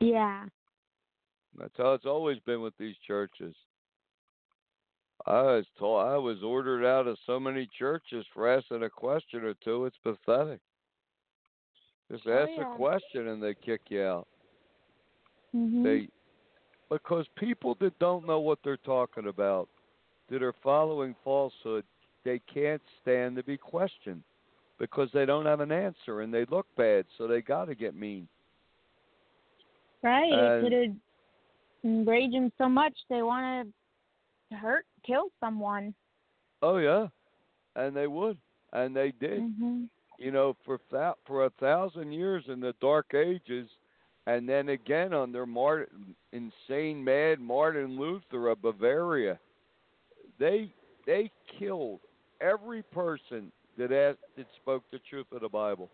Yeah. 0.00 0.44
That's 1.58 1.76
how 1.76 1.94
it's 1.94 2.06
always 2.06 2.38
been 2.40 2.60
with 2.60 2.76
these 2.78 2.96
churches. 3.06 3.54
I 5.30 5.42
was 5.42 5.66
told 5.78 6.06
I 6.06 6.16
was 6.16 6.42
ordered 6.42 6.84
out 6.84 7.06
of 7.06 7.16
so 7.24 7.38
many 7.38 7.68
churches 7.78 8.26
for 8.34 8.48
asking 8.48 8.82
a 8.82 8.90
question 8.90 9.44
or 9.44 9.54
two. 9.54 9.84
It's 9.84 9.96
pathetic. 10.02 10.60
Just 12.10 12.26
Oh, 12.26 12.32
ask 12.32 12.50
yeah. 12.56 12.72
a 12.72 12.76
question 12.76 13.28
and 13.28 13.40
they 13.40 13.54
kick 13.54 13.82
you 13.90 14.02
out. 14.02 14.26
Mhm. 15.54 15.84
They 15.84 16.08
because 16.88 17.28
people 17.36 17.76
that 17.76 17.96
don't 18.00 18.26
know 18.26 18.40
what 18.40 18.58
they're 18.64 18.76
talking 18.78 19.28
about, 19.28 19.68
that 20.28 20.42
are 20.42 20.52
following 20.54 21.14
falsehood, 21.22 21.84
they 22.24 22.40
can't 22.40 22.82
stand 23.00 23.36
to 23.36 23.44
be 23.44 23.56
questioned 23.56 24.24
because 24.78 25.08
they 25.12 25.24
don't 25.24 25.46
have 25.46 25.60
an 25.60 25.70
answer 25.70 26.22
and 26.22 26.34
they 26.34 26.44
look 26.46 26.66
bad, 26.74 27.06
so 27.16 27.28
they 27.28 27.42
got 27.42 27.66
to 27.66 27.76
get 27.76 27.94
mean. 27.94 28.26
Right. 30.02 30.32
And- 30.32 30.66
it 30.66 30.68
could 30.68 30.72
have 30.72 30.96
enraged 31.84 32.34
them 32.34 32.50
so 32.58 32.68
much 32.68 32.96
they 33.08 33.22
want 33.22 33.72
to 34.50 34.56
hurt, 34.56 34.86
kill 35.04 35.30
someone. 35.40 35.94
Oh 36.62 36.76
yeah, 36.78 37.08
and 37.76 37.94
they 37.96 38.06
would, 38.06 38.38
and 38.72 38.94
they 38.94 39.12
did. 39.12 39.40
Mhm. 39.40 39.88
You 40.18 40.30
know, 40.30 40.54
for 40.64 40.78
thou- 40.90 41.16
for 41.24 41.44
a 41.44 41.50
thousand 41.50 42.12
years 42.12 42.44
in 42.48 42.60
the 42.60 42.74
Dark 42.80 43.14
Ages, 43.14 43.70
and 44.26 44.48
then 44.48 44.68
again 44.68 45.14
under 45.14 45.46
Martin, 45.46 46.14
insane 46.32 47.02
mad 47.02 47.40
Martin 47.40 47.98
Luther 47.98 48.48
of 48.48 48.60
Bavaria, 48.60 49.38
they 50.38 50.72
they 51.06 51.30
killed 51.58 52.00
every 52.40 52.82
person 52.82 53.50
that 53.76 53.92
asked, 53.92 54.18
that 54.36 54.46
spoke 54.56 54.84
the 54.90 54.98
truth 54.98 55.26
of 55.32 55.40
the 55.40 55.48
Bible. 55.48 55.88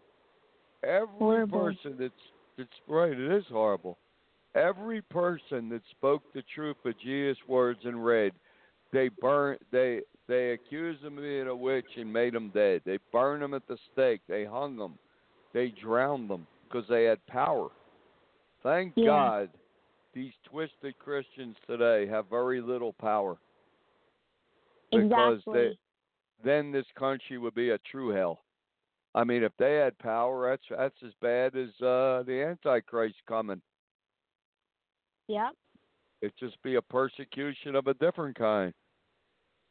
Every 0.83 1.19
Horrible. 1.19 1.61
person 1.61 1.97
that's 1.99 2.33
that's 2.57 2.81
right. 2.89 3.13
It 3.13 3.33
is 3.33 3.47
horrible. 3.47 3.97
Every 4.55 5.03
person 5.03 5.69
that 5.69 5.83
spoke 5.91 6.23
the 6.33 6.43
truth 6.55 6.77
of 6.85 6.99
Jesus' 6.99 7.39
words 7.47 7.81
and 7.85 8.05
read, 8.05 8.33
they 8.93 9.09
burned. 9.09 9.61
They 9.70 10.01
they 10.28 10.51
accused 10.51 11.03
him 11.05 11.18
of 11.18 11.24
being 11.24 11.47
a 11.47 11.55
witch 11.55 11.87
and 11.97 12.12
made 12.12 12.34
him 12.34 12.51
dead. 12.53 12.82
They 12.84 12.99
burned 13.12 13.43
him 13.43 13.55
at 13.55 13.66
the 13.68 13.78
stake. 13.93 14.20
They 14.28 14.45
hung 14.45 14.76
him. 14.78 14.99
They 15.53 15.68
drowned 15.68 16.28
them 16.28 16.47
because 16.64 16.89
they 16.89 17.05
had 17.05 17.24
power. 17.26 17.68
Thank 18.62 18.95
Yeah. 18.97 19.07
God, 19.07 19.51
these 20.12 20.32
twisted 20.45 20.99
Christians 20.99 21.57
today 21.66 22.07
have 22.07 22.26
very 22.28 22.61
little 22.61 22.93
power 22.93 23.39
because 24.91 25.39
Exactly. 25.39 25.53
they 25.53 25.78
then 26.45 26.70
this 26.72 26.87
country 26.99 27.39
would 27.39 27.55
be 27.55 27.70
a 27.70 27.78
true 27.78 28.11
hell. 28.11 28.43
I 29.14 29.24
mean, 29.24 29.43
if 29.43 29.53
they 29.57 29.76
had 29.76 29.97
power, 29.99 30.51
that's 30.51 30.68
that's 30.68 31.03
as 31.03 31.14
bad 31.22 31.57
as 31.57 31.70
uh, 31.80 32.22
the 32.26 32.45
Antichrist 32.47 33.16
coming. 33.26 33.62
Yep. 35.28 35.53
It'd 36.23 36.37
just 36.39 36.61
be 36.62 36.77
a 36.77 36.83
persecution 36.83 37.75
of 37.75 37.87
a 37.87 37.95
different 37.95 38.37
kind. 38.37 38.73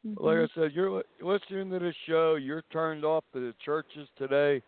Mhm. 0.06 0.20
Like 0.20 0.50
I 0.50 0.54
said, 0.54 0.72
you're 0.72 1.02
listening 1.20 1.70
to 1.70 1.78
the 1.78 1.92
show. 2.06 2.36
You're 2.36 2.62
turned 2.70 3.04
off 3.04 3.24
to 3.32 3.40
the 3.40 3.54
churches 3.64 4.08
today, 4.16 4.62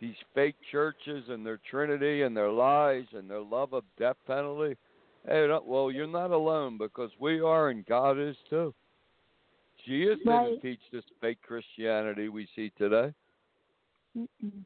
these 0.00 0.16
fake 0.34 0.56
churches 0.70 1.28
and 1.28 1.46
their 1.46 1.58
Trinity 1.58 2.22
and 2.22 2.36
their 2.36 2.50
lies 2.50 3.06
and 3.12 3.30
their 3.30 3.40
love 3.40 3.72
of 3.72 3.84
death 3.96 4.16
penalty. 4.26 4.76
Hey, 5.26 5.46
well, 5.64 5.90
you're 5.90 6.06
not 6.06 6.30
alone 6.30 6.78
because 6.78 7.10
we 7.18 7.40
are 7.40 7.68
and 7.68 7.84
God 7.86 8.18
is 8.18 8.36
too. 8.48 8.74
Jesus 9.84 10.18
Right. 10.24 10.48
didn't 10.48 10.60
teach 10.62 10.90
this 10.90 11.04
fake 11.20 11.40
Christianity 11.42 12.28
we 12.28 12.46
see 12.56 12.70
today. 12.70 13.14
Mm-mm. 14.16 14.64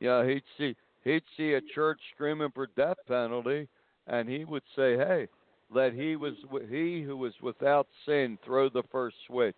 Yeah, 0.00 0.24
he'd 0.24 0.44
see 0.56 0.76
he'd 1.04 1.24
see 1.36 1.54
a 1.54 1.60
church 1.60 2.00
screaming 2.14 2.50
for 2.52 2.66
death 2.66 2.98
penalty, 3.06 3.68
and 4.06 4.28
he 4.28 4.44
would 4.44 4.62
say, 4.76 4.96
"Hey, 4.96 5.28
let 5.70 5.92
he 5.92 6.16
was 6.16 6.34
he 6.68 7.02
who 7.02 7.16
was 7.16 7.34
without 7.42 7.86
sin 8.06 8.38
throw 8.44 8.68
the 8.68 8.82
first 8.90 9.16
switch, 9.26 9.56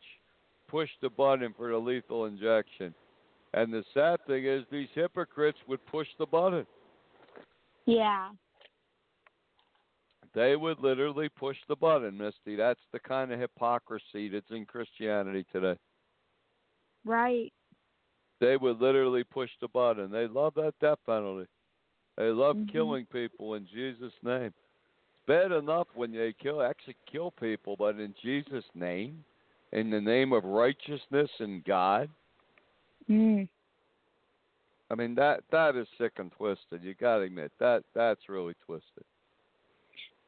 push 0.68 0.90
the 1.01 1.11
button 1.11 1.53
for 1.55 1.70
the 1.70 1.78
lethal 1.78 2.26
injection." 2.26 2.95
And 3.53 3.72
the 3.72 3.84
sad 3.95 4.24
thing 4.26 4.47
is, 4.47 4.64
these 4.70 4.88
hypocrites 4.95 5.59
would 5.68 5.84
push 5.86 6.09
the 6.18 6.26
button. 6.26 6.66
Yeah. 7.86 8.30
They 10.34 10.57
would 10.57 10.80
literally 10.80 11.28
push 11.28 11.57
the 11.68 11.76
button, 11.76 12.18
Misty. 12.18 12.57
That's 12.57 12.80
the 12.92 12.99
kind 12.99 13.30
of 13.30 13.38
hypocrisy 13.38 14.28
that's 14.28 14.51
in 14.51 14.66
Christianity 14.66 15.47
today. 15.53 15.78
Right. 17.05 17.53
They 18.40 18.57
would 18.57 18.80
literally 18.80 19.22
push 19.22 19.51
the 19.61 19.68
button. 19.68 20.11
They 20.11 20.26
love 20.26 20.55
that 20.55 20.74
death 20.80 20.99
penalty. 21.07 21.49
They 22.17 22.31
love 22.31 22.57
Mhm. 22.57 22.69
killing 22.69 23.07
people 23.07 23.55
in 23.55 23.67
Jesus' 23.67 24.15
name. 24.23 24.55
It's 25.15 25.27
bad 25.27 25.53
enough 25.53 25.89
when 25.95 26.12
they 26.12 26.33
kill 26.33 26.62
actually 26.62 26.97
kill 27.07 27.31
people, 27.33 27.77
but 27.77 27.99
in 27.99 28.15
Jesus' 28.15 28.65
name, 28.75 29.25
in 29.73 29.91
the 29.91 30.01
name 30.01 30.33
of 30.33 30.45
righteousness 30.45 31.31
and 31.41 31.65
God. 31.65 32.09
Mm. 33.09 33.49
I 34.91 34.95
mean 34.95 35.15
that 35.17 35.43
that 35.51 35.77
is 35.77 35.89
sick 35.99 36.19
and 36.19 36.31
twisted. 36.33 36.83
You 36.83 36.95
got 36.95 37.17
to 37.17 37.23
admit 37.23 37.53
that 37.59 37.85
that's 37.95 38.29
really 38.29 38.55
twisted. 38.65 39.05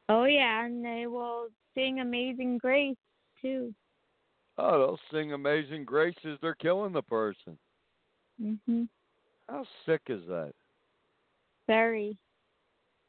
Oh 0.09 0.25
yeah, 0.25 0.65
and 0.65 0.83
they 0.83 1.07
will 1.07 1.49
sing 1.73 1.99
Amazing 1.99 2.57
Grace 2.57 2.97
too. 3.41 3.73
Oh, 4.57 4.79
they'll 4.79 4.99
sing 5.11 5.33
Amazing 5.33 5.85
Grace 5.85 6.17
as 6.25 6.37
they're 6.41 6.55
killing 6.55 6.91
the 6.91 7.03
person. 7.03 7.57
Mhm. 8.41 8.89
How 9.47 9.65
sick 9.85 10.01
is 10.07 10.25
that? 10.27 10.53
Very. 11.67 12.17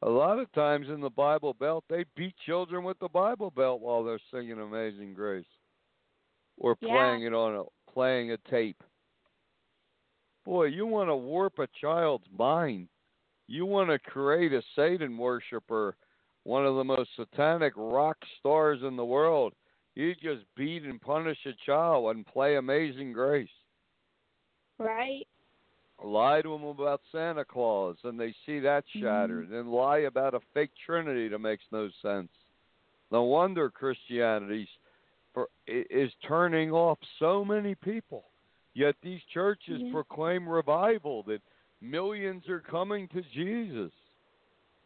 A 0.02 0.08
lot 0.08 0.38
of 0.38 0.50
times 0.52 0.88
in 0.88 1.00
the 1.00 1.10
Bible 1.10 1.54
Belt, 1.54 1.84
they 1.88 2.04
beat 2.14 2.34
children 2.46 2.84
with 2.84 2.98
the 3.00 3.08
Bible 3.08 3.50
Belt 3.50 3.80
while 3.80 4.04
they're 4.04 4.20
singing 4.30 4.60
Amazing 4.60 5.14
Grace, 5.14 5.46
or 6.56 6.76
Yeah. 6.80 6.88
playing 6.88 7.22
it 7.22 7.34
on 7.34 7.56
a 7.56 7.64
playing 7.90 8.30
a 8.30 8.36
tape. 8.38 8.82
Boy, 10.44 10.66
you 10.66 10.86
want 10.86 11.08
to 11.08 11.16
warp 11.16 11.58
a 11.58 11.66
child's 11.68 12.30
mind. 12.30 12.88
You 13.48 13.66
want 13.66 13.90
to 13.90 13.98
create 13.98 14.52
a 14.52 14.62
Satan 14.76 15.16
worshiper, 15.18 15.96
one 16.44 16.64
of 16.64 16.76
the 16.76 16.84
most 16.84 17.14
satanic 17.16 17.72
rock 17.76 18.16
stars 18.38 18.82
in 18.82 18.94
the 18.94 19.04
world. 19.04 19.54
You 19.94 20.14
just 20.14 20.44
beat 20.54 20.84
and 20.84 21.00
punish 21.00 21.44
a 21.44 21.54
child 21.66 22.14
and 22.14 22.24
play 22.24 22.54
Amazing 22.56 23.12
Grace. 23.12 23.50
Right. 24.78 25.26
Lie 26.02 26.42
to 26.42 26.50
them 26.50 26.64
about 26.64 27.00
Santa 27.10 27.44
Claus, 27.44 27.96
and 28.04 28.18
they 28.18 28.34
see 28.46 28.60
that 28.60 28.84
shattered, 29.00 29.50
and 29.50 29.70
lie 29.70 29.98
about 30.00 30.34
a 30.34 30.40
fake 30.54 30.70
Trinity 30.86 31.28
that 31.28 31.38
makes 31.38 31.64
no 31.72 31.88
sense. 32.02 32.28
No 33.10 33.24
wonder 33.24 33.70
Christianity 33.70 34.68
for, 35.34 35.48
is 35.66 36.12
turning 36.26 36.70
off 36.70 36.98
so 37.18 37.44
many 37.44 37.74
people. 37.74 38.24
Yet 38.74 38.94
these 39.02 39.20
churches 39.32 39.80
Yeah. 39.82 39.92
proclaim 39.92 40.48
revival 40.48 41.22
that 41.24 41.42
millions 41.80 42.48
are 42.48 42.60
coming 42.60 43.08
to 43.08 43.22
Jesus. 43.22 43.92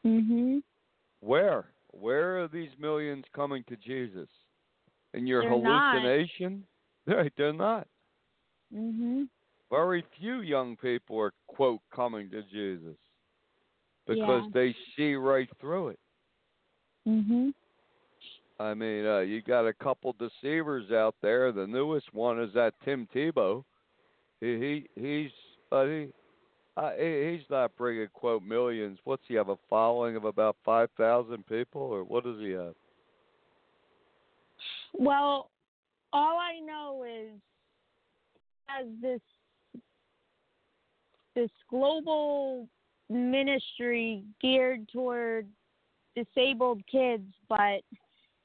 Mhm. 0.05 0.63
Where? 1.21 1.67
Where 1.91 2.43
are 2.43 2.49
these 2.49 2.71
millions 2.79 3.27
coming 3.35 3.65
to 3.65 3.77
Jesus? 3.77 4.29
In 5.15 5.27
your 5.27 5.43
They're 5.43 5.51
not. 5.59 5.95
hallucination? 5.95 6.67
Right, 7.07 7.33
they're 7.37 7.53
not. 7.53 7.87
Mhm. 8.73 9.29
Very 9.73 10.05
few 10.21 10.43
young 10.43 10.77
people 10.77 11.19
are 11.19 11.33
quote 11.47 11.81
coming 11.95 12.31
to 12.31 12.43
Jesus 12.43 12.99
because 14.07 14.45
Yeah. 14.45 14.51
they 14.53 14.77
see 14.95 15.15
right 15.15 15.49
through 15.59 15.89
it. 15.89 16.01
Mhm. 17.07 17.55
I 18.61 18.75
mean, 18.75 19.07
uh, 19.07 19.21
you 19.21 19.41
got 19.41 19.67
a 19.67 19.73
couple 19.73 20.13
deceivers 20.13 20.93
out 20.93 21.15
there. 21.23 21.53
The 21.53 21.67
newest 21.67 22.13
one 22.13 22.39
is 22.39 22.53
that 22.53 22.79
Tim 22.81 23.07
Tebow. 23.07 23.65
He, 24.41 24.59
he 24.59 25.01
he's 25.01 25.33
uh, 25.73 25.87
he 25.87 26.13
uh, 26.77 26.93
he- 26.93 27.31
he's 27.31 27.49
not 27.49 27.75
bringing 27.77 28.09
quote 28.09 28.43
millions. 28.43 28.99
What's 29.05 29.27
he 29.27 29.35
have 29.35 29.49
a 29.49 29.57
following 29.71 30.17
of 30.17 30.27
about 30.27 30.59
five 30.65 30.91
thousand 30.99 31.47
people, 31.47 31.81
or 31.81 32.05
what 32.05 32.25
does 32.25 32.39
he 32.41 32.51
have? 32.51 32.75
Well, 34.93 35.51
all 36.13 36.39
I 36.39 36.61
know 36.61 37.05
is 37.05 37.41
as 38.69 38.87
this 39.01 39.21
this 41.35 41.51
global 41.69 42.69
ministry 43.09 44.25
geared 44.41 44.89
toward 44.89 45.47
disabled 46.15 46.83
kids, 46.91 47.29
but 47.49 47.83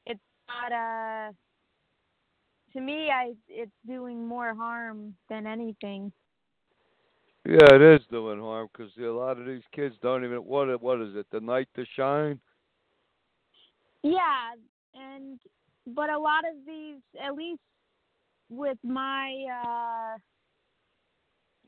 it's 0.06 0.20
not 0.48 0.72
a. 0.72 1.34
to 2.74 2.82
me 2.82 3.10
I 3.10 3.34
it's 3.48 3.72
doing 3.86 4.26
more 4.26 4.54
harm 4.54 5.16
than 5.30 5.48
anything. 5.48 6.12
Yeah, 7.46 7.76
it 7.76 7.82
is 7.82 8.02
doing 8.12 8.40
harm 8.40 8.68
because 8.72 8.92
a 8.98 9.04
lot 9.04 9.40
of 9.40 9.46
these 9.46 9.62
kids 9.74 9.96
don't 10.02 10.26
even 10.26 10.40
what 10.40 10.82
what 10.82 11.02
is 11.02 11.16
it? 11.16 11.28
The 11.32 11.40
night 11.40 11.70
to 11.76 11.86
shine. 11.96 12.40
Yeah, 14.04 14.54
and 14.94 15.40
but 15.88 16.10
a 16.10 16.20
lot 16.20 16.44
of 16.46 16.66
these, 16.66 17.02
at 17.24 17.36
least 17.36 17.62
with 18.50 18.78
my 18.84 19.46
uh, 19.64 20.18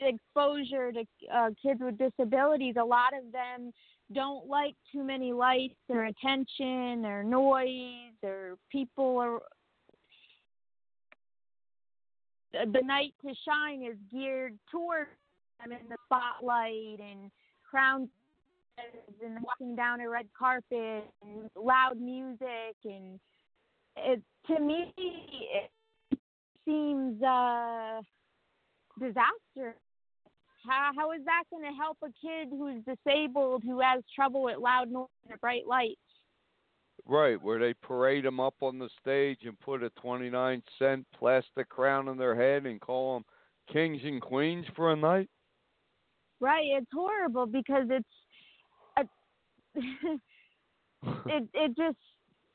exposure 0.02 0.92
to 0.92 1.04
uh, 1.34 1.50
kids 1.62 1.80
with 1.82 1.98
disabilities, 1.98 2.76
a 2.80 2.84
lot 2.84 3.14
of 3.18 3.32
them 3.32 3.72
don't 4.14 4.48
like 4.48 4.76
too 4.92 5.04
many 5.04 5.34
lights 5.34 5.76
or 5.88 6.06
attention 6.06 7.06
or 7.06 7.24
noise 7.24 8.14
or 8.24 8.58
people 8.72 9.06
or 9.06 9.42
the 12.52 12.82
night 12.84 13.14
to 13.22 13.34
shine 13.48 13.84
is 13.84 13.96
geared 14.12 14.58
towards 14.72 15.10
them 15.60 15.72
in 15.72 15.88
the 15.90 15.96
spotlight 16.06 17.00
and 17.00 17.30
crown 17.70 18.10
and 19.22 19.38
walking 19.44 19.76
down 19.76 20.02
a 20.02 20.10
red 20.10 20.26
carpet 20.38 21.04
and 21.22 21.50
loud 21.56 22.00
music 22.00 22.76
and 22.86 23.20
it 23.98 24.22
to 24.48 24.60
me 24.60 24.92
it 24.98 25.70
seems 26.66 27.22
uh 27.22 28.02
disaster 29.00 29.76
how 30.70 30.92
how 30.96 31.12
is 31.12 31.22
that 31.26 31.44
going 31.52 31.64
to 31.64 31.78
help 31.78 31.98
a 32.04 32.08
kid 32.22 32.50
who's 32.52 32.84
disabled 32.86 33.64
who 33.66 33.80
has 33.82 34.04
trouble 34.16 34.44
with 34.44 34.58
loud 34.58 34.90
noise 34.92 35.08
and 35.30 35.40
bright 35.42 35.68
lights 35.68 35.98
Right, 37.06 37.42
where 37.42 37.60
they 37.60 37.74
parade 37.74 38.26
them 38.26 38.40
up 38.40 38.56
on 38.62 38.78
the 38.78 38.90
stage 39.02 39.40
and 39.44 39.60
put 39.62 39.82
a 39.82 39.90
29 39.92 40.62
cent 40.78 41.08
plastic 41.18 41.68
crown 41.70 42.08
on 42.08 42.18
their 42.18 42.36
head 42.36 42.66
and 42.66 42.80
call 42.80 43.16
them 43.16 43.26
kings 43.74 44.02
and 44.04 44.22
queens 44.22 44.66
for 44.76 44.92
a 44.92 44.96
night. 44.96 45.30
right 46.40 46.66
it's 46.78 46.92
horrible 46.94 47.46
because 47.48 47.88
it's 47.90 48.08
a, 48.98 49.02
it 51.30 51.50
it 51.54 51.78
just 51.78 51.98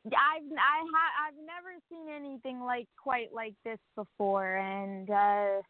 I've 0.07 0.13
I 0.53 0.85
ha, 0.93 1.27
I've 1.27 1.41
never 1.47 1.75
seen 1.91 2.09
anything 2.15 2.61
like 2.61 2.87
quite 3.03 3.33
like 3.33 3.55
this 3.65 3.79
before 3.97 4.57
and 4.57 5.09
uh 5.11 5.63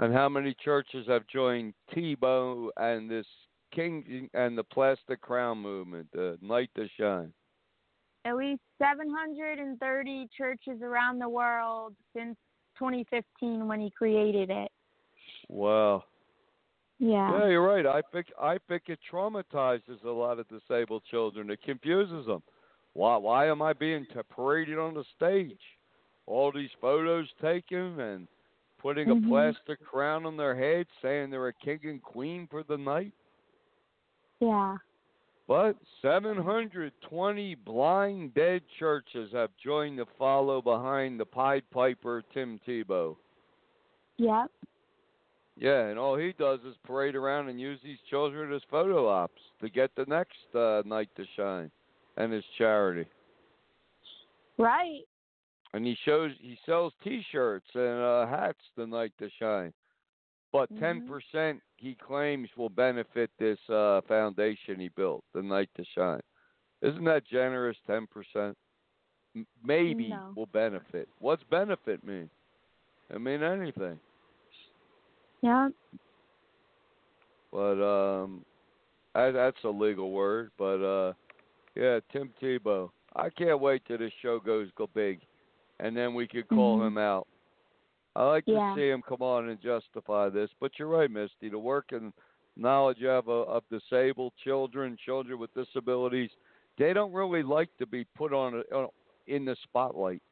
And 0.00 0.12
how 0.12 0.28
many 0.28 0.54
churches 0.64 1.06
have 1.08 1.26
joined 1.28 1.74
Tebow 1.94 2.70
and 2.76 3.10
this 3.10 3.26
king 3.72 4.28
and 4.34 4.56
the 4.56 4.64
plastic 4.64 5.20
crown 5.20 5.58
movement, 5.58 6.08
the 6.12 6.38
night 6.42 6.70
to 6.76 6.88
shine? 6.98 7.32
at 8.24 8.36
least 8.36 8.60
730 8.78 10.28
churches 10.36 10.82
around 10.82 11.18
the 11.18 11.28
world 11.28 11.94
since 12.14 12.36
2015 12.78 13.66
when 13.66 13.80
he 13.80 13.90
created 13.90 14.50
it. 14.50 14.70
Wow. 15.48 16.04
Yeah. 16.98 17.38
Yeah, 17.38 17.48
you're 17.48 17.66
right. 17.66 17.86
I 17.86 18.02
think 18.12 18.26
I 18.40 18.58
think 18.68 18.84
it 18.88 18.98
traumatizes 19.10 20.04
a 20.04 20.10
lot 20.10 20.38
of 20.38 20.46
disabled 20.48 21.02
children. 21.10 21.50
It 21.50 21.62
confuses 21.62 22.26
them. 22.26 22.42
Why 22.92 23.16
why 23.16 23.48
am 23.48 23.62
I 23.62 23.72
being 23.72 24.06
paraded 24.34 24.78
on 24.78 24.94
the 24.94 25.04
stage? 25.16 25.60
All 26.26 26.52
these 26.52 26.70
photos 26.80 27.26
taken 27.40 27.98
and 28.00 28.28
putting 28.80 29.08
Mhm. 29.08 29.24
a 29.24 29.28
plastic 29.28 29.84
crown 29.84 30.26
on 30.26 30.36
their 30.36 30.54
head, 30.54 30.86
saying 31.00 31.30
they're 31.30 31.48
a 31.48 31.52
king 31.52 31.80
and 31.84 32.02
queen 32.02 32.46
for 32.46 32.62
the 32.62 32.78
night. 32.78 33.12
Yeah. 34.40 34.78
But 35.46 35.76
720 36.00 37.56
blind 37.56 38.34
dead 38.34 38.62
churches 38.78 39.32
have 39.32 39.50
joined 39.56 39.98
to 39.98 40.06
follow 40.06 40.62
behind 40.62 41.18
the 41.18 41.26
Pied 41.26 41.68
Piper 41.70 42.22
Tim 42.32 42.58
Tebow. 42.60 43.16
Yep. 44.16 44.50
Yeah, 45.56 45.88
and 45.88 45.98
all 45.98 46.16
he 46.16 46.32
does 46.32 46.60
is 46.64 46.76
parade 46.84 47.16
around 47.16 47.48
and 47.48 47.60
use 47.60 47.80
these 47.82 48.00
children 48.08 48.52
as 48.52 48.62
photo 48.70 49.08
ops 49.08 49.42
to 49.60 49.68
get 49.68 49.94
the 49.94 50.06
next 50.06 50.54
uh, 50.54 50.82
night 50.86 51.10
to 51.16 51.26
shine, 51.36 51.70
and 52.16 52.32
his 52.32 52.44
charity. 52.56 53.06
Right. 54.56 55.06
And 55.72 55.86
he 55.86 55.96
shows 56.04 56.32
he 56.40 56.58
sells 56.66 56.92
T-shirts 57.04 57.66
and 57.74 58.02
uh, 58.02 58.26
hats 58.26 58.58
the 58.76 58.86
night 58.86 59.12
to 59.18 59.30
shine. 59.38 59.72
But 60.52 60.68
ten 60.80 61.02
Mhm. 61.02 61.06
percent 61.08 61.62
he 61.76 61.94
claims 61.94 62.48
will 62.56 62.68
benefit 62.68 63.30
this 63.38 63.58
uh, 63.70 64.00
foundation 64.08 64.80
he 64.80 64.88
built, 64.88 65.24
the 65.32 65.42
night 65.42 65.70
to 65.76 65.84
shine. 65.94 66.22
Isn't 66.82 67.04
that 67.04 67.24
generous? 67.24 67.76
Ten 67.86 68.06
percent, 68.08 68.56
maybe 69.62 70.08
No. 70.08 70.32
will 70.34 70.46
benefit. 70.46 71.08
What's 71.20 71.44
benefit 71.44 72.02
mean? 72.04 72.28
It 73.10 73.20
mean 73.20 73.42
anything. 73.42 74.00
Yeah. 75.42 75.68
But 77.52 77.80
um, 77.82 78.44
that, 79.14 79.32
that's 79.32 79.62
a 79.64 79.68
legal 79.68 80.10
word. 80.10 80.50
But 80.58 80.82
uh, 80.82 81.12
yeah, 81.74 82.00
Tim 82.12 82.32
Tebow. 82.42 82.90
I 83.14 83.30
can't 83.30 83.60
wait 83.60 83.84
till 83.86 83.98
this 83.98 84.12
show 84.22 84.38
goes 84.38 84.68
go 84.76 84.88
big, 84.94 85.20
and 85.80 85.96
then 85.96 86.14
we 86.14 86.26
could 86.28 86.48
call 86.48 86.78
Mhm. 86.78 86.86
him 86.88 86.98
out. 86.98 87.26
I 88.14 88.24
like 88.24 88.44
Yeah. 88.46 88.74
to 88.74 88.80
see 88.80 88.88
him 88.88 89.02
come 89.02 89.22
on 89.22 89.48
and 89.48 89.60
justify 89.60 90.28
this. 90.28 90.50
But 90.60 90.78
you're 90.78 90.88
right, 90.88 91.10
Misty. 91.10 91.48
The 91.48 91.58
work 91.58 91.92
and 91.92 92.12
knowledge 92.56 92.98
you 92.98 93.06
have 93.06 93.28
of, 93.28 93.48
of 93.48 93.68
disabled 93.68 94.34
children, 94.36 94.96
children 94.96 95.38
with 95.38 95.52
disabilities, 95.54 96.30
they 96.76 96.92
don't 96.92 97.12
really 97.12 97.42
like 97.42 97.74
to 97.78 97.86
be 97.86 98.04
put 98.16 98.32
on, 98.32 98.54
a, 98.54 98.74
on 98.74 98.88
in 99.26 99.44
the 99.44 99.54
spotlight, 99.62 100.22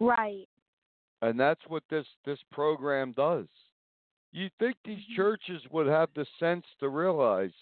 Right. 0.00 0.48
and 1.20 1.38
that's 1.38 1.64
what 1.68 1.84
this 1.88 2.06
this 2.24 2.42
program 2.50 3.12
does. 3.12 3.46
You 4.32 4.48
think 4.58 4.76
these 4.84 5.04
churches 5.14 5.62
would 5.70 5.86
have 5.86 6.12
the 6.14 6.24
sense 6.38 6.66
to 6.80 6.88
realize 6.88 7.52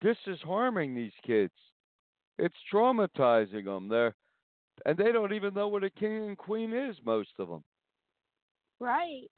this 0.00 0.16
is 0.26 0.40
harming 0.40 0.94
these 0.94 1.12
kids? 1.22 1.52
It's 2.38 2.56
traumatizing 2.72 3.64
them. 3.64 3.88
They're 3.88 4.14
and 4.86 4.96
they 4.96 5.12
don't 5.12 5.32
even 5.32 5.54
know 5.54 5.68
what 5.68 5.84
a 5.84 5.90
king 5.90 6.28
and 6.28 6.38
queen 6.38 6.72
is. 6.72 6.96
Most 7.04 7.30
of 7.38 7.48
them. 7.48 7.62
Right. 8.80 9.28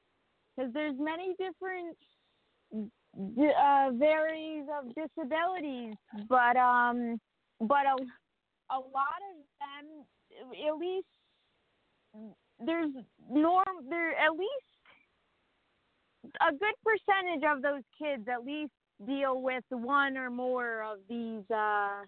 Because 0.56 0.72
there's 0.72 0.96
many 0.98 1.34
different 1.38 1.96
uh, 2.74 3.90
varies 3.92 4.64
of 4.78 4.94
disabilities, 4.94 5.94
but 6.28 6.56
um, 6.56 7.20
but 7.60 7.86
a 7.86 7.96
a 8.70 8.78
lot 8.78 9.20
of 9.30 9.36
them, 9.60 10.04
at 10.66 10.76
least 10.78 11.06
there's 12.64 12.90
norm 13.30 13.64
there 13.88 14.12
at 14.12 14.32
least 14.32 14.70
a 16.40 16.52
good 16.52 16.74
percentage 16.84 17.42
of 17.44 17.62
those 17.62 17.82
kids 17.98 18.26
at 18.32 18.44
least 18.44 18.72
deal 19.06 19.42
with 19.42 19.64
one 19.70 20.16
or 20.16 20.30
more 20.30 20.82
of 20.82 20.98
these 21.08 21.42
uh 21.50 22.02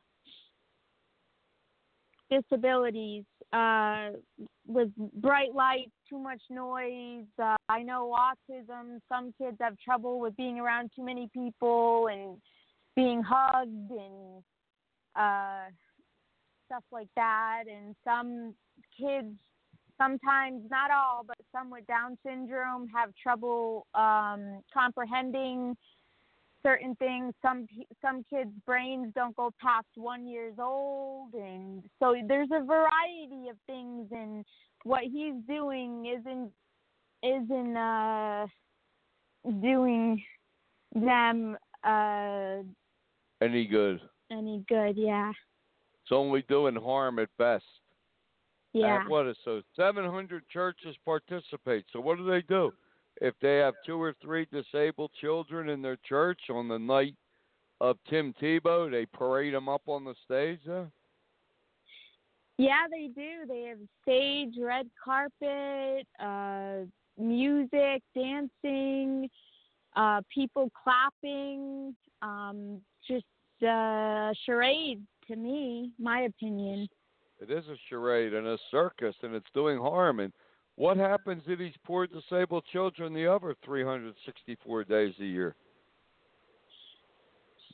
disabilities 2.31 3.25
uh 3.53 4.11
with 4.67 4.91
bright 5.15 5.55
lights 5.55 5.93
too 6.09 6.19
much 6.19 6.41
noise 6.51 7.25
uh, 7.41 7.57
i 7.69 7.83
know 7.83 8.17
autism 8.19 8.99
some 9.09 9.33
kids 9.39 9.57
have 9.61 9.77
trouble 9.79 10.19
with 10.19 10.37
being 10.37 10.59
around 10.59 10.91
too 10.97 11.05
many 11.05 11.29
people 11.33 12.09
and 12.11 12.37
being 12.97 13.23
hugged 13.23 13.91
and 13.91 14.43
uh 15.15 15.71
stuff 16.67 16.85
like 16.93 17.09
that. 17.17 17.65
And 17.73 17.95
some 18.05 18.55
kids 18.99 19.35
sometimes 19.99 20.63
not 20.71 20.91
all 20.91 21.23
but 21.27 21.39
some 21.53 21.71
with 21.71 21.87
down 21.87 22.19
syndrome 22.25 22.87
have 22.89 23.11
trouble 23.23 23.87
um 23.95 24.61
comprehending 24.75 25.75
certain 26.67 26.97
things 26.97 27.33
some 27.43 27.67
some 28.03 28.25
kids 28.29 28.51
brains 28.67 29.13
don't 29.15 29.37
go 29.37 29.51
past 29.63 29.87
1 29.95 30.27
years 30.27 30.55
old 30.59 31.33
and 31.35 31.83
so 32.01 32.15
there's 32.27 32.49
a 32.53 32.65
variety 32.65 33.49
of 33.49 33.57
things 33.67 34.09
and 34.11 34.45
what 34.83 35.03
he's 35.05 35.35
doing 35.47 36.07
isn't 36.07 36.51
isn't 37.23 37.77
uh 37.77 38.47
doing 39.63 40.21
them 40.95 41.57
uh 41.85 42.57
Any 43.41 43.65
good? 43.67 44.01
any 44.33 44.65
good 44.69 44.97
yeah 44.97 45.31
It's 46.03 46.13
only 46.13 46.43
doing 46.49 46.75
harm 46.75 47.19
at 47.21 47.29
best. 47.39 47.65
yeah 48.73 49.01
And 49.03 49.09
what 49.09 49.27
is 49.29 49.37
so? 49.45 49.63
Seven 49.77 50.05
hundred 50.17 50.43
churches 50.49 50.97
participate. 51.05 51.85
So 51.93 52.01
what 52.01 52.19
do 52.19 52.27
they 52.29 52.43
do? 52.43 52.73
If 53.21 53.35
they 53.41 53.57
have 53.59 53.75
two 53.85 54.01
or 54.01 54.15
three 54.23 54.47
disabled 54.53 55.11
children 55.21 55.69
in 55.69 55.83
their 55.83 55.99
church 56.09 56.41
on 56.51 56.69
the 56.69 56.79
night 56.79 57.15
of 57.81 57.97
Tim 58.09 58.35
Tebow, 58.41 58.91
they 58.91 59.07
parade 59.07 59.55
them 59.55 59.69
up 59.69 59.83
on 59.87 60.05
the 60.05 60.15
stage. 60.25 60.61
There. 60.67 60.91
Yeah, 62.59 62.87
they 62.91 63.09
do. 63.09 63.47
They 63.47 63.63
have 63.69 63.79
stage, 64.03 64.55
red 64.61 64.89
carpet, 65.03 66.07
uh, 66.19 66.87
music, 67.19 68.03
dancing, 68.15 69.29
uh, 69.95 70.23
people 70.33 70.71
clapping, 70.83 71.95
um, 72.23 72.81
just 73.07 73.25
uh, 73.67 74.33
charade 74.45 75.03
to 75.29 75.37
me, 75.37 75.91
my 75.99 76.23
opinion. 76.23 76.89
It 77.41 77.51
is 77.51 77.65
a 77.69 77.77
charade 77.89 78.33
and 78.33 78.47
a 78.47 78.59
circus, 78.71 79.15
and 79.23 79.35
it's 79.35 79.51
doing 79.53 79.79
harm. 79.79 80.21
And 80.21 80.33
what 80.77 80.97
happens 80.97 81.43
to 81.47 81.57
these 81.57 81.75
poor 81.85 82.07
disabled 82.07 82.65
children 82.73 83.13
the 83.13 83.27
other 83.27 83.55
364 83.65 84.85
days 84.85 85.15
a 85.21 85.25
year? 85.25 85.55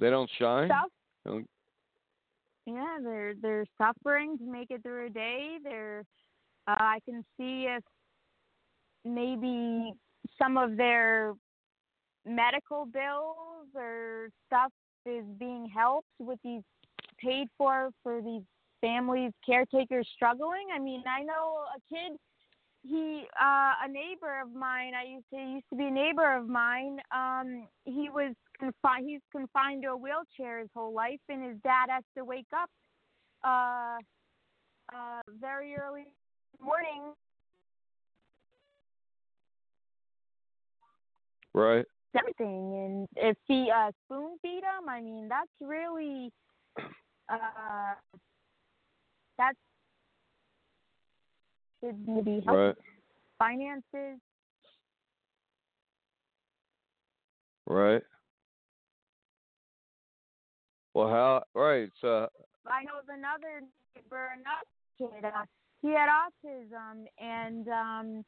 They 0.01 0.11
don't 0.11 0.31
shine. 0.39 0.71
Don't- 1.25 1.49
Yeah, 2.67 2.99
they're 3.03 3.35
they're 3.41 3.67
suffering 3.77 4.39
to 4.39 4.45
make 4.45 4.71
it 4.71 4.83
through 4.83 5.07
a 5.07 5.11
day. 5.11 5.59
They're 5.63 6.05
uh, 6.67 6.77
I 6.79 6.99
can 7.05 7.25
see 7.37 7.67
if 7.69 7.83
maybe 9.05 9.93
some 10.39 10.57
of 10.57 10.77
their 10.77 11.35
medical 12.25 12.87
bills 12.87 13.67
or 13.75 14.29
stuff 14.47 14.73
is 15.07 15.25
being 15.39 15.69
helped 15.69 16.09
with 16.21 16.39
these 16.45 16.63
paid 17.19 17.49
for 17.59 17.91
for 18.03 18.23
these 18.23 18.43
families 18.81 19.33
caretakers 19.45 20.09
struggling. 20.15 20.69
I 20.75 20.79
mean, 20.79 21.03
I 21.07 21.23
know 21.23 21.65
a 21.77 21.81
kid 21.93 22.17
he 22.83 23.25
uh 23.41 23.73
a 23.85 23.89
neighbor 23.89 24.41
of 24.41 24.53
mine 24.53 24.93
i 24.95 25.05
used 25.05 25.25
to 25.31 25.37
used 25.37 25.65
to 25.71 25.77
be 25.77 25.85
a 25.85 25.91
neighbor 25.91 26.37
of 26.37 26.49
mine 26.49 26.99
um 27.15 27.67
he 27.85 28.09
was 28.11 28.35
confined 28.59 29.09
he's 29.09 29.21
confined 29.31 29.83
to 29.83 29.91
a 29.91 29.97
wheelchair 29.97 30.59
his 30.61 30.69
whole 30.75 30.93
life 30.93 31.21
and 31.29 31.45
his 31.45 31.57
dad 31.63 31.87
has 31.89 32.03
to 32.17 32.25
wake 32.25 32.47
up 32.57 32.69
uh 33.45 33.99
uh 34.95 35.21
very 35.41 35.75
early 35.77 36.07
morning 36.61 37.13
Right. 41.55 41.85
everything 42.19 42.75
and 42.75 43.09
if 43.17 43.37
he 43.47 43.71
uh 43.71 43.93
spoon 44.05 44.39
feed 44.43 44.63
him 44.63 44.89
i 44.89 45.01
mean 45.01 45.29
that's 45.29 45.51
really 45.61 46.33
uh 47.29 47.95
that's 49.39 49.59
should 51.83 52.09
maybe 52.09 52.43
help 52.47 52.59
Right. 52.59 52.77
finances 53.39 54.21
Right. 57.67 58.03
Well, 60.95 61.09
how? 61.09 61.45
Right. 61.55 61.91
So 62.01 62.29
I 62.67 62.83
know 62.85 63.01
another 63.09 63.63
neighbor, 63.95 64.29
another 64.35 64.67
kid. 64.99 65.25
Uh, 65.25 65.45
he 65.81 65.89
had 65.89 66.09
autism, 66.09 67.07
and 67.19 67.69
um, 67.69 68.25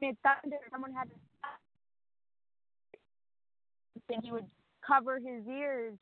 it 0.00 0.16
thunder. 0.22 0.58
Someone 0.70 0.92
had 0.92 1.08
to 1.08 1.14
and 4.14 4.24
he 4.24 4.30
would 4.32 4.44
cover 4.86 5.16
his 5.18 5.46
ears, 5.48 5.94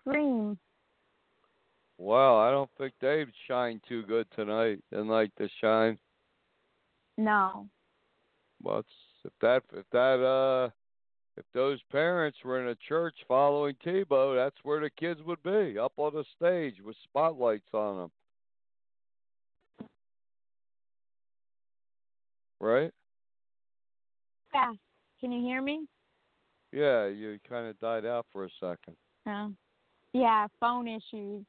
scream. 0.00 0.58
Wow, 1.98 2.36
I 2.38 2.52
don't 2.52 2.70
think 2.78 2.94
they'd 3.00 3.26
shine 3.48 3.80
too 3.88 4.04
good 4.04 4.26
tonight 4.36 4.80
and 4.92 5.08
like 5.08 5.34
to 5.34 5.48
shine. 5.60 5.98
No. 7.16 7.68
Well, 8.62 8.84
if 9.24 9.32
that 9.40 9.62
if 9.72 9.84
that 9.90 10.24
uh 10.24 10.70
if 11.36 11.44
those 11.54 11.80
parents 11.90 12.38
were 12.44 12.60
in 12.60 12.68
a 12.68 12.76
church 12.88 13.14
following 13.26 13.74
Tebow, 13.84 14.36
that's 14.36 14.56
where 14.62 14.80
the 14.80 14.90
kids 14.90 15.20
would 15.24 15.42
be, 15.42 15.78
up 15.78 15.92
on 15.96 16.14
the 16.14 16.24
stage 16.36 16.76
with 16.84 16.96
spotlights 17.04 17.68
on 17.72 17.96
them. 17.96 18.10
Right? 22.60 22.92
Yeah. 24.52 24.72
Can 25.20 25.30
you 25.30 25.40
hear 25.40 25.62
me? 25.62 25.86
Yeah, 26.72 27.06
you 27.06 27.38
kind 27.48 27.68
of 27.68 27.78
died 27.78 28.04
out 28.04 28.26
for 28.32 28.44
a 28.44 28.50
second. 28.60 28.96
No. 29.24 29.52
Yeah, 30.12 30.48
phone 30.58 30.88
issues. 30.88 31.44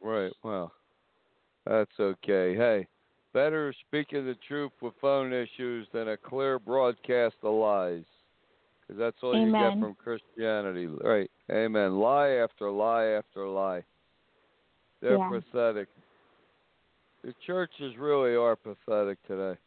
Right. 0.00 0.32
Well, 0.42 0.72
that's 1.66 1.90
okay. 1.98 2.54
Hey, 2.54 2.86
better 3.34 3.74
speaking 3.86 4.24
the 4.24 4.36
truth 4.46 4.72
with 4.80 4.94
phone 5.00 5.32
issues 5.32 5.86
than 5.92 6.08
a 6.08 6.16
clear 6.16 6.58
broadcast 6.58 7.36
of 7.42 7.54
lies. 7.54 8.04
Because 8.80 8.98
that's 8.98 9.16
all 9.22 9.38
you 9.38 9.52
get 9.52 9.78
from 9.80 9.94
Christianity. 9.96 10.86
Right. 10.86 11.30
Amen. 11.50 11.98
Lie 11.98 12.30
after 12.30 12.70
lie 12.70 13.04
after 13.04 13.46
lie. 13.46 13.84
They're 15.02 15.18
Yeah. 15.18 15.28
pathetic. 15.28 15.88
The 17.22 17.34
churches 17.46 17.96
really 17.98 18.34
are 18.34 18.56
pathetic 18.56 19.18
today. 19.26 19.58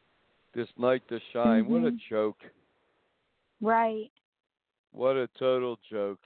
This 0.55 0.67
night 0.77 1.03
to 1.09 1.19
shine. 1.31 1.67
What 1.67 1.83
a 1.83 1.91
Mhm. 1.91 1.99
joke. 2.09 2.43
Right. 3.61 4.11
What 4.91 5.15
a 5.17 5.27
total 5.37 5.77
joke. 5.89 6.19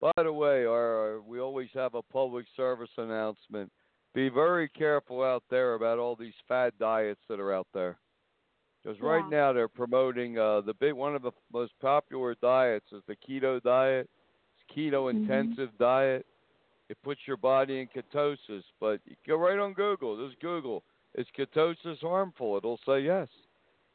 By 0.00 0.12
the 0.22 0.32
way, 0.32 0.64
our, 0.64 1.14
our- 1.14 1.20
we 1.20 1.40
always 1.40 1.68
have 1.74 1.94
a 1.94 2.02
public 2.02 2.46
service 2.56 2.90
announcement. 2.96 3.70
Be 4.14 4.28
very 4.28 4.68
careful 4.68 5.22
out 5.22 5.42
there 5.50 5.74
about 5.74 5.98
all 5.98 6.16
these 6.16 6.34
fad 6.46 6.72
diets 6.78 7.20
that 7.28 7.40
are 7.40 7.52
out 7.52 7.66
there. 7.74 7.98
Because 8.82 9.00
right 9.00 9.28
now 9.28 9.52
they're 9.52 9.68
promoting 9.68 10.38
uh, 10.38 10.60
the 10.62 10.74
big 10.74 10.94
one 10.94 11.14
of 11.14 11.22
the 11.22 11.32
most 11.52 11.72
popular 11.80 12.34
diets 12.40 12.86
is 12.92 13.02
the 13.06 13.16
keto 13.16 13.60
diet. 13.62 14.08
It's 14.54 14.76
keto 14.76 15.12
Mhm. 15.12 15.16
intensive 15.16 15.76
diet. 15.78 16.24
It 16.88 16.96
puts 17.02 17.20
your 17.26 17.36
body 17.36 17.80
in 17.80 17.88
ketosis, 17.88 18.62
but 18.80 19.00
you 19.04 19.14
go 19.26 19.36
right 19.36 19.58
on 19.58 19.74
Google. 19.74 20.26
Just 20.26 20.40
Google. 20.40 20.84
Is 21.16 21.26
ketosis 21.36 22.00
harmful? 22.00 22.56
It'll 22.56 22.80
say 22.86 23.00
yes 23.00 23.28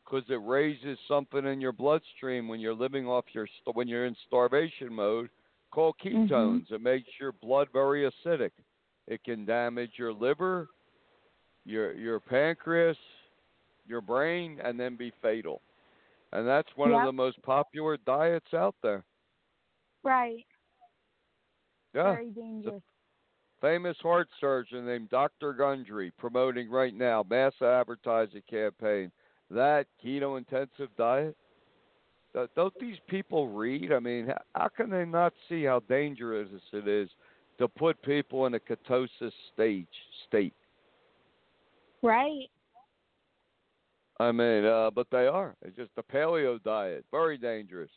because 0.06 0.30
it 0.30 0.42
raises 0.44 1.00
something 1.08 1.46
in 1.46 1.60
your 1.62 1.72
bloodstream 1.72 2.48
when 2.48 2.60
you're 2.60 2.74
living 2.76 3.08
off 3.08 3.26
your 3.34 3.48
st- 3.48 3.76
when 3.76 3.88
you're 3.88 4.06
in 4.06 4.16
starvation 4.28 4.94
mode 4.94 5.30
called 5.74 5.96
ketones. 6.04 6.64
It 6.70 6.74
mm-hmm. 6.74 6.84
makes 6.84 7.10
your 7.20 7.32
blood 7.32 7.68
very 7.74 8.10
acidic. 8.10 8.52
It 9.08 9.24
can 9.24 9.46
damage 9.46 9.92
your 9.98 10.14
liver, 10.14 10.68
your 11.66 11.94
your 11.94 12.20
pancreas, 12.20 12.98
your 13.86 14.02
brain, 14.02 14.60
and 14.64 14.80
then 14.80 14.96
be 14.96 15.12
fatal. 15.22 15.62
And 16.32 16.48
that's 16.48 16.70
one 16.76 16.94
of 16.94 17.06
the 17.06 17.12
most 17.12 17.42
popular 17.44 17.98
diets 18.06 18.54
out 18.54 18.76
there. 18.82 19.04
Right. 20.04 20.46
Yeah. 21.94 22.14
Very 22.14 22.32
dangerous. 22.32 22.82
famous 23.62 23.96
heart 24.02 24.28
surgeon 24.42 24.86
named 24.86 25.10
Dr. 25.10 25.54
Gundry 25.54 26.12
promoting 26.18 26.72
right 26.72 26.94
now 26.94 27.24
mass 27.30 27.54
advertising 27.62 28.42
campaign 28.50 29.12
that 29.52 29.86
keto 30.04 30.38
intensive 30.38 30.90
diet. 30.98 31.38
Don't 32.56 32.74
these 32.80 32.98
people 33.08 33.48
read? 33.50 33.92
I 33.92 34.00
mean, 34.00 34.34
how 34.56 34.68
can 34.70 34.90
they 34.90 35.06
not 35.06 35.34
see 35.48 35.64
how 35.64 35.82
dangerous 35.82 36.50
it 36.72 36.88
is 36.88 37.10
to 37.60 37.68
put 37.68 38.02
people 38.02 38.48
in 38.48 38.56
a 38.56 38.60
ketosis 38.60 39.32
stage 39.54 39.88
state? 40.28 40.56
Right. 42.02 42.50
I 44.20 44.32
mean, 44.32 44.66
uh, 44.66 44.92
but 44.92 45.08
they 45.12 45.28
are. 45.28 45.56
It's 45.62 45.76
just 45.76 45.92
the 45.96 46.04
paleo 46.04 46.62
diet, 46.64 47.06
very 47.12 47.38
dangerous. 47.38 47.90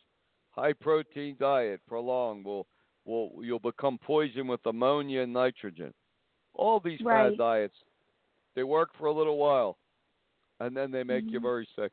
High 0.51 0.73
protein 0.73 1.35
diet, 1.39 1.81
prolonged, 1.87 2.45
will 2.45 2.67
will 3.05 3.31
you'll 3.41 3.59
become 3.59 3.97
poisoned 3.99 4.49
with 4.49 4.65
ammonia 4.65 5.21
and 5.21 5.33
nitrogen. 5.33 5.93
All 6.53 6.79
these 6.79 6.99
Right. 7.01 7.29
fad 7.29 7.37
diets, 7.37 7.75
they 8.55 8.63
work 8.63 8.89
for 8.97 9.05
a 9.07 9.13
little 9.13 9.37
while, 9.37 9.77
and 10.59 10.75
then 10.75 10.91
they 10.91 11.03
make 11.03 11.31
you 11.31 11.39
Mhm. 11.39 11.43
very 11.43 11.69
sick. 11.75 11.91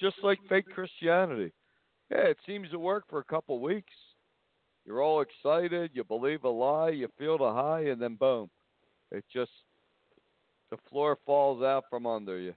Just 0.00 0.16
like 0.22 0.38
fake 0.48 0.66
Christianity. 0.74 1.52
Yeah, 2.10 2.26
it 2.26 2.38
seems 2.46 2.70
to 2.70 2.78
work 2.78 3.04
for 3.08 3.20
a 3.20 3.24
couple 3.24 3.60
weeks. 3.60 3.92
You're 4.84 5.02
all 5.02 5.22
excited, 5.22 5.92
you 5.94 6.04
believe 6.04 6.44
a 6.44 6.48
lie, 6.48 6.90
you 6.90 7.08
feel 7.18 7.38
the 7.38 7.52
high, 7.52 7.86
and 7.86 8.00
then 8.00 8.16
boom, 8.16 8.50
it 9.10 9.24
just 9.32 9.50
the 10.70 10.76
floor 10.90 11.16
falls 11.24 11.62
out 11.62 11.84
from 11.88 12.06
under 12.06 12.38
you. 12.38 12.54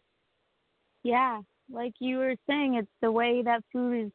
Yeah, 1.04 1.40
like 1.72 1.94
you 2.00 2.18
were 2.18 2.36
saying, 2.48 2.76
it's 2.76 2.88
the 3.02 3.12
way 3.12 3.42
that 3.44 3.64
food 3.72 4.08
is 4.08 4.12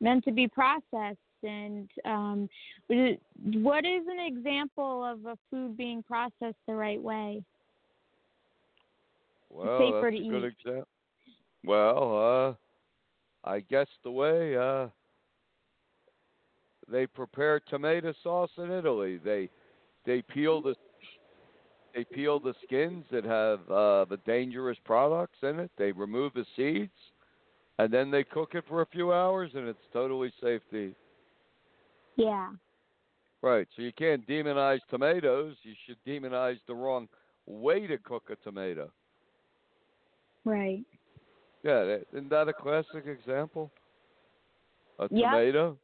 meant 0.00 0.24
to 0.24 0.32
be 0.32 0.46
processed. 0.46 1.18
And 1.42 1.88
um, 2.04 2.48
what 2.88 3.84
is- 3.86 4.06
an 4.06 4.20
example 4.20 5.04
of 5.04 5.24
a 5.24 5.38
food 5.50 5.76
being 5.76 6.02
processed 6.02 6.58
the 6.68 6.74
right 6.74 7.00
way? 7.00 7.42
Well, 9.48 10.02
that's 10.02 10.14
a 10.14 10.28
good 10.28 10.44
eat. 10.44 10.54
example. 10.58 10.86
Well, 11.64 12.56
uh, 13.44 13.48
I 13.48 13.60
guess 13.60 13.86
the 14.02 14.10
way 14.10 14.56
uh, 14.56 14.88
they 16.90 17.06
prepare 17.06 17.60
tomato 17.60 18.12
sauce 18.22 18.50
in 18.58 18.70
Italy, 18.70 19.18
they 19.18 19.48
they 20.06 20.22
peel 20.22 20.62
the 20.62 20.74
they 21.94 22.04
peel 22.04 22.38
the 22.38 22.54
skins 22.64 23.04
that 23.10 23.24
have 23.24 23.60
uh, 23.70 24.04
the 24.08 24.18
dangerous 24.24 24.78
products 24.84 25.38
in 25.42 25.60
it. 25.60 25.70
They 25.76 25.92
remove 25.92 26.32
the 26.34 26.46
seeds, 26.56 26.92
and 27.78 27.92
then 27.92 28.10
they 28.10 28.24
cook 28.24 28.54
it 28.54 28.64
for 28.68 28.82
a 28.82 28.86
few 28.86 29.12
hours, 29.12 29.50
and 29.54 29.68
it's 29.68 29.78
totally 29.92 30.32
safe 30.40 30.62
to 30.70 30.76
eat. 30.76 30.96
Yeah. 32.16 32.50
Right. 33.42 33.66
So 33.74 33.82
you 33.82 33.92
can't 33.92 34.26
demonize 34.26 34.80
tomatoes. 34.90 35.56
You 35.62 35.72
should 35.86 35.96
demonize 36.06 36.58
the 36.66 36.74
wrong 36.74 37.08
way 37.46 37.86
to 37.86 37.96
cook 37.98 38.24
a 38.30 38.36
tomato. 38.36 38.90
Right. 40.44 40.84
Yeah, 41.62 41.98
isn't 42.12 42.30
that 42.30 42.48
a 42.48 42.52
classic 42.52 43.06
example? 43.06 43.70
A 44.98 45.08
Yep. 45.10 45.30
tomato. 45.30 45.78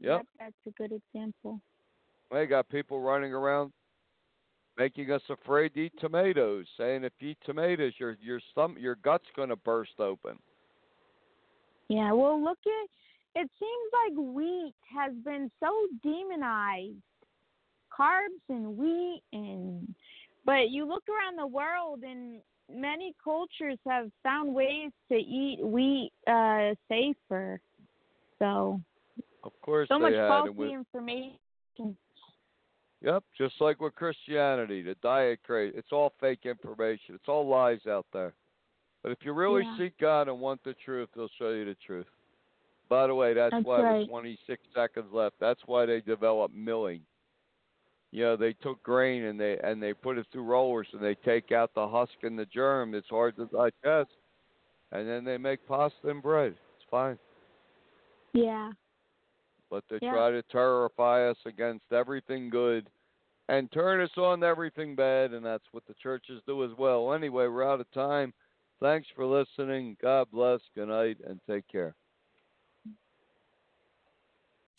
Yep. 0.00 0.26
That's 0.38 0.66
a 0.66 0.70
good 0.70 0.92
example. 0.92 1.60
They 2.30 2.46
got 2.46 2.68
people 2.68 3.00
running 3.00 3.32
around 3.34 3.72
making 4.76 5.10
us 5.10 5.22
afraid 5.28 5.74
to 5.74 5.80
eat 5.80 5.92
tomatoes, 5.98 6.66
saying 6.76 7.04
if 7.04 7.12
you 7.18 7.30
eat 7.30 7.38
tomatoes, 7.44 7.92
your 7.98 8.16
your 8.20 8.40
stomach, 8.50 8.78
your 8.80 8.94
gut's 8.96 9.28
going 9.36 9.50
to 9.50 9.56
burst 9.56 9.98
open. 9.98 10.38
Yeah. 11.88 12.12
Well, 12.12 12.42
look 12.42 12.58
at 12.66 12.88
it 13.34 13.50
seems 13.58 13.92
like 13.92 14.34
wheat 14.34 14.74
has 14.92 15.12
been 15.24 15.50
so 15.60 15.86
demonized. 16.02 16.96
Carbs 17.96 18.40
and 18.48 18.76
wheat 18.76 19.22
and 19.32 19.69
but 20.44 20.70
you 20.70 20.86
look 20.86 21.04
around 21.08 21.36
the 21.36 21.46
world 21.46 22.02
and 22.02 22.40
many 22.72 23.14
cultures 23.22 23.78
have 23.86 24.10
found 24.22 24.54
ways 24.54 24.90
to 25.10 25.16
eat 25.16 25.58
wheat 25.62 26.12
uh 26.26 26.74
safer. 26.88 27.60
So 28.38 28.80
Of 29.44 29.52
course 29.62 29.88
so 29.88 29.98
much 29.98 30.14
faulty 30.14 30.50
with, 30.50 30.70
information. 30.70 31.36
Yep, 33.02 33.24
just 33.38 33.54
like 33.60 33.80
with 33.80 33.94
Christianity, 33.94 34.82
the 34.82 34.94
diet 35.02 35.40
craze, 35.42 35.72
it's 35.74 35.90
all 35.90 36.12
fake 36.20 36.44
information. 36.44 37.14
It's 37.14 37.28
all 37.28 37.46
lies 37.48 37.86
out 37.86 38.06
there. 38.12 38.34
But 39.02 39.12
if 39.12 39.24
you 39.24 39.32
really 39.32 39.62
Yeah. 39.62 39.76
seek 39.78 39.96
God 39.98 40.28
and 40.28 40.38
want 40.38 40.62
the 40.64 40.74
truth, 40.74 41.08
He'll 41.14 41.28
show 41.38 41.50
you 41.50 41.64
the 41.64 41.76
truth. 41.76 42.06
By 42.90 43.06
the 43.06 43.14
way, 43.14 43.32
that's, 43.32 43.52
That's 43.52 43.64
why 43.64 43.80
right. 43.80 44.00
with 44.00 44.08
26 44.08 44.62
seconds 44.74 45.12
left, 45.12 45.38
that's 45.38 45.60
why 45.66 45.86
they 45.86 46.00
developed 46.02 46.54
milling. 46.54 47.06
You 48.12 48.24
know, 48.24 48.36
they 48.36 48.54
took 48.54 48.82
grain 48.82 49.24
and 49.24 49.38
they 49.38 49.56
and 49.62 49.80
they 49.82 49.92
put 49.92 50.18
it 50.18 50.26
through 50.32 50.42
rollers 50.42 50.88
and 50.92 51.02
they 51.02 51.14
take 51.14 51.52
out 51.52 51.70
the 51.74 51.86
husk 51.86 52.12
and 52.22 52.38
the 52.38 52.46
germ. 52.46 52.94
It's 52.94 53.08
hard 53.08 53.36
to 53.36 53.46
digest, 53.46 54.10
and 54.92 55.08
then 55.08 55.24
they 55.24 55.38
make 55.38 55.66
pasta 55.66 56.08
and 56.08 56.22
bread. 56.22 56.54
It's 56.76 56.86
fine. 56.90 57.18
Yeah. 58.32 58.72
but 59.70 59.84
they 59.88 60.00
Yeah. 60.02 60.10
try 60.10 60.30
to 60.32 60.42
terrify 60.42 61.28
us 61.28 61.38
against 61.46 61.92
everything 61.92 62.50
good 62.50 62.90
and 63.48 63.70
turn 63.70 64.00
us 64.00 64.10
on 64.18 64.40
to 64.40 64.46
everything 64.46 64.96
bad, 64.96 65.32
and 65.32 65.46
that's 65.46 65.72
what 65.72 65.86
the 65.86 65.94
churches 65.94 66.42
do 66.44 66.64
as 66.64 66.72
well. 66.76 67.12
Anyway, 67.12 67.46
we're 67.46 67.62
out 67.62 67.80
of 67.80 67.88
time. 67.92 68.34
Thanks 68.80 69.08
for 69.14 69.24
listening. 69.24 69.96
God 70.02 70.28
bless. 70.32 70.60
Good 70.74 70.88
night, 70.88 71.18
and 71.24 71.40
take 71.46 71.68
care. 71.68 71.94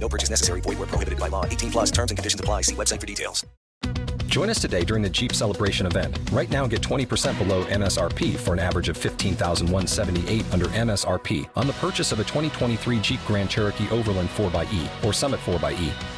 No 0.00 0.08
purchase 0.08 0.30
necessary. 0.30 0.60
Void 0.62 0.78
where 0.78 0.86
prohibited 0.86 1.18
by 1.18 1.28
law. 1.28 1.44
18 1.44 1.70
plus 1.70 1.90
terms 1.90 2.10
and 2.10 2.18
conditions 2.18 2.40
apply. 2.40 2.62
See 2.62 2.74
website 2.74 3.00
for 3.00 3.06
details. 3.06 3.44
Join 4.28 4.50
us 4.50 4.60
today 4.60 4.84
during 4.84 5.02
the 5.02 5.08
Jeep 5.08 5.34
Celebration 5.34 5.86
event. 5.86 6.18
Right 6.30 6.50
now, 6.50 6.66
get 6.66 6.82
20% 6.82 7.38
below 7.38 7.64
MSRP 7.64 8.36
for 8.36 8.52
an 8.52 8.58
average 8.58 8.88
of 8.88 8.96
15178 8.96 10.44
under 10.52 10.66
MSRP 10.66 11.48
on 11.56 11.66
the 11.66 11.72
purchase 11.74 12.12
of 12.12 12.20
a 12.20 12.24
2023 12.24 13.00
Jeep 13.00 13.20
Grand 13.26 13.48
Cherokee 13.48 13.88
Overland 13.90 14.28
4xE 14.28 15.04
or 15.04 15.12
Summit 15.12 15.40
4xE. 15.40 16.17